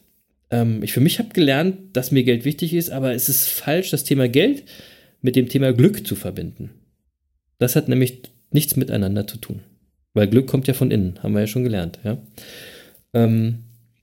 Ähm, 0.52 0.84
ich 0.84 0.92
für 0.92 1.02
mich 1.02 1.20
habe 1.20 1.30
gelernt, 1.30 1.78
dass 1.94 2.12
mir 2.12 2.24
Geld 2.24 2.44
wichtig 2.44 2.74
ist, 2.74 2.90
aber 2.90 3.14
es 3.14 3.30
ist 3.30 3.48
falsch, 3.48 3.90
das 3.92 4.04
Thema 4.04 4.28
Geld 4.28 4.64
mit 5.22 5.36
dem 5.36 5.48
Thema 5.48 5.72
Glück 5.72 6.06
zu 6.06 6.16
verbinden. 6.16 6.72
Das 7.58 7.76
hat 7.76 7.88
nämlich 7.88 8.22
nichts 8.52 8.76
miteinander 8.76 9.28
zu 9.28 9.38
tun. 9.38 9.62
Weil 10.18 10.28
Glück 10.28 10.48
kommt 10.48 10.68
ja 10.68 10.74
von 10.74 10.90
innen, 10.90 11.22
haben 11.22 11.34
wir 11.34 11.42
ja 11.42 11.48
schon 11.48 11.64
gelernt, 11.64 12.00
ja. 12.04 12.18
Ähm, 13.14 13.60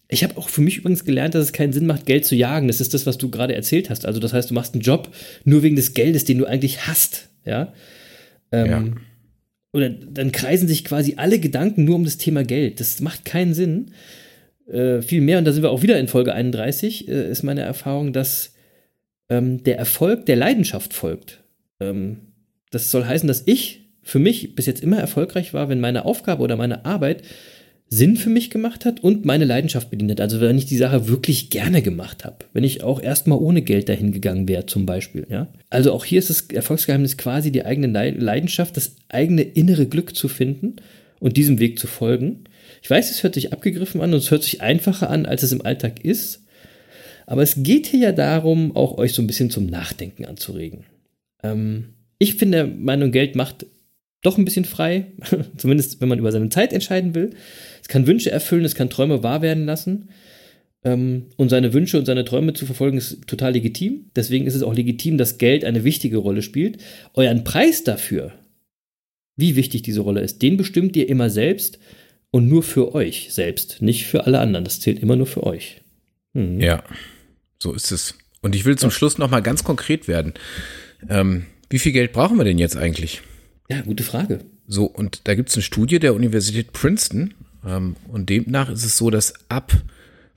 ich 0.08 0.22
habe 0.22 0.36
auch 0.36 0.48
für 0.48 0.60
mich 0.60 0.76
übrigens 0.76 1.04
gelernt, 1.04 1.34
dass 1.34 1.44
es 1.44 1.52
keinen 1.52 1.72
Sinn 1.72 1.86
macht, 1.86 2.06
Geld 2.06 2.24
zu 2.24 2.36
jagen. 2.36 2.68
Das 2.68 2.80
ist 2.80 2.94
das, 2.94 3.04
was 3.04 3.18
du 3.18 3.30
gerade 3.30 3.54
erzählt 3.54 3.90
hast. 3.90 4.06
Also 4.06 4.20
das 4.20 4.32
heißt, 4.32 4.50
du 4.50 4.54
machst 4.54 4.74
einen 4.74 4.82
Job 4.82 5.12
nur 5.44 5.64
wegen 5.64 5.74
des 5.74 5.92
Geldes, 5.92 6.24
den 6.24 6.38
du 6.38 6.46
eigentlich 6.46 6.86
hast. 6.86 7.30
Ja. 7.44 7.72
Ähm, 8.52 8.70
Ja. 8.70 8.84
Oder 9.72 9.90
dann 9.90 10.30
kreisen 10.30 10.68
sich 10.68 10.84
quasi 10.84 11.14
alle 11.16 11.40
Gedanken 11.40 11.84
nur 11.84 11.96
um 11.96 12.04
das 12.04 12.16
Thema 12.16 12.44
Geld. 12.44 12.78
Das 12.78 13.00
macht 13.00 13.24
keinen 13.24 13.54
Sinn. 13.54 13.90
Äh, 14.68 15.02
viel 15.02 15.20
mehr, 15.20 15.38
und 15.38 15.46
da 15.46 15.52
sind 15.52 15.64
wir 15.64 15.70
auch 15.70 15.82
wieder 15.82 15.98
in 15.98 16.06
Folge 16.06 16.32
31, 16.32 17.08
äh, 17.08 17.28
ist 17.28 17.42
meine 17.42 17.62
Erfahrung, 17.62 18.12
dass 18.12 18.54
ähm, 19.28 19.64
der 19.64 19.78
Erfolg 19.78 20.26
der 20.26 20.36
Leidenschaft 20.36 20.94
folgt. 20.94 21.42
Ähm, 21.80 22.18
das 22.70 22.92
soll 22.92 23.04
heißen, 23.04 23.26
dass 23.26 23.42
ich 23.46 23.83
für 24.04 24.18
mich 24.18 24.54
bis 24.54 24.66
jetzt 24.66 24.82
immer 24.82 24.98
erfolgreich 24.98 25.54
war, 25.54 25.68
wenn 25.68 25.80
meine 25.80 26.04
Aufgabe 26.04 26.42
oder 26.42 26.56
meine 26.56 26.84
Arbeit 26.84 27.22
Sinn 27.88 28.16
für 28.16 28.30
mich 28.30 28.50
gemacht 28.50 28.84
hat 28.84 29.00
und 29.00 29.24
meine 29.24 29.44
Leidenschaft 29.44 29.90
bedient 29.90 30.10
hat. 30.12 30.20
Also 30.20 30.40
wenn 30.40 30.58
ich 30.58 30.66
die 30.66 30.76
Sache 30.76 31.08
wirklich 31.08 31.50
gerne 31.50 31.80
gemacht 31.82 32.24
habe. 32.24 32.38
Wenn 32.52 32.64
ich 32.64 32.82
auch 32.82 33.00
erstmal 33.00 33.38
ohne 33.38 33.62
Geld 33.62 33.88
dahin 33.88 34.12
gegangen 34.12 34.48
wäre, 34.48 34.66
zum 34.66 34.84
Beispiel. 34.86 35.26
Ja? 35.30 35.48
Also 35.70 35.92
auch 35.92 36.04
hier 36.04 36.18
ist 36.18 36.30
das 36.30 36.42
Erfolgsgeheimnis 36.42 37.16
quasi 37.16 37.52
die 37.52 37.64
eigene 37.64 37.86
Leid- 37.86 38.20
Leidenschaft, 38.20 38.76
das 38.76 38.96
eigene 39.08 39.42
innere 39.42 39.86
Glück 39.86 40.16
zu 40.16 40.28
finden 40.28 40.76
und 41.20 41.36
diesem 41.36 41.60
Weg 41.60 41.78
zu 41.78 41.86
folgen. 41.86 42.44
Ich 42.82 42.90
weiß, 42.90 43.10
es 43.10 43.22
hört 43.22 43.34
sich 43.34 43.52
abgegriffen 43.52 44.00
an 44.00 44.12
und 44.12 44.18
es 44.18 44.30
hört 44.30 44.42
sich 44.42 44.60
einfacher 44.60 45.08
an, 45.08 45.26
als 45.26 45.42
es 45.42 45.52
im 45.52 45.64
Alltag 45.64 46.04
ist. 46.04 46.42
Aber 47.26 47.42
es 47.42 47.62
geht 47.62 47.86
hier 47.86 48.00
ja 48.00 48.12
darum, 48.12 48.74
auch 48.76 48.98
euch 48.98 49.12
so 49.12 49.22
ein 49.22 49.26
bisschen 49.26 49.50
zum 49.50 49.66
Nachdenken 49.66 50.24
anzuregen. 50.24 50.84
Ähm, 51.42 51.94
ich 52.18 52.34
finde, 52.36 52.66
Meinung, 52.66 53.12
Geld 53.12 53.36
macht 53.36 53.66
doch 54.24 54.38
ein 54.38 54.44
bisschen 54.44 54.64
frei, 54.64 55.06
zumindest 55.56 56.00
wenn 56.00 56.08
man 56.08 56.18
über 56.18 56.32
seine 56.32 56.48
Zeit 56.48 56.72
entscheiden 56.72 57.14
will. 57.14 57.30
Es 57.80 57.88
kann 57.88 58.06
Wünsche 58.06 58.30
erfüllen, 58.30 58.64
es 58.64 58.74
kann 58.74 58.90
Träume 58.90 59.22
wahr 59.22 59.42
werden 59.42 59.66
lassen. 59.66 60.08
Ähm, 60.82 61.26
und 61.36 61.50
seine 61.50 61.72
Wünsche 61.72 61.98
und 61.98 62.06
seine 62.06 62.24
Träume 62.24 62.54
zu 62.54 62.66
verfolgen 62.66 62.98
ist 62.98 63.26
total 63.26 63.52
legitim. 63.52 64.10
Deswegen 64.16 64.46
ist 64.46 64.54
es 64.54 64.62
auch 64.62 64.74
legitim, 64.74 65.18
dass 65.18 65.38
Geld 65.38 65.64
eine 65.64 65.84
wichtige 65.84 66.16
Rolle 66.18 66.42
spielt. 66.42 66.78
Euren 67.14 67.44
Preis 67.44 67.84
dafür, 67.84 68.32
wie 69.36 69.56
wichtig 69.56 69.82
diese 69.82 70.00
Rolle 70.00 70.20
ist, 70.20 70.42
den 70.42 70.56
bestimmt 70.56 70.96
ihr 70.96 71.08
immer 71.08 71.30
selbst 71.30 71.78
und 72.30 72.48
nur 72.48 72.62
für 72.62 72.94
euch 72.94 73.28
selbst, 73.32 73.82
nicht 73.82 74.06
für 74.06 74.26
alle 74.26 74.40
anderen. 74.40 74.64
Das 74.64 74.80
zählt 74.80 74.98
immer 74.98 75.16
nur 75.16 75.26
für 75.26 75.44
euch. 75.44 75.82
Mhm. 76.32 76.60
Ja, 76.60 76.82
so 77.58 77.72
ist 77.72 77.92
es. 77.92 78.14
Und 78.42 78.54
ich 78.54 78.64
will 78.64 78.76
zum 78.76 78.90
Schluss 78.90 79.18
noch 79.18 79.30
mal 79.30 79.40
ganz 79.40 79.64
konkret 79.64 80.08
werden. 80.08 80.34
Ähm, 81.08 81.46
wie 81.70 81.78
viel 81.78 81.92
Geld 81.92 82.12
brauchen 82.12 82.36
wir 82.36 82.44
denn 82.44 82.58
jetzt 82.58 82.76
eigentlich? 82.76 83.22
Ja, 83.70 83.80
gute 83.80 84.02
Frage. 84.02 84.40
So, 84.66 84.84
und 84.84 85.22
da 85.24 85.34
gibt 85.34 85.48
es 85.50 85.56
eine 85.56 85.62
Studie 85.62 85.98
der 85.98 86.14
Universität 86.14 86.72
Princeton. 86.72 87.34
Ähm, 87.66 87.96
und 88.08 88.28
demnach 88.30 88.70
ist 88.70 88.84
es 88.84 88.96
so, 88.96 89.10
dass 89.10 89.34
ab 89.48 89.72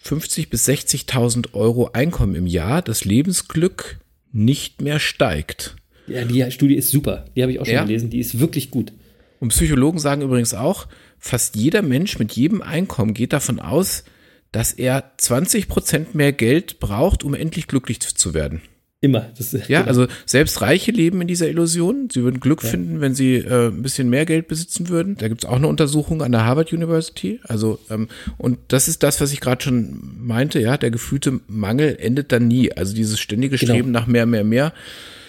50.000 0.03 0.49
bis 0.49 0.67
60.000 0.67 1.53
Euro 1.53 1.89
Einkommen 1.93 2.36
im 2.36 2.47
Jahr 2.47 2.82
das 2.82 3.05
Lebensglück 3.05 3.99
nicht 4.32 4.82
mehr 4.82 4.99
steigt. 4.99 5.75
Ja, 6.07 6.23
die 6.23 6.49
Studie 6.51 6.75
ist 6.75 6.89
super. 6.91 7.25
Die 7.36 7.41
habe 7.41 7.51
ich 7.51 7.59
auch 7.59 7.65
schon 7.65 7.73
Ja? 7.73 7.84
gelesen. 7.84 8.09
Die 8.09 8.19
ist 8.19 8.39
wirklich 8.39 8.71
gut. 8.71 8.93
Und 9.39 9.49
Psychologen 9.49 9.99
sagen 9.99 10.21
übrigens 10.21 10.53
auch, 10.53 10.88
fast 11.19 11.55
jeder 11.55 11.82
Mensch 11.82 12.17
mit 12.19 12.34
jedem 12.34 12.61
Einkommen 12.61 13.13
geht 13.13 13.34
davon 13.34 13.59
aus, 13.59 14.03
dass 14.51 14.71
er 14.71 15.11
20 15.17 15.67
Prozent 15.67 16.15
mehr 16.15 16.32
Geld 16.32 16.80
braucht, 16.80 17.23
um 17.23 17.34
endlich 17.34 17.67
glücklich 17.67 17.99
zu 17.99 18.34
werden. 18.34 18.61
Immer. 19.00 19.28
Das, 19.38 19.52
Ja, 19.52 19.82
genau. 19.82 19.89
also 19.89 20.08
selbst 20.26 20.60
Reiche 20.62 20.91
leben 20.91 21.22
in 21.22 21.28
dieser 21.28 21.48
Illusion. 21.48 22.10
Sie 22.12 22.24
würden 22.24 22.39
Glück 22.39 22.64
finden, 22.64 23.00
wenn 23.00 23.14
sie 23.14 23.36
äh, 23.36 23.68
ein 23.68 23.84
bisschen 23.84 24.10
mehr 24.10 24.26
Geld 24.26 24.48
besitzen 24.48 24.89
würden. 24.89 25.16
Da 25.18 25.28
gibt's 25.28 25.45
auch 25.45 25.58
eine 25.58 25.68
Untersuchung 25.68 26.24
an 26.24 26.32
der 26.32 26.45
Harvard 26.45 26.74
University. 26.74 27.39
Also 27.43 27.78
ähm, 27.91 28.08
und 28.39 28.58
das 28.70 28.88
ist 28.88 29.04
das, 29.04 29.22
was 29.22 29.32
ich 29.32 29.39
gerade 29.39 29.64
schon 29.64 30.00
meinte. 30.20 30.60
Ja, 30.60 30.78
der 30.78 30.89
gefühlte 30.89 31.41
Mangel 31.48 31.95
endet 32.00 32.32
dann 32.32 32.48
nie. 32.48 32.72
Also 32.72 32.95
dieses 32.95 33.20
ständige 33.20 33.58
Genau. 33.58 33.74
Streben 33.74 33.91
nach 33.91 34.08
mehr, 34.08 34.26
mehr, 34.26 34.43
mehr. 34.43 34.74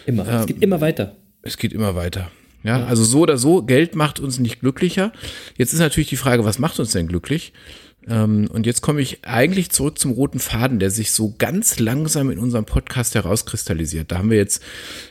immer. 0.07 0.27
es 0.27 0.47
geht 0.47 0.63
immer 0.63 0.81
weiter. 0.81 1.17
Es 1.43 1.59
geht 1.59 1.75
immer 1.75 1.95
weiter. 1.95 2.31
Ja, 2.65 2.85
also 2.87 3.05
so 3.05 3.21
oder 3.21 3.39
so, 3.39 3.63
Geld 3.63 3.95
macht 3.95 4.19
uns 4.19 4.39
nicht 4.39 4.61
glücklicher. 4.61 5.13
Jetzt 5.57 5.73
ist 5.73 5.79
natürlich 5.79 6.09
die 6.09 6.17
Frage, 6.17 6.45
was 6.45 6.59
macht 6.59 6.81
uns 6.81 6.91
denn 6.93 7.07
glücklich? 7.07 7.53
Ähm, 8.09 8.49
und 8.53 8.67
jetzt 8.67 8.81
komme 8.81 9.01
ich 9.01 9.25
eigentlich 9.25 9.71
zurück 9.71 9.99
zum 9.99 10.13
roten 10.13 10.39
Faden, 10.39 10.79
der 10.79 10.91
sich 10.91 11.13
so 11.13 11.35
ganz 11.39 11.79
langsam 11.79 12.31
in 12.31 12.39
unserem 12.39 12.65
Podcast 12.65 13.15
herauskristallisiert. 13.15 14.11
Da 14.11 14.19
haben 14.19 14.31
wir 14.31 14.39
jetzt 14.39 14.63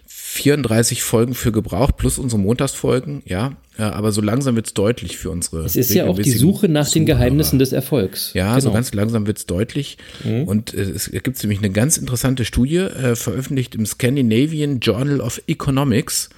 34 0.07 1.03
Folgen 1.03 1.33
für 1.33 1.51
gebraucht, 1.51 1.97
plus 1.97 2.19
unsere 2.19 2.41
Montagsfolgen, 2.41 3.21
ja. 3.25 3.53
ja 3.77 3.93
aber 3.93 4.11
so 4.11 4.21
langsam 4.21 4.55
wird 4.55 4.67
es 4.67 4.73
deutlich 4.73 5.17
für 5.17 5.29
unsere. 5.29 5.63
Es 5.63 5.75
ist 5.75 5.93
ja 5.93 6.05
auch 6.05 6.19
die 6.19 6.31
Suche 6.31 6.67
nach 6.67 6.89
den 6.89 7.05
Zuhörer. 7.05 7.19
Geheimnissen 7.19 7.59
des 7.59 7.71
Erfolgs. 7.71 8.31
Ja, 8.33 8.49
genau. 8.49 8.59
so 8.59 8.71
ganz 8.71 8.93
langsam 8.93 9.25
wird's 9.25 9.45
deutlich. 9.45 9.97
Und 10.23 10.73
äh, 10.73 10.81
es 10.81 11.09
gibt 11.09 11.41
nämlich 11.41 11.59
eine 11.59 11.71
ganz 11.71 11.97
interessante 11.97 12.45
Studie, 12.45 12.77
äh, 12.77 13.15
veröffentlicht 13.15 13.75
im 13.75 13.85
Scandinavian 13.85 14.79
Journal 14.79 15.21
of 15.21 15.41
Economics. 15.47 16.29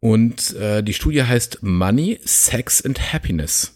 Und 0.00 0.54
äh, 0.56 0.82
die 0.82 0.92
Studie 0.92 1.22
heißt 1.22 1.60
Money, 1.62 2.20
Sex 2.24 2.84
and 2.84 3.12
Happiness. 3.12 3.72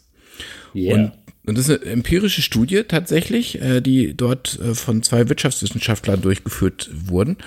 Yeah. 0.74 0.94
Und, 0.94 1.12
und 1.48 1.56
das 1.56 1.68
ist 1.68 1.80
eine 1.82 1.90
empirische 1.90 2.42
Studie 2.42 2.82
tatsächlich, 2.86 3.60
äh, 3.60 3.80
die 3.80 4.14
dort 4.14 4.58
äh, 4.60 4.74
von 4.74 5.02
zwei 5.02 5.28
Wirtschaftswissenschaftlern 5.28 6.20
durchgeführt 6.20 6.90
wurden. 6.92 7.38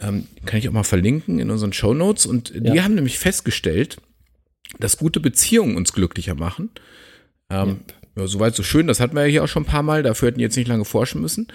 Ähm, 0.00 0.28
kann 0.46 0.60
ich 0.60 0.68
auch 0.68 0.72
mal 0.72 0.84
verlinken 0.84 1.40
in 1.40 1.50
unseren 1.50 1.72
Show 1.72 1.92
Notes. 1.92 2.26
Und 2.26 2.52
die 2.54 2.74
Ja. 2.76 2.84
haben 2.84 2.94
nämlich 2.94 3.18
festgestellt, 3.18 3.96
dass 4.78 4.98
gute 4.98 5.18
Beziehungen 5.18 5.76
uns 5.76 5.92
glücklicher 5.92 6.36
machen. 6.36 6.70
Ähm, 7.50 7.80
ja, 8.16 8.26
soweit 8.28 8.54
so 8.54 8.62
schön, 8.62 8.86
das 8.86 9.00
hatten 9.00 9.16
wir 9.16 9.22
ja 9.22 9.28
hier 9.30 9.44
auch 9.44 9.48
schon 9.48 9.64
ein 9.64 9.66
paar 9.66 9.82
Mal, 9.82 10.04
dafür 10.04 10.28
hätten 10.28 10.38
die 10.38 10.44
jetzt 10.44 10.56
nicht 10.56 10.68
lange 10.68 10.84
forschen 10.84 11.20
müssen. 11.20 11.48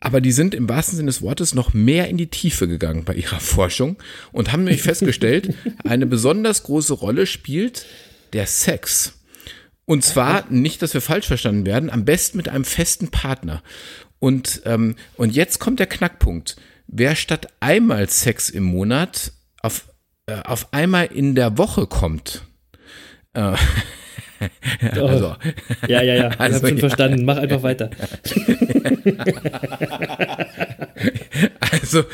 Aber 0.00 0.20
die 0.20 0.32
sind 0.32 0.54
im 0.54 0.68
wahrsten 0.68 0.96
Sinne 0.96 1.08
des 1.08 1.22
Wortes 1.22 1.54
noch 1.54 1.74
mehr 1.74 2.08
in 2.08 2.16
die 2.16 2.28
Tiefe 2.28 2.68
gegangen 2.68 3.02
bei 3.04 3.14
ihrer 3.14 3.40
Forschung 3.40 3.96
und 4.30 4.52
haben 4.52 4.62
nämlich 4.64 4.82
festgestellt, 4.82 5.54
eine 5.84 6.06
besonders 6.06 6.62
große 6.62 6.94
Rolle 6.94 7.26
spielt 7.26 7.84
der 8.32 8.46
Sex. 8.46 9.17
Und 9.88 10.04
zwar 10.04 10.44
nicht, 10.50 10.82
dass 10.82 10.92
wir 10.92 11.00
falsch 11.00 11.28
verstanden 11.28 11.64
werden, 11.64 11.88
am 11.88 12.04
besten 12.04 12.36
mit 12.36 12.50
einem 12.50 12.66
festen 12.66 13.08
Partner. 13.08 13.62
Und, 14.18 14.60
ähm, 14.66 14.96
und 15.16 15.34
jetzt 15.34 15.60
kommt 15.60 15.80
der 15.80 15.86
Knackpunkt. 15.86 16.56
Wer 16.86 17.16
statt 17.16 17.46
einmal 17.60 18.10
Sex 18.10 18.50
im 18.50 18.64
Monat 18.64 19.32
auf, 19.62 19.88
äh, 20.26 20.42
auf 20.42 20.74
einmal 20.74 21.06
in 21.06 21.34
der 21.34 21.56
Woche 21.56 21.86
kommt, 21.86 22.42
äh, 23.32 23.54
also, 24.92 25.36
ja, 25.86 26.02
ja, 26.02 26.14
ja. 26.14 26.28
Ich 26.32 26.38
Also, 26.38 26.56
habe 26.56 26.68
schon 26.68 26.76
ja. 26.76 26.80
verstanden. 26.80 27.24
Mach 27.24 27.38
einfach 27.38 27.62
weiter. 27.62 27.88
Also, 31.72 32.04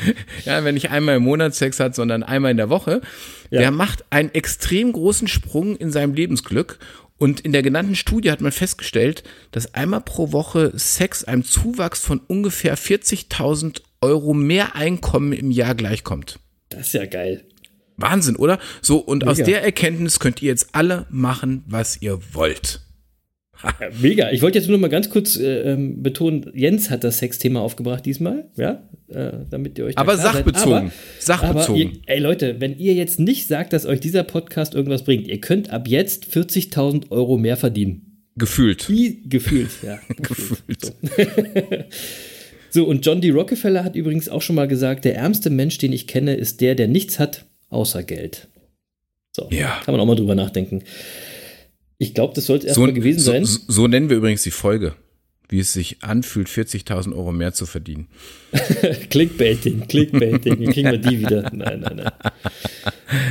ja, 0.45 0.63
wenn 0.63 0.75
nicht 0.75 0.89
einmal 0.91 1.17
im 1.17 1.23
Monat 1.23 1.55
Sex 1.55 1.79
hat, 1.79 1.95
sondern 1.95 2.23
einmal 2.23 2.51
in 2.51 2.57
der 2.57 2.69
Woche, 2.69 3.01
Ja. 3.49 3.59
der 3.61 3.71
macht 3.71 4.03
einen 4.09 4.33
extrem 4.33 4.91
großen 4.91 5.27
Sprung 5.27 5.75
in 5.77 5.91
seinem 5.91 6.13
Lebensglück. 6.13 6.79
Und 7.17 7.39
in 7.39 7.53
der 7.53 7.61
genannten 7.63 7.95
Studie 7.95 8.29
hat 8.29 8.41
man 8.41 8.51
festgestellt, 8.51 9.23
dass 9.51 9.73
einmal 9.73 10.01
pro 10.01 10.33
Woche 10.33 10.73
Sex 10.75 11.23
einem 11.23 11.45
Zuwachs 11.45 12.01
von 12.01 12.19
ungefähr 12.27 12.77
40.000 12.77 13.81
Euro 14.01 14.33
mehr 14.33 14.75
Einkommen 14.75 15.31
im 15.31 15.49
Jahr 15.51 15.75
gleichkommt. 15.75 16.39
Das 16.69 16.87
ist 16.87 16.93
ja 16.93 17.05
geil. 17.05 17.45
Wahnsinn, 17.97 18.35
oder? 18.35 18.59
So, 18.81 18.97
und 18.97 19.25
aus 19.25 19.37
Mega. 19.37 19.51
der 19.51 19.63
Erkenntnis 19.63 20.19
könnt 20.19 20.41
ihr 20.41 20.49
jetzt 20.49 20.69
alle 20.73 21.05
machen, 21.09 21.63
was 21.67 22.01
ihr 22.01 22.19
wollt. 22.33 22.81
Mega. 24.01 24.31
Ich 24.31 24.41
wollte 24.41 24.57
jetzt 24.59 24.67
nur 24.67 24.77
mal 24.77 24.89
ganz 24.89 25.09
kurz 25.09 25.37
äh, 25.37 25.71
ähm, 25.73 26.03
betonen, 26.03 26.51
Jens 26.53 26.89
hat 26.89 27.03
das 27.03 27.19
Sexthema 27.19 27.61
aufgebracht 27.61 28.05
diesmal, 28.05 28.45
ja, 28.57 28.83
äh, 29.07 29.31
damit 29.49 29.77
ihr 29.77 29.85
euch 29.85 29.97
Aber 29.97 30.17
sachbezogen. 30.17 30.73
Aber, 30.73 30.91
Sachbezogen. 31.19 31.87
Aber 31.87 31.95
ihr, 31.95 31.99
ey 32.07 32.19
Leute, 32.19 32.59
wenn 32.59 32.77
ihr 32.77 32.93
jetzt 32.93 33.19
nicht 33.19 33.47
sagt, 33.47 33.73
dass 33.73 33.85
euch 33.85 33.99
dieser 33.99 34.23
Podcast 34.23 34.73
irgendwas 34.75 35.03
bringt, 35.03 35.27
ihr 35.27 35.39
könnt 35.41 35.69
ab 35.69 35.87
jetzt 35.87 36.25
40.000 36.25 37.11
Euro 37.11 37.37
mehr 37.37 37.57
verdienen. 37.57 38.23
Gefühlt. 38.37 38.89
Wie 38.89 39.21
gefühlt, 39.27 39.71
ja. 39.83 39.99
Gefühlt. 40.17 40.93
So, 42.71 42.83
und 42.83 43.05
John 43.05 43.21
D. 43.21 43.29
Rockefeller 43.29 43.85
hat 43.85 43.95
übrigens 43.95 44.27
auch 44.27 44.41
schon 44.41 44.57
mal 44.57 44.67
gesagt, 44.67 45.05
der 45.05 45.15
ärmste 45.15 45.49
Mensch, 45.49 45.77
den 45.77 45.93
ich 45.93 46.07
kenne, 46.07 46.33
ist 46.33 46.59
der, 46.59 46.75
der 46.75 46.89
nichts 46.89 47.19
hat, 47.19 47.45
außer 47.69 48.03
Geld. 48.03 48.49
So, 49.31 49.47
Ja. 49.49 49.79
kann 49.85 49.93
man 49.93 50.01
auch 50.01 50.05
mal 50.05 50.15
drüber 50.17 50.35
nachdenken. 50.35 50.83
Ich 51.97 52.13
glaube, 52.13 52.33
das 52.33 52.45
sollte 52.45 52.67
es 52.67 52.75
So, 52.75 52.81
erstmal 52.81 52.93
gewesen 52.93 53.19
so, 53.19 53.31
sein. 53.31 53.45
so, 53.45 53.87
nennen 53.87 54.09
wir 54.09 54.17
übrigens 54.17 54.43
die 54.43 54.51
Folge. 54.51 54.93
Wie 55.47 55.59
es 55.59 55.73
sich 55.73 55.97
anfühlt, 56.01 56.47
40.000 56.47 57.15
Euro 57.15 57.31
mehr 57.31 57.53
zu 57.53 57.67
verdienen. 57.67 58.07
Clickbaiting, 59.09 59.87
Clickbaiting. 59.87 60.59
Wie 60.59 60.65
kriegen 60.65 60.89
wir 60.89 60.97
die 60.97 61.19
wieder? 61.19 61.43
Nein, 61.53 61.81
nein, 61.81 61.95
nein. 61.97 62.11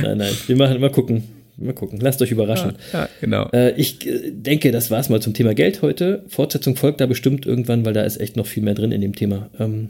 Nein, 0.01 0.17
nein. 0.19 0.33
Wir 0.47 0.55
machen, 0.55 0.79
mal 0.79 0.91
gucken. 0.91 1.23
Mal 1.57 1.73
gucken. 1.73 1.99
Lasst 1.99 2.21
euch 2.21 2.31
überraschen. 2.31 2.73
Ja, 2.93 3.09
genau. 3.19 3.49
Äh, 3.51 3.71
ich 3.75 4.05
äh, 4.07 4.31
denke, 4.31 4.71
das 4.71 4.91
war's 4.91 5.09
mal 5.09 5.21
zum 5.21 5.33
Thema 5.33 5.53
Geld 5.53 5.81
heute. 5.81 6.23
Fortsetzung 6.27 6.75
folgt 6.77 7.01
da 7.01 7.05
bestimmt 7.05 7.45
irgendwann, 7.45 7.85
weil 7.85 7.93
da 7.93 8.03
ist 8.03 8.17
echt 8.17 8.37
noch 8.37 8.45
viel 8.47 8.63
mehr 8.63 8.75
drin 8.75 8.91
in 8.93 9.01
dem 9.01 9.15
Thema. 9.15 9.49
Ähm, 9.59 9.89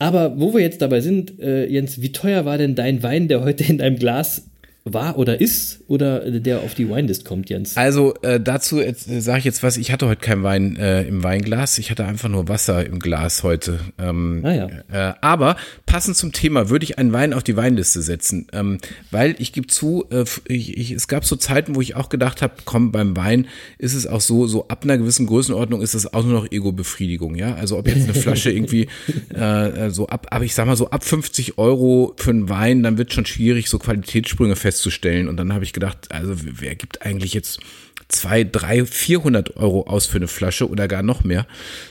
aber 0.00 0.38
wo 0.40 0.54
wir 0.54 0.60
jetzt 0.60 0.82
dabei 0.82 1.00
sind, 1.00 1.40
äh, 1.40 1.66
Jens, 1.66 2.02
wie 2.02 2.12
teuer 2.12 2.44
war 2.44 2.58
denn 2.58 2.74
dein 2.74 3.02
Wein, 3.04 3.28
der 3.28 3.42
heute 3.44 3.64
in 3.64 3.78
deinem 3.78 3.98
Glas 3.98 4.50
war 4.84 5.16
oder 5.16 5.40
ist 5.40 5.80
oder 5.86 6.28
der 6.40 6.60
auf 6.60 6.74
die 6.74 6.88
Winelist 6.88 7.24
kommt, 7.24 7.48
Jens? 7.50 7.76
Also 7.76 8.14
äh, 8.22 8.40
dazu 8.40 8.80
äh, 8.80 8.94
sage 8.94 9.38
ich 9.38 9.44
jetzt 9.44 9.62
was, 9.62 9.76
ich 9.76 9.92
hatte 9.92 10.08
heute 10.08 10.20
kein 10.20 10.42
Wein 10.42 10.76
äh, 10.76 11.04
im 11.04 11.22
Weinglas, 11.22 11.78
ich 11.78 11.90
hatte 11.90 12.04
einfach 12.04 12.28
nur 12.28 12.48
Wasser 12.48 12.84
im 12.84 12.98
Glas 12.98 13.42
heute. 13.44 13.78
Ähm, 13.98 14.40
Ah 14.44 14.52
ja. 14.52 14.68
äh, 14.92 15.14
aber 15.20 15.56
passend 15.86 16.16
zum 16.16 16.32
Thema 16.32 16.68
würde 16.68 16.84
ich 16.84 16.98
einen 16.98 17.12
Wein 17.12 17.32
auf 17.32 17.44
die 17.44 17.56
Weinliste 17.56 18.02
setzen, 18.02 18.48
ähm, 18.52 18.78
weil 19.12 19.36
ich 19.38 19.52
gebe 19.52 19.68
zu, 19.68 20.04
äh, 20.10 20.24
ich, 20.48 20.76
ich, 20.76 20.90
es 20.90 21.06
gab 21.06 21.24
so 21.24 21.36
Zeiten, 21.36 21.76
wo 21.76 21.80
ich 21.80 21.94
auch 21.94 22.08
gedacht 22.08 22.42
habe, 22.42 22.54
komm, 22.64 22.90
beim 22.90 23.16
Wein 23.16 23.46
ist 23.78 23.94
es 23.94 24.06
auch 24.08 24.20
so, 24.20 24.48
so 24.48 24.66
ab 24.66 24.82
einer 24.82 24.98
gewissen 24.98 25.26
Größenordnung 25.26 25.80
ist 25.80 25.94
es 25.94 26.12
auch 26.12 26.24
nur 26.24 26.32
noch 26.32 26.50
Ego-Befriedigung, 26.50 27.36
ja. 27.36 27.54
Also 27.54 27.78
ob 27.78 27.86
jetzt 27.86 28.04
eine 28.04 28.14
Flasche 28.14 28.50
irgendwie 28.52 28.88
äh, 29.32 29.90
so 29.90 30.08
ab, 30.08 30.26
aber 30.30 30.44
ich 30.44 30.54
sag 30.54 30.66
mal 30.66 30.76
so 30.76 30.90
ab 30.90 31.04
50 31.04 31.58
Euro 31.58 32.14
für 32.16 32.30
einen 32.30 32.48
Wein, 32.48 32.82
dann 32.82 32.98
wird 32.98 33.12
schon 33.12 33.26
schwierig, 33.26 33.68
so 33.68 33.78
Qualitätssprünge 33.78 34.56
festzustellen. 34.72 35.28
Und 35.28 35.36
dann 35.36 35.52
habe 35.52 35.64
ich 35.64 35.72
gedacht, 35.72 36.10
also 36.10 36.34
wer 36.36 36.74
gibt 36.74 37.02
eigentlich 37.02 37.34
jetzt 37.34 37.60
zwei, 38.08 38.44
drei, 38.44 38.84
400 38.84 39.56
Euro 39.56 39.82
aus 39.86 40.06
für 40.06 40.16
eine 40.16 40.28
Flasche 40.28 40.68
oder 40.68 40.88
gar 40.88 41.02
noch 41.02 41.24
mehr? 41.24 41.46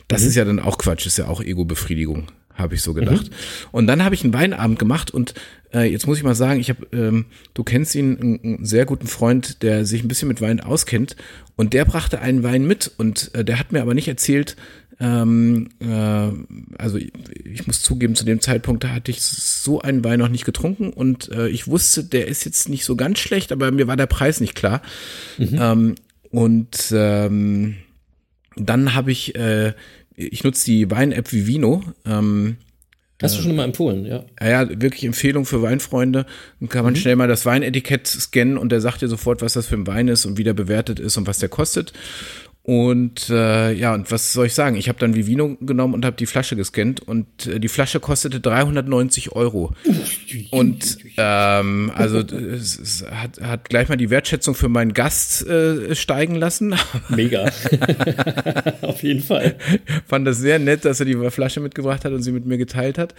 Das 0.08 0.24
ist 0.24 0.36
ja 0.36 0.46
dann 0.46 0.60
auch 0.60 0.78
Quatsch, 0.78 1.06
ist 1.06 1.18
ja 1.18 1.28
auch 1.28 1.42
Ego-Befriedigung 1.42 2.28
habe 2.58 2.76
ich 2.76 2.82
so 2.82 2.94
gedacht. 2.94 3.32
Und 3.72 3.88
dann 3.88 4.04
habe 4.04 4.14
ich 4.14 4.24
einen 4.24 4.34
Weinabend 4.34 4.78
gemacht 4.78 5.10
und 5.10 5.34
äh, 5.74 5.90
jetzt 5.90 6.06
muss 6.06 6.18
ich 6.18 6.24
mal 6.24 6.36
sagen, 6.36 6.60
ich 6.60 6.70
habe, 6.70 6.86
ähm, 6.92 7.26
du 7.54 7.64
kennst 7.64 7.96
ihn, 7.96 8.20
einen, 8.20 8.40
einen 8.44 8.66
sehr 8.66 8.86
guten 8.86 9.08
Freund, 9.08 9.64
der 9.64 9.86
sich 9.86 10.04
ein 10.04 10.08
bisschen 10.08 10.28
mit 10.28 10.42
Wein 10.42 10.60
auskennt 10.60 11.16
und 11.56 11.74
der 11.74 11.86
brachte 11.86 12.20
einen 12.20 12.44
Wein 12.44 12.68
mit 12.68 12.92
und 12.98 13.34
äh, 13.34 13.44
der 13.44 13.58
hat 13.58 13.72
mir 13.72 13.82
aber 13.82 13.94
nicht 13.94 14.08
erzählt, 14.08 14.58
ähm, 15.02 15.70
äh, 15.80 16.78
also 16.78 16.98
ich, 16.98 17.12
ich 17.44 17.68
muss 17.68 17.82
zugeben, 17.82 18.16
zu 18.16 18.24
dem 18.24 18.40
Zeitpunkt 18.40 18.84
da 18.84 18.90
hatte 18.90 19.10
ich 19.12 19.22
so 19.22 19.82
einen 19.82 20.04
Wein 20.04 20.20
noch 20.20 20.30
nicht 20.30 20.46
getrunken 20.46 20.92
und 20.94 21.30
äh, 21.32 21.48
ich 21.50 21.68
wusste, 21.68 22.04
der 22.04 22.28
ist 22.28 22.46
jetzt 22.46 22.70
nicht 22.70 22.86
so 22.86 22.96
ganz 22.96 23.20
schlecht, 23.20 23.52
aber 23.52 23.72
mir 23.72 23.88
war 23.88 23.98
der 23.98 24.06
Preis 24.06 24.40
nicht 24.40 24.56
klar. 24.56 24.82
Ähm, 25.40 25.96
und 26.30 26.78
ähm, 26.94 27.76
dann 28.56 28.94
habe 28.94 29.12
ich, 29.12 29.36
äh, 29.36 29.74
ich 30.16 30.44
nutze 30.44 30.66
die 30.66 30.92
Wein-App 30.92 31.32
Vivino. 31.34 31.84
Ähm, 32.06 32.58
Hast 33.22 33.38
du 33.38 33.44
schon 33.44 33.56
mal 33.56 33.66
empfohlen, 33.66 34.04
ja? 34.06 34.24
ja, 34.42 34.50
ja, 34.64 34.82
wirklich 34.82 35.04
Empfehlung 35.04 35.46
für 35.46 35.62
Weinfreunde. 35.62 36.26
Dann 36.60 36.70
kann 36.70 36.82
Mhm. 36.82 36.86
man 36.86 36.96
schnell 36.96 37.16
mal 37.16 37.28
das 37.28 37.46
Weinetikett 37.46 38.08
scannen 38.08 38.58
und 38.58 38.72
der 38.72 38.82
sagt 38.82 39.04
dir 39.04 39.08
sofort, 39.08 39.44
was 39.44 39.54
das 39.54 39.68
für 39.68 39.76
ein 39.76 39.86
Wein 39.86 40.08
ist 40.08 40.26
und 40.26 40.40
wie 40.40 40.44
der 40.44 40.56
bewertet 40.56 41.00
ist 41.00 41.18
und 41.18 41.28
was 41.28 41.38
der 41.38 41.50
kostet. 41.50 41.94
Und 42.64 43.30
äh, 43.32 43.74
ja, 43.74 43.96
und 43.96 44.12
was 44.12 44.34
soll 44.34 44.46
ich 44.46 44.54
sagen? 44.54 44.76
Ich 44.76 44.88
habe 44.88 45.00
dann 45.00 45.16
Vivino 45.16 45.58
genommen 45.62 45.96
und 45.96 46.06
habe 46.06 46.16
die 46.16 46.28
Flasche 46.28 46.56
gescannt 46.56 47.00
und 47.00 47.48
äh, 47.48 47.60
die 47.60 47.68
Flasche 47.68 48.00
kostete 48.00 48.40
390 48.40 49.32
Euro. 49.32 49.74
Und 50.52 51.00
ähm, 51.18 51.92
also 51.96 52.20
es, 52.20 52.78
es 52.78 53.06
hat, 53.10 53.42
hat 53.42 53.70
gleich 53.70 53.90
mal 53.90 53.96
die 53.96 54.12
Wertschätzung 54.12 54.54
für 54.54 54.70
meinen 54.70 54.94
Gast 54.94 55.48
äh, 55.48 55.96
steigen 55.96 56.36
lassen. 56.36 56.76
Mega. 57.10 57.46
auf 58.82 59.02
jeden 59.02 59.24
Fall. 59.24 59.56
Fand 60.06 60.28
das 60.28 60.38
sehr 60.38 60.60
nett, 60.60 60.86
dass 60.86 61.00
er 61.00 61.08
die 61.08 61.32
Flasche 61.32 61.62
mitgebracht 61.62 62.06
hat 62.06 62.14
und 62.14 62.22
sie 62.22 62.32
mit 62.32 62.46
mir 62.46 62.60
geteilt 62.60 63.00
hat. 63.00 63.16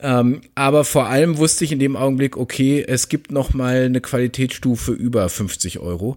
Ähm, 0.00 0.40
aber 0.54 0.84
vor 0.84 1.06
allem 1.06 1.36
wusste 1.36 1.66
ich 1.66 1.72
in 1.72 1.80
dem 1.80 1.96
Augenblick, 1.96 2.38
okay, 2.38 2.82
es 2.86 3.10
gibt 3.10 3.30
noch 3.30 3.52
mal 3.52 3.84
eine 3.84 4.00
Qualitätsstufe 4.00 4.92
über 4.92 5.28
50 5.28 5.80
Euro. 5.80 6.16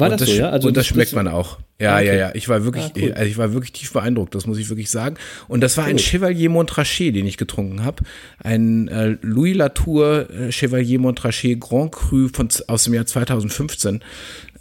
War 0.00 0.10
und 0.12 0.20
das 0.20 0.28
so, 0.28 0.34
ja? 0.34 0.50
Also 0.50 0.68
und 0.68 0.76
das 0.76 0.82
das- 0.86 0.94
schmeckt 0.94 1.10
das- 1.12 1.16
man 1.16 1.28
auch. 1.28 1.58
Ja, 1.78 1.92
Ah, 1.94 1.96
okay. 1.96 2.06
ja, 2.08 2.14
ja. 2.14 2.30
Ich 2.34 2.46
war 2.48 2.64
wirklich, 2.64 2.84
Ah, 2.84 2.92
cool. 3.00 3.12
also 3.12 3.24
ich 3.30 3.38
war 3.38 3.52
wirklich 3.54 3.72
tief 3.72 3.92
beeindruckt. 3.92 4.34
Das 4.34 4.46
muss 4.46 4.58
ich 4.58 4.68
wirklich 4.68 4.90
sagen. 4.90 5.16
Und 5.48 5.62
das 5.62 5.78
war 5.78 5.84
ein 5.84 5.98
Chevalier 5.98 6.50
Montrachet, 6.50 7.14
den 7.14 7.26
ich 7.26 7.38
getrunken 7.38 7.84
habe. 7.84 8.02
Ein 8.38 8.88
äh, 8.88 9.16
Louis 9.22 9.56
Latour 9.56 10.28
äh, 10.30 10.52
Chevalier 10.52 10.98
Montrachet 10.98 11.58
Grand 11.58 11.92
Cru 11.92 12.28
von, 12.32 12.48
aus 12.66 12.84
dem 12.84 12.92
Jahr 12.94 13.06
2015. 13.06 14.02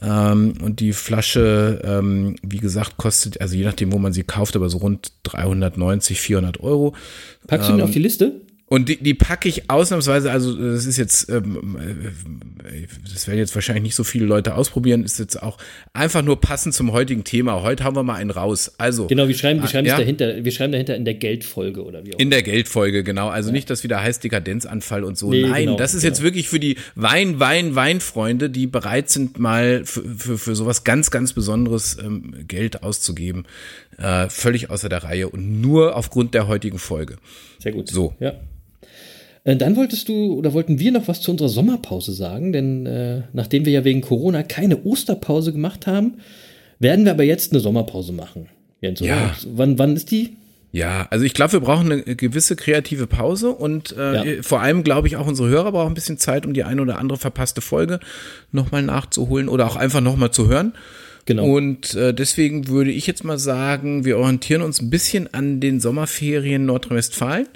Ähm, 0.02 0.54
und 0.64 0.80
die 0.80 0.94
Flasche, 0.94 1.82
ähm, 1.84 2.38
wie 2.42 2.60
gesagt, 2.60 2.96
kostet, 2.96 3.42
also 3.42 3.56
je 3.58 3.66
nachdem, 3.66 3.92
wo 3.92 3.98
man 4.00 4.14
sie 4.14 4.24
kauft, 4.24 4.56
aber 4.56 4.70
so 4.70 4.78
rund 4.78 5.12
390, 5.24 6.22
400 6.22 6.62
Euro. 6.62 6.96
Packst 7.48 7.68
du 7.68 7.74
ihn 7.74 7.82
auf 7.82 7.92
die 7.92 8.00
Liste? 8.00 8.40
Und 8.70 8.88
die, 8.88 8.98
die 8.98 9.16
packe 9.16 9.50
ich 9.50 9.70
ausnahmsweise, 9.70 10.32
also 10.32 10.56
das 10.56 10.86
ist 10.86 10.98
jetzt, 10.98 11.28
ähm, 11.30 11.76
äh, 12.64 12.86
das 13.12 13.28
werden 13.28 13.40
jetzt 13.40 13.56
wahrscheinlich 13.56 13.82
nicht 13.82 13.96
so 13.96 14.04
viele 14.04 14.26
Leute 14.26 14.54
ausprobieren, 14.54 15.04
ist 15.04 15.18
jetzt 15.18 15.42
auch 15.42 15.58
einfach 15.92 16.22
nur 16.22 16.40
passend 16.40 16.76
zum 16.76 16.92
heutigen 16.92 17.24
Thema. 17.24 17.64
Heute 17.64 17.84
haben 17.84 17.96
wir 17.96 18.04
mal 18.04 18.14
einen 18.14 18.30
raus. 18.30 18.76
Also 18.78 19.08
Genau, 19.08 19.28
wir 19.28 19.34
schreiben, 19.36 19.60
wir 19.60 19.66
Ah, 19.66 19.72
schreiben 19.72 19.88
ja? 19.88 19.98
dahinter, 19.98 20.46
wir 20.46 20.52
schreiben 20.52 20.72
dahinter 20.72 20.96
in 20.96 21.04
der 21.04 21.16
Geldfolge 21.16 21.84
oder 21.84 22.06
wie 22.06 22.14
auch 22.14 22.20
in 22.20 22.30
der 22.30 22.44
Geldfolge, 22.44 23.04
genau. 23.04 23.30
Also 23.30 23.52
nicht, 23.52 23.72
dass 23.72 23.84
wieder 23.84 24.02
heißt 24.04 24.24
Dekadenzanfall 24.24 25.04
und 25.04 25.18
so. 25.18 25.32
Nee, 25.32 25.48
Nein, 25.48 25.66
genau, 25.66 25.78
das 25.78 25.96
ist 25.96 26.02
genau. 26.02 26.12
jetzt 26.12 26.22
wirklich 26.22 26.48
für 26.48 26.60
die 26.60 26.78
Wein, 26.94 27.40
Wein, 27.40 27.74
Weinfreunde, 27.74 28.52
die 28.52 28.68
bereit 28.68 29.10
sind, 29.10 29.40
mal 29.40 29.84
für, 29.84 30.04
für, 30.04 30.38
für 30.38 30.56
sowas 30.56 30.84
ganz, 30.84 31.10
ganz 31.10 31.34
Besonderes 31.34 31.98
ähm, 32.00 32.46
Geld 32.48 32.84
auszugeben. 32.84 33.46
Äh, 33.98 34.30
völlig 34.30 34.70
außer 34.70 34.90
der 34.90 35.04
Reihe 35.04 35.28
und 35.28 35.60
nur 35.60 35.96
aufgrund 35.96 36.36
der 36.36 36.48
heutigen 36.48 36.78
Folge. 36.78 37.18
Sehr 37.58 37.72
gut. 37.72 37.90
So. 37.90 38.14
Ja. 38.20 38.34
Äh, 39.44 39.56
Dann 39.56 39.76
wolltest 39.76 40.10
du 40.10 40.34
oder 40.34 40.54
wollten 40.54 40.80
wir 40.80 40.92
noch 40.92 41.08
was 41.08 41.22
zu 41.22 41.32
unserer 41.32 41.50
Sommerpause 41.50 42.12
sagen, 42.14 42.52
denn 42.52 42.86
äh, 42.86 43.22
nachdem 43.34 43.66
wir 43.66 43.72
ja 43.74 43.84
wegen 43.84 44.02
Corona 44.02 44.44
keine 44.44 44.84
Osterpause 44.84 45.52
gemacht 45.52 45.88
haben, 45.88 46.16
werden 46.80 47.06
wir 47.06 47.12
aber 47.12 47.24
jetzt 47.24 47.52
eine 47.52 47.60
Sommerpause 47.60 48.14
machen. 48.14 48.48
Jens? 48.82 49.00
Ja. 49.02 49.36
Wann, 49.54 49.78
wann 49.80 49.96
ist 49.96 50.12
die? 50.12 50.38
Ja, 50.72 51.08
also 51.10 51.26
ich 51.26 51.34
glaube, 51.34 51.54
wir 51.54 51.60
brauchen 51.62 51.92
eine 51.92 52.04
gewisse 52.16 52.56
kreative 52.56 53.08
Pause 53.08 53.50
und 53.52 53.96
äh, 53.98 54.36
Ja. 54.36 54.44
vor 54.44 54.62
allem 54.62 54.84
glaube 54.84 55.08
ich 55.08 55.16
auch 55.18 55.26
unsere 55.26 55.50
Hörer 55.50 55.72
brauchen 55.72 55.92
ein 55.92 55.96
bisschen 55.96 56.20
Zeit, 56.20 56.46
um 56.46 56.54
die 56.54 56.64
eine 56.64 56.82
oder 56.82 57.00
andere 57.00 57.18
verpasste 57.18 57.60
Folge 57.62 58.00
nochmal 58.52 58.84
nachzuholen 58.84 59.50
oder 59.50 59.66
auch 59.66 59.76
einfach 59.76 60.00
nochmal 60.02 60.30
zu 60.32 60.48
hören. 60.48 60.74
Genau. 61.30 61.46
Und 61.46 61.94
äh, 61.94 62.12
deswegen 62.12 62.70
würde 62.70 62.90
ich 62.90 63.06
jetzt 63.06 63.24
mal 63.24 63.38
sagen, 63.38 64.04
wir 64.04 64.18
orientieren 64.18 64.64
uns 64.64 64.82
ein 64.82 64.90
bisschen 64.90 65.32
an 65.32 65.60
den 65.60 65.80
Sommerferien 65.80 66.66
Nordrhein-Westfalen. 66.66 67.48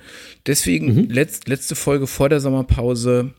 Deswegen 0.46 1.10
letzt, 1.10 1.48
letzte 1.48 1.74
Folge 1.74 2.06
vor 2.06 2.30
der 2.30 2.40
Sommerpause 2.40 3.32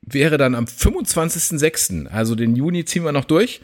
wäre 0.00 0.38
dann 0.38 0.54
am 0.54 0.66
25.06. 0.66 2.06
Also 2.06 2.36
den 2.36 2.54
Juni 2.54 2.84
ziehen 2.84 3.02
wir 3.02 3.10
noch 3.10 3.24
durch. 3.24 3.62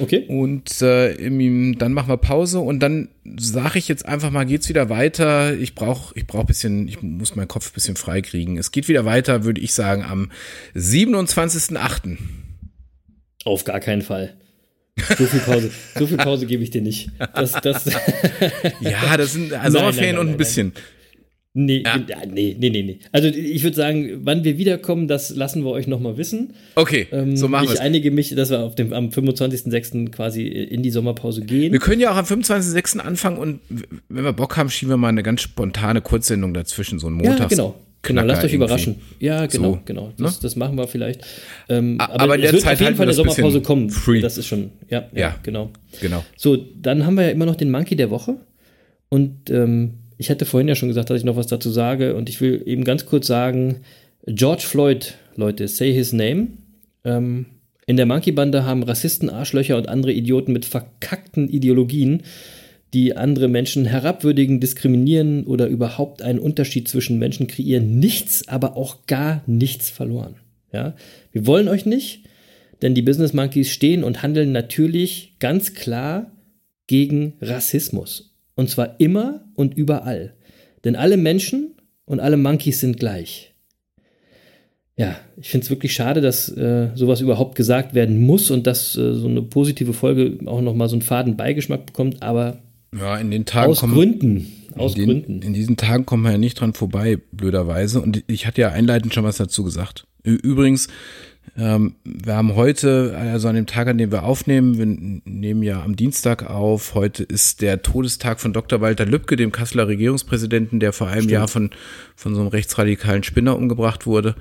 Okay. 0.00 0.24
Und 0.26 0.82
äh, 0.82 1.12
im, 1.12 1.78
dann 1.78 1.92
machen 1.92 2.08
wir 2.08 2.16
Pause 2.16 2.58
und 2.58 2.80
dann 2.80 3.10
sage 3.38 3.78
ich 3.78 3.86
jetzt 3.86 4.04
einfach 4.04 4.32
mal, 4.32 4.42
geht's 4.42 4.68
wieder 4.68 4.88
weiter. 4.88 5.56
Ich 5.56 5.76
brauche 5.76 6.12
ich 6.18 6.26
brauch 6.26 6.42
bisschen, 6.42 6.88
ich 6.88 7.02
muss 7.02 7.36
meinen 7.36 7.46
Kopf 7.46 7.70
ein 7.70 7.74
bisschen 7.74 7.94
freikriegen. 7.94 8.58
Es 8.58 8.72
geht 8.72 8.88
wieder 8.88 9.04
weiter, 9.04 9.44
würde 9.44 9.60
ich 9.60 9.74
sagen, 9.74 10.02
am 10.02 10.32
27.08. 10.74 12.18
Auf 13.44 13.62
gar 13.62 13.78
keinen 13.78 14.02
Fall. 14.02 14.34
So 14.98 15.24
viel 15.26 15.40
Pause, 15.40 15.70
so 15.98 16.06
viel 16.06 16.16
Pause 16.18 16.46
gebe 16.46 16.62
ich 16.62 16.70
dir 16.70 16.82
nicht. 16.82 17.10
Das, 17.34 17.52
das, 17.52 17.84
Ja, 18.80 19.16
das 19.16 19.32
sind 19.32 19.50
nein, 19.50 19.72
Sommerferien 19.72 20.18
und 20.18 20.28
ein 20.28 20.36
bisschen. 20.36 20.72
nee, 21.54 21.82
Ja. 21.84 21.96
ja, 22.06 22.18
nee, 22.26 22.54
nee, 22.58 22.70
nee, 22.70 22.82
nee. 22.82 22.98
Also 23.10 23.28
ich 23.28 23.62
würde 23.62 23.76
sagen, 23.76 24.20
wann 24.24 24.44
wir 24.44 24.58
wiederkommen, 24.58 25.08
das 25.08 25.30
lassen 25.30 25.64
wir 25.64 25.70
euch 25.70 25.86
nochmal 25.86 26.18
wissen. 26.18 26.54
Okay, 26.74 27.06
Ähm, 27.10 27.36
so 27.36 27.48
machen 27.48 27.64
wir 27.64 27.70
ich 27.72 27.74
es. 27.76 27.80
einige 27.80 28.10
mich, 28.10 28.34
dass 28.34 28.50
wir 28.50 28.60
auf 28.60 28.74
dem, 28.74 28.92
am 28.92 29.08
25.06. 29.08 30.10
quasi 30.10 30.46
in 30.46 30.82
die 30.82 30.90
Sommerpause 30.90 31.40
gehen. 31.42 31.72
Wir 31.72 31.80
können 31.80 32.00
ja 32.00 32.12
auch 32.12 32.16
am 32.16 32.24
25.06. 32.26 32.98
anfangen 32.98 33.38
und 33.38 33.60
wenn 34.08 34.24
wir 34.24 34.32
Bock 34.32 34.56
haben, 34.56 34.68
schieben 34.70 34.92
wir 34.92 34.96
mal 34.98 35.08
eine 35.08 35.22
ganz 35.22 35.40
spontane 35.42 36.00
Kurzsendung 36.02 36.52
dazwischen, 36.54 36.98
so 36.98 37.08
ein 37.08 37.18
ja, 37.20 37.30
Montags. 37.30 37.50
genau. 37.50 37.74
Genau, 38.02 38.22
lasst 38.22 38.40
euch 38.44 38.52
irgendwie. 38.52 38.56
überraschen. 38.56 38.96
Ja, 39.20 39.46
genau, 39.46 39.72
So, 39.74 39.80
genau. 39.84 40.12
Das, 40.18 40.32
ne? 40.36 40.38
das 40.42 40.56
machen 40.56 40.76
wir 40.76 40.88
vielleicht. 40.88 41.24
Ähm, 41.68 41.96
aber, 42.00 42.20
aber 42.20 42.34
in 42.34 42.40
es 42.40 42.44
der 42.46 42.52
wird 42.54 42.62
Zeit 42.62 42.72
auf 42.74 42.80
jeden 42.80 42.96
Fall 42.96 43.06
eine 43.06 43.12
bisschen 43.16 43.32
Sommerpause 43.34 43.60
kommen. 43.62 43.90
free. 43.90 44.20
Das 44.20 44.38
ist 44.38 44.46
schon, 44.46 44.70
ja, 44.90 45.04
ja, 45.12 45.20
Ja. 45.20 45.36
genau. 45.42 45.70
Genau. 46.00 46.24
So, 46.36 46.56
dann 46.56 47.06
haben 47.06 47.14
wir 47.16 47.24
ja 47.24 47.30
immer 47.30 47.46
noch 47.46 47.54
den 47.56 47.70
Monkey 47.70 47.94
der 47.96 48.10
Woche. 48.10 48.36
Und 49.08 49.50
ähm, 49.50 49.94
ich 50.18 50.30
hatte 50.30 50.44
vorhin 50.44 50.68
ja 50.68 50.74
schon 50.74 50.88
gesagt, 50.88 51.10
dass 51.10 51.18
ich 51.18 51.24
noch 51.24 51.36
was 51.36 51.46
dazu 51.46 51.70
sage. 51.70 52.14
Und 52.16 52.28
ich 52.28 52.40
will 52.40 52.62
eben 52.66 52.84
ganz 52.84 53.06
kurz 53.06 53.26
sagen, 53.26 53.82
George 54.26 54.62
Floyd, 54.66 55.14
Leute, 55.36 55.68
say 55.68 55.92
his 55.92 56.12
name. 56.12 56.48
Ähm, 57.04 57.46
in 57.86 57.96
der 57.96 58.06
Monkey-Bande 58.06 58.64
haben 58.64 58.82
Rassisten, 58.84 59.28
Arschlöcher 59.30 59.76
und 59.76 59.88
andere 59.88 60.12
Idioten 60.12 60.52
mit 60.52 60.64
verkackten 60.64 61.48
Ideologien, 61.48 62.22
die 62.94 63.16
andere 63.16 63.48
Menschen 63.48 63.84
herabwürdigen, 63.86 64.60
diskriminieren 64.60 65.44
oder 65.44 65.66
überhaupt 65.66 66.22
einen 66.22 66.38
Unterschied 66.38 66.88
zwischen 66.88 67.18
Menschen 67.18 67.46
kreieren, 67.46 67.98
nichts, 67.98 68.48
aber 68.48 68.76
auch 68.76 69.06
gar 69.06 69.42
nichts 69.46 69.88
verloren. 69.88 70.36
Ja? 70.72 70.94
Wir 71.32 71.46
wollen 71.46 71.68
euch 71.68 71.86
nicht, 71.86 72.24
denn 72.82 72.94
die 72.94 73.02
Business 73.02 73.32
Monkeys 73.32 73.70
stehen 73.70 74.04
und 74.04 74.22
handeln 74.22 74.52
natürlich 74.52 75.36
ganz 75.38 75.74
klar 75.74 76.32
gegen 76.86 77.34
Rassismus. 77.40 78.34
Und 78.54 78.68
zwar 78.68 79.00
immer 79.00 79.46
und 79.54 79.74
überall. 79.74 80.34
Denn 80.84 80.96
alle 80.96 81.16
Menschen 81.16 81.76
und 82.04 82.20
alle 82.20 82.36
Monkeys 82.36 82.80
sind 82.80 82.98
gleich. 82.98 83.54
Ja, 84.96 85.16
ich 85.40 85.48
finde 85.48 85.64
es 85.64 85.70
wirklich 85.70 85.94
schade, 85.94 86.20
dass 86.20 86.50
äh, 86.50 86.90
sowas 86.94 87.22
überhaupt 87.22 87.54
gesagt 87.54 87.94
werden 87.94 88.20
muss 88.20 88.50
und 88.50 88.66
dass 88.66 88.94
äh, 88.96 89.14
so 89.14 89.26
eine 89.26 89.40
positive 89.40 89.94
Folge 89.94 90.38
auch 90.46 90.60
nochmal 90.60 90.88
so 90.88 90.96
einen 90.96 91.02
faden 91.02 91.36
Beigeschmack 91.38 91.86
bekommt, 91.86 92.22
aber 92.22 92.58
Ja, 92.96 93.16
in 93.16 93.30
den 93.30 93.44
Tagen 93.46 93.70
aus 93.72 93.80
kommen. 93.80 93.94
Gründen. 93.94 94.52
Aus 94.76 94.96
in, 94.96 95.04
Gründen. 95.06 95.40
den, 95.40 95.48
in 95.48 95.54
diesen 95.54 95.76
Tagen 95.76 96.06
kommen 96.06 96.22
wir 96.24 96.32
ja 96.32 96.38
nicht 96.38 96.60
dran 96.60 96.72
vorbei, 96.74 97.18
blöderweise. 97.32 98.00
Und 98.00 98.22
ich 98.26 98.46
hatte 98.46 98.60
ja 98.60 98.68
einleitend 98.70 99.14
schon 99.14 99.24
was 99.24 99.36
dazu 99.36 99.64
gesagt. 99.64 100.06
Übrigens, 100.24 100.88
Ähm, 101.58 101.96
wir 102.04 102.34
haben 102.34 102.54
heute, 102.54 103.14
also 103.18 103.48
an 103.48 103.56
dem 103.56 103.66
Tag, 103.66 103.88
an 103.88 103.98
dem 103.98 104.10
wir 104.12 104.22
aufnehmen, 104.22 104.78
wir 104.78 104.86
nehmen 105.30 105.62
ja 105.62 105.82
am 105.82 105.96
Dienstag 105.96 106.48
auf, 106.48 106.94
heute 106.94 107.24
ist 107.24 107.60
der 107.60 107.82
Todestag 107.82 108.40
von 108.40 108.52
Dr. 108.52 108.80
Walter 108.80 109.04
Lübcke, 109.04 109.36
dem 109.36 109.52
Kasseler 109.52 109.88
Regierungspräsidenten, 109.88 110.80
der 110.80 110.92
vor 110.92 111.08
einem 111.08 111.22
Stimmt. 111.22 111.32
Jahr 111.32 111.48
von, 111.48 111.70
von 112.16 112.34
so 112.34 112.40
einem 112.40 112.48
rechtsradikalen 112.48 113.22
Spinner 113.24 113.56
umgebracht 113.56 114.06
wurde. 114.06 114.34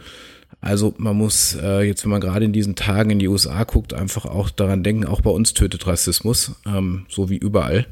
Also 0.62 0.94
man 0.98 1.18
muss 1.18 1.58
äh, 1.62 1.82
jetzt, 1.82 2.04
wenn 2.04 2.12
man 2.12 2.22
gerade 2.22 2.46
in 2.46 2.54
diesen 2.54 2.76
Tagen 2.76 3.10
in 3.10 3.20
die 3.20 3.28
USA 3.28 3.64
guckt, 3.64 3.94
einfach 3.94 4.26
auch 4.26 4.50
daran 4.50 4.84
denken, 4.84 5.06
auch 5.06 5.22
bei 5.22 5.32
uns 5.32 5.54
tötet 5.54 5.88
Rassismus, 5.88 6.54
ähm, 6.68 7.08
so 7.10 7.30
wie 7.30 7.38
überall. 7.38 7.88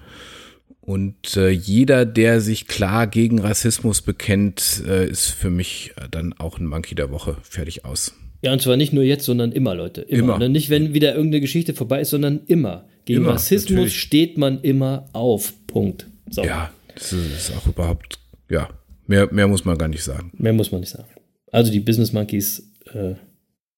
Und 0.90 1.38
äh, 1.38 1.52
jeder, 1.52 2.04
der 2.04 2.42
sich 2.42 2.66
klar 2.66 3.06
gegen 3.06 3.38
Rassismus 3.38 4.02
bekennt, 4.02 4.82
äh, 4.88 5.08
ist 5.08 5.28
für 5.28 5.52
mich 5.52 5.94
dann 6.10 6.34
auch 6.34 6.58
ein 6.58 6.66
Monkey 6.66 6.96
der 6.96 7.12
Woche. 7.12 7.38
Fertig 7.44 7.86
aus. 7.86 8.16
Ja, 8.42 8.54
und 8.54 8.62
zwar 8.64 8.76
nicht 8.76 8.92
nur 8.92 9.04
jetzt, 9.04 9.24
sondern 9.24 9.52
immer, 9.52 9.76
Leute. 9.76 10.02
Immer. 10.02 10.20
immer. 10.20 10.40
Ne? 10.40 10.50
Nicht, 10.50 10.72
wenn 10.72 10.96
wieder 10.96 11.14
irgendeine 11.14 11.42
Geschichte 11.42 11.76
vorbei 11.76 12.02
ist, 12.02 12.10
sondern 12.10 12.42
immer. 12.48 12.88
Gegen 13.06 13.20
immer, 13.20 13.34
Rassismus 13.34 13.70
natürlich. 13.70 14.00
steht 14.00 14.40
man 14.40 14.62
immer 14.62 15.06
auf. 15.14 15.54
Punkt. 15.68 16.08
So. 16.32 16.44
Ja, 16.44 16.72
das 16.96 17.14
ist 17.14 17.56
auch 17.56 17.68
überhaupt, 17.68 18.18
ja, 18.50 18.68
mehr, 19.06 19.32
mehr 19.32 19.48
muss 19.48 19.66
man 19.66 19.78
gar 19.78 19.90
nicht 19.90 20.04
sagen. 20.04 20.32
Mehr 20.40 20.54
muss 20.54 20.72
man 20.72 20.82
nicht 20.82 20.90
sagen. 20.90 21.10
Also 21.52 21.72
die 21.72 21.82
Business 21.82 22.14
Monkeys 22.14 22.68
äh, 22.92 23.14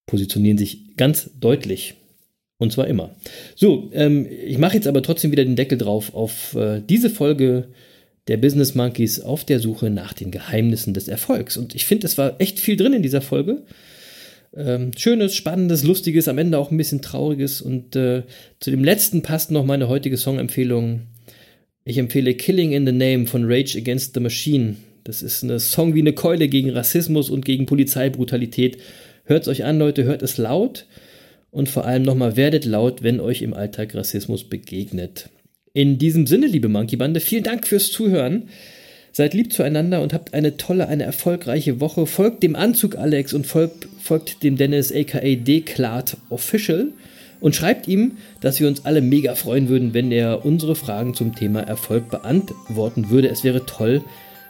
positionieren 0.06 0.56
sich 0.56 0.96
ganz 0.96 1.28
deutlich. 1.38 1.92
Und 2.62 2.70
zwar 2.70 2.86
immer. 2.86 3.10
So, 3.56 3.90
ähm, 3.92 4.24
ich 4.46 4.56
mache 4.56 4.76
jetzt 4.76 4.86
aber 4.86 5.02
trotzdem 5.02 5.32
wieder 5.32 5.44
den 5.44 5.56
Deckel 5.56 5.78
drauf 5.78 6.14
auf 6.14 6.54
äh, 6.54 6.80
diese 6.80 7.10
Folge 7.10 7.66
der 8.28 8.36
Business 8.36 8.76
Monkeys 8.76 9.18
auf 9.18 9.44
der 9.44 9.58
Suche 9.58 9.90
nach 9.90 10.12
den 10.12 10.30
Geheimnissen 10.30 10.94
des 10.94 11.08
Erfolgs. 11.08 11.56
Und 11.56 11.74
ich 11.74 11.86
finde, 11.86 12.06
es 12.06 12.16
war 12.18 12.40
echt 12.40 12.60
viel 12.60 12.76
drin 12.76 12.92
in 12.92 13.02
dieser 13.02 13.20
Folge. 13.20 13.64
Ähm, 14.56 14.92
schönes, 14.96 15.34
spannendes, 15.34 15.82
lustiges, 15.82 16.28
am 16.28 16.38
Ende 16.38 16.56
auch 16.56 16.70
ein 16.70 16.76
bisschen 16.76 17.02
trauriges. 17.02 17.60
Und 17.60 17.96
äh, 17.96 18.22
zu 18.60 18.70
dem 18.70 18.84
letzten 18.84 19.22
passt 19.22 19.50
noch 19.50 19.64
meine 19.64 19.88
heutige 19.88 20.16
Songempfehlung. 20.16 21.08
Ich 21.84 21.98
empfehle 21.98 22.34
Killing 22.34 22.70
in 22.70 22.86
the 22.86 22.92
Name 22.92 23.26
von 23.26 23.42
Rage 23.44 23.76
Against 23.76 24.14
the 24.14 24.20
Machine. 24.20 24.76
Das 25.02 25.20
ist 25.20 25.42
ein 25.42 25.58
Song 25.58 25.96
wie 25.96 26.00
eine 26.00 26.12
Keule 26.12 26.46
gegen 26.46 26.70
Rassismus 26.70 27.28
und 27.28 27.44
gegen 27.44 27.66
Polizeibrutalität. 27.66 28.78
Hört 29.24 29.42
es 29.42 29.48
euch 29.48 29.64
an, 29.64 29.80
Leute, 29.80 30.04
hört 30.04 30.22
es 30.22 30.38
laut. 30.38 30.86
Und 31.52 31.68
vor 31.68 31.84
allem 31.84 32.02
nochmal, 32.02 32.36
werdet 32.36 32.64
laut, 32.64 33.02
wenn 33.02 33.20
euch 33.20 33.42
im 33.42 33.52
Alltag 33.52 33.94
Rassismus 33.94 34.44
begegnet. 34.44 35.28
In 35.74 35.98
diesem 35.98 36.26
Sinne, 36.26 36.46
liebe 36.46 36.68
Monkey 36.68 36.96
Bande, 36.96 37.20
vielen 37.20 37.44
Dank 37.44 37.66
fürs 37.66 37.90
Zuhören. 37.90 38.48
Seid 39.12 39.34
lieb 39.34 39.52
zueinander 39.52 40.00
und 40.00 40.14
habt 40.14 40.32
eine 40.32 40.56
tolle, 40.56 40.88
eine 40.88 41.04
erfolgreiche 41.04 41.78
Woche. 41.78 42.06
Folgt 42.06 42.42
dem 42.42 42.56
Anzug 42.56 42.96
Alex 42.96 43.34
und 43.34 43.46
folgt, 43.46 43.86
folgt 44.00 44.42
dem 44.42 44.56
Dennis 44.56 44.90
aka 44.90 45.20
Declart 45.20 46.16
Official 46.30 46.88
und 47.40 47.54
schreibt 47.54 47.86
ihm, 47.86 48.12
dass 48.40 48.58
wir 48.58 48.66
uns 48.66 48.86
alle 48.86 49.02
mega 49.02 49.34
freuen 49.34 49.68
würden, 49.68 49.92
wenn 49.92 50.10
er 50.10 50.46
unsere 50.46 50.74
Fragen 50.74 51.12
zum 51.12 51.34
Thema 51.34 51.60
Erfolg 51.60 52.08
beantworten 52.08 53.10
würde. 53.10 53.28
Es 53.28 53.44
wäre 53.44 53.66
toll, 53.66 54.02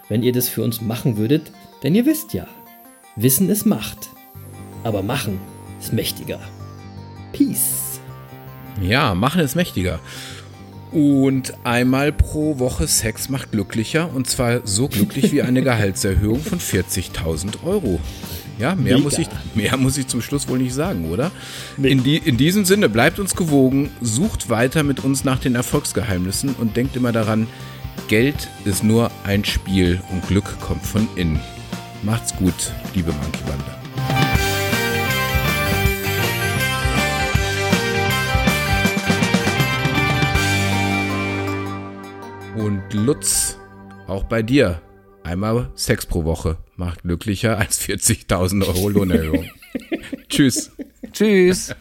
wenn 0.09 0.23
ihr 0.23 0.33
das 0.33 0.49
für 0.49 0.63
uns 0.63 0.81
machen 0.81 1.17
würdet, 1.17 1.43
denn 1.83 1.97
ihr 1.97 2.07
wisst 2.07 2.33
ja, 2.33 2.47
Wissen 3.17 3.51
ist 3.51 3.67
Macht, 3.67 4.11
aber 4.85 5.03
Machen 5.03 5.41
ist 5.81 5.93
mächtiger. 5.93 6.39
Peace. 7.33 8.01
Ja, 8.81 9.15
Machen 9.15 9.41
ist 9.41 9.57
mächtiger. 9.57 10.01
Und 10.93 11.55
einmal 11.65 12.13
pro 12.13 12.59
Woche 12.59 12.87
Sex 12.87 13.31
macht 13.31 13.53
glücklicher 13.53 14.11
und 14.15 14.29
zwar 14.29 14.67
so 14.67 14.89
glücklich 14.89 15.33
wie 15.33 15.43
eine 15.43 15.63
Gehaltserhöhung 15.65 16.41
von 16.41 16.59
40.000 16.59 17.65
Euro. 17.65 17.99
Ja, 18.59 18.75
mehr 18.75 18.99
muss, 18.99 19.19
ich, 19.19 19.29
mehr 19.55 19.77
muss 19.77 19.97
ich 19.97 20.07
zum 20.07 20.21
Schluss 20.21 20.47
wohl 20.49 20.59
nicht 20.59 20.75
sagen, 20.75 21.11
oder? 21.11 21.31
In, 21.83 22.05
die, 22.05 22.19
in 22.19 22.37
diesem 22.37 22.65
Sinne, 22.65 22.89
bleibt 22.89 23.19
uns 23.19 23.35
gewogen, 23.35 23.91
sucht 24.03 24.51
weiter 24.51 24.83
mit 24.83 25.03
uns 25.03 25.25
nach 25.25 25.39
den 25.39 25.55
Erfolgsgeheimnissen 25.55 26.55
und 26.61 26.77
denkt 26.77 26.95
immer 26.95 27.13
daran, 27.13 27.47
Geld 28.09 28.49
ist 28.65 28.85
nur 28.85 29.11
ein 29.25 29.45
Spiel 29.45 30.01
und 30.13 30.27
Glück 30.29 30.61
kommt 30.61 30.85
von 30.85 31.09
innen. 31.17 31.41
Macht's 32.03 32.37
gut, 32.37 32.73
liebe 32.95 33.13
Monkey 33.13 33.43
Bande. 33.47 34.52
Und 42.63 42.93
Lutz, 42.93 43.59
auch 44.07 44.23
bei 44.23 44.41
dir, 44.41 44.81
einmal 45.25 45.73
Sex 45.75 46.07
pro 46.07 46.25
Woche 46.25 46.59
macht 46.77 47.03
glücklicher 47.03 47.59
als 47.59 47.81
40.000 47.81 48.65
Euro 48.69 48.89
Lohnerhöhung. 48.89 49.51
Tschüss. 50.29 50.71
Tschüss. 51.11 51.75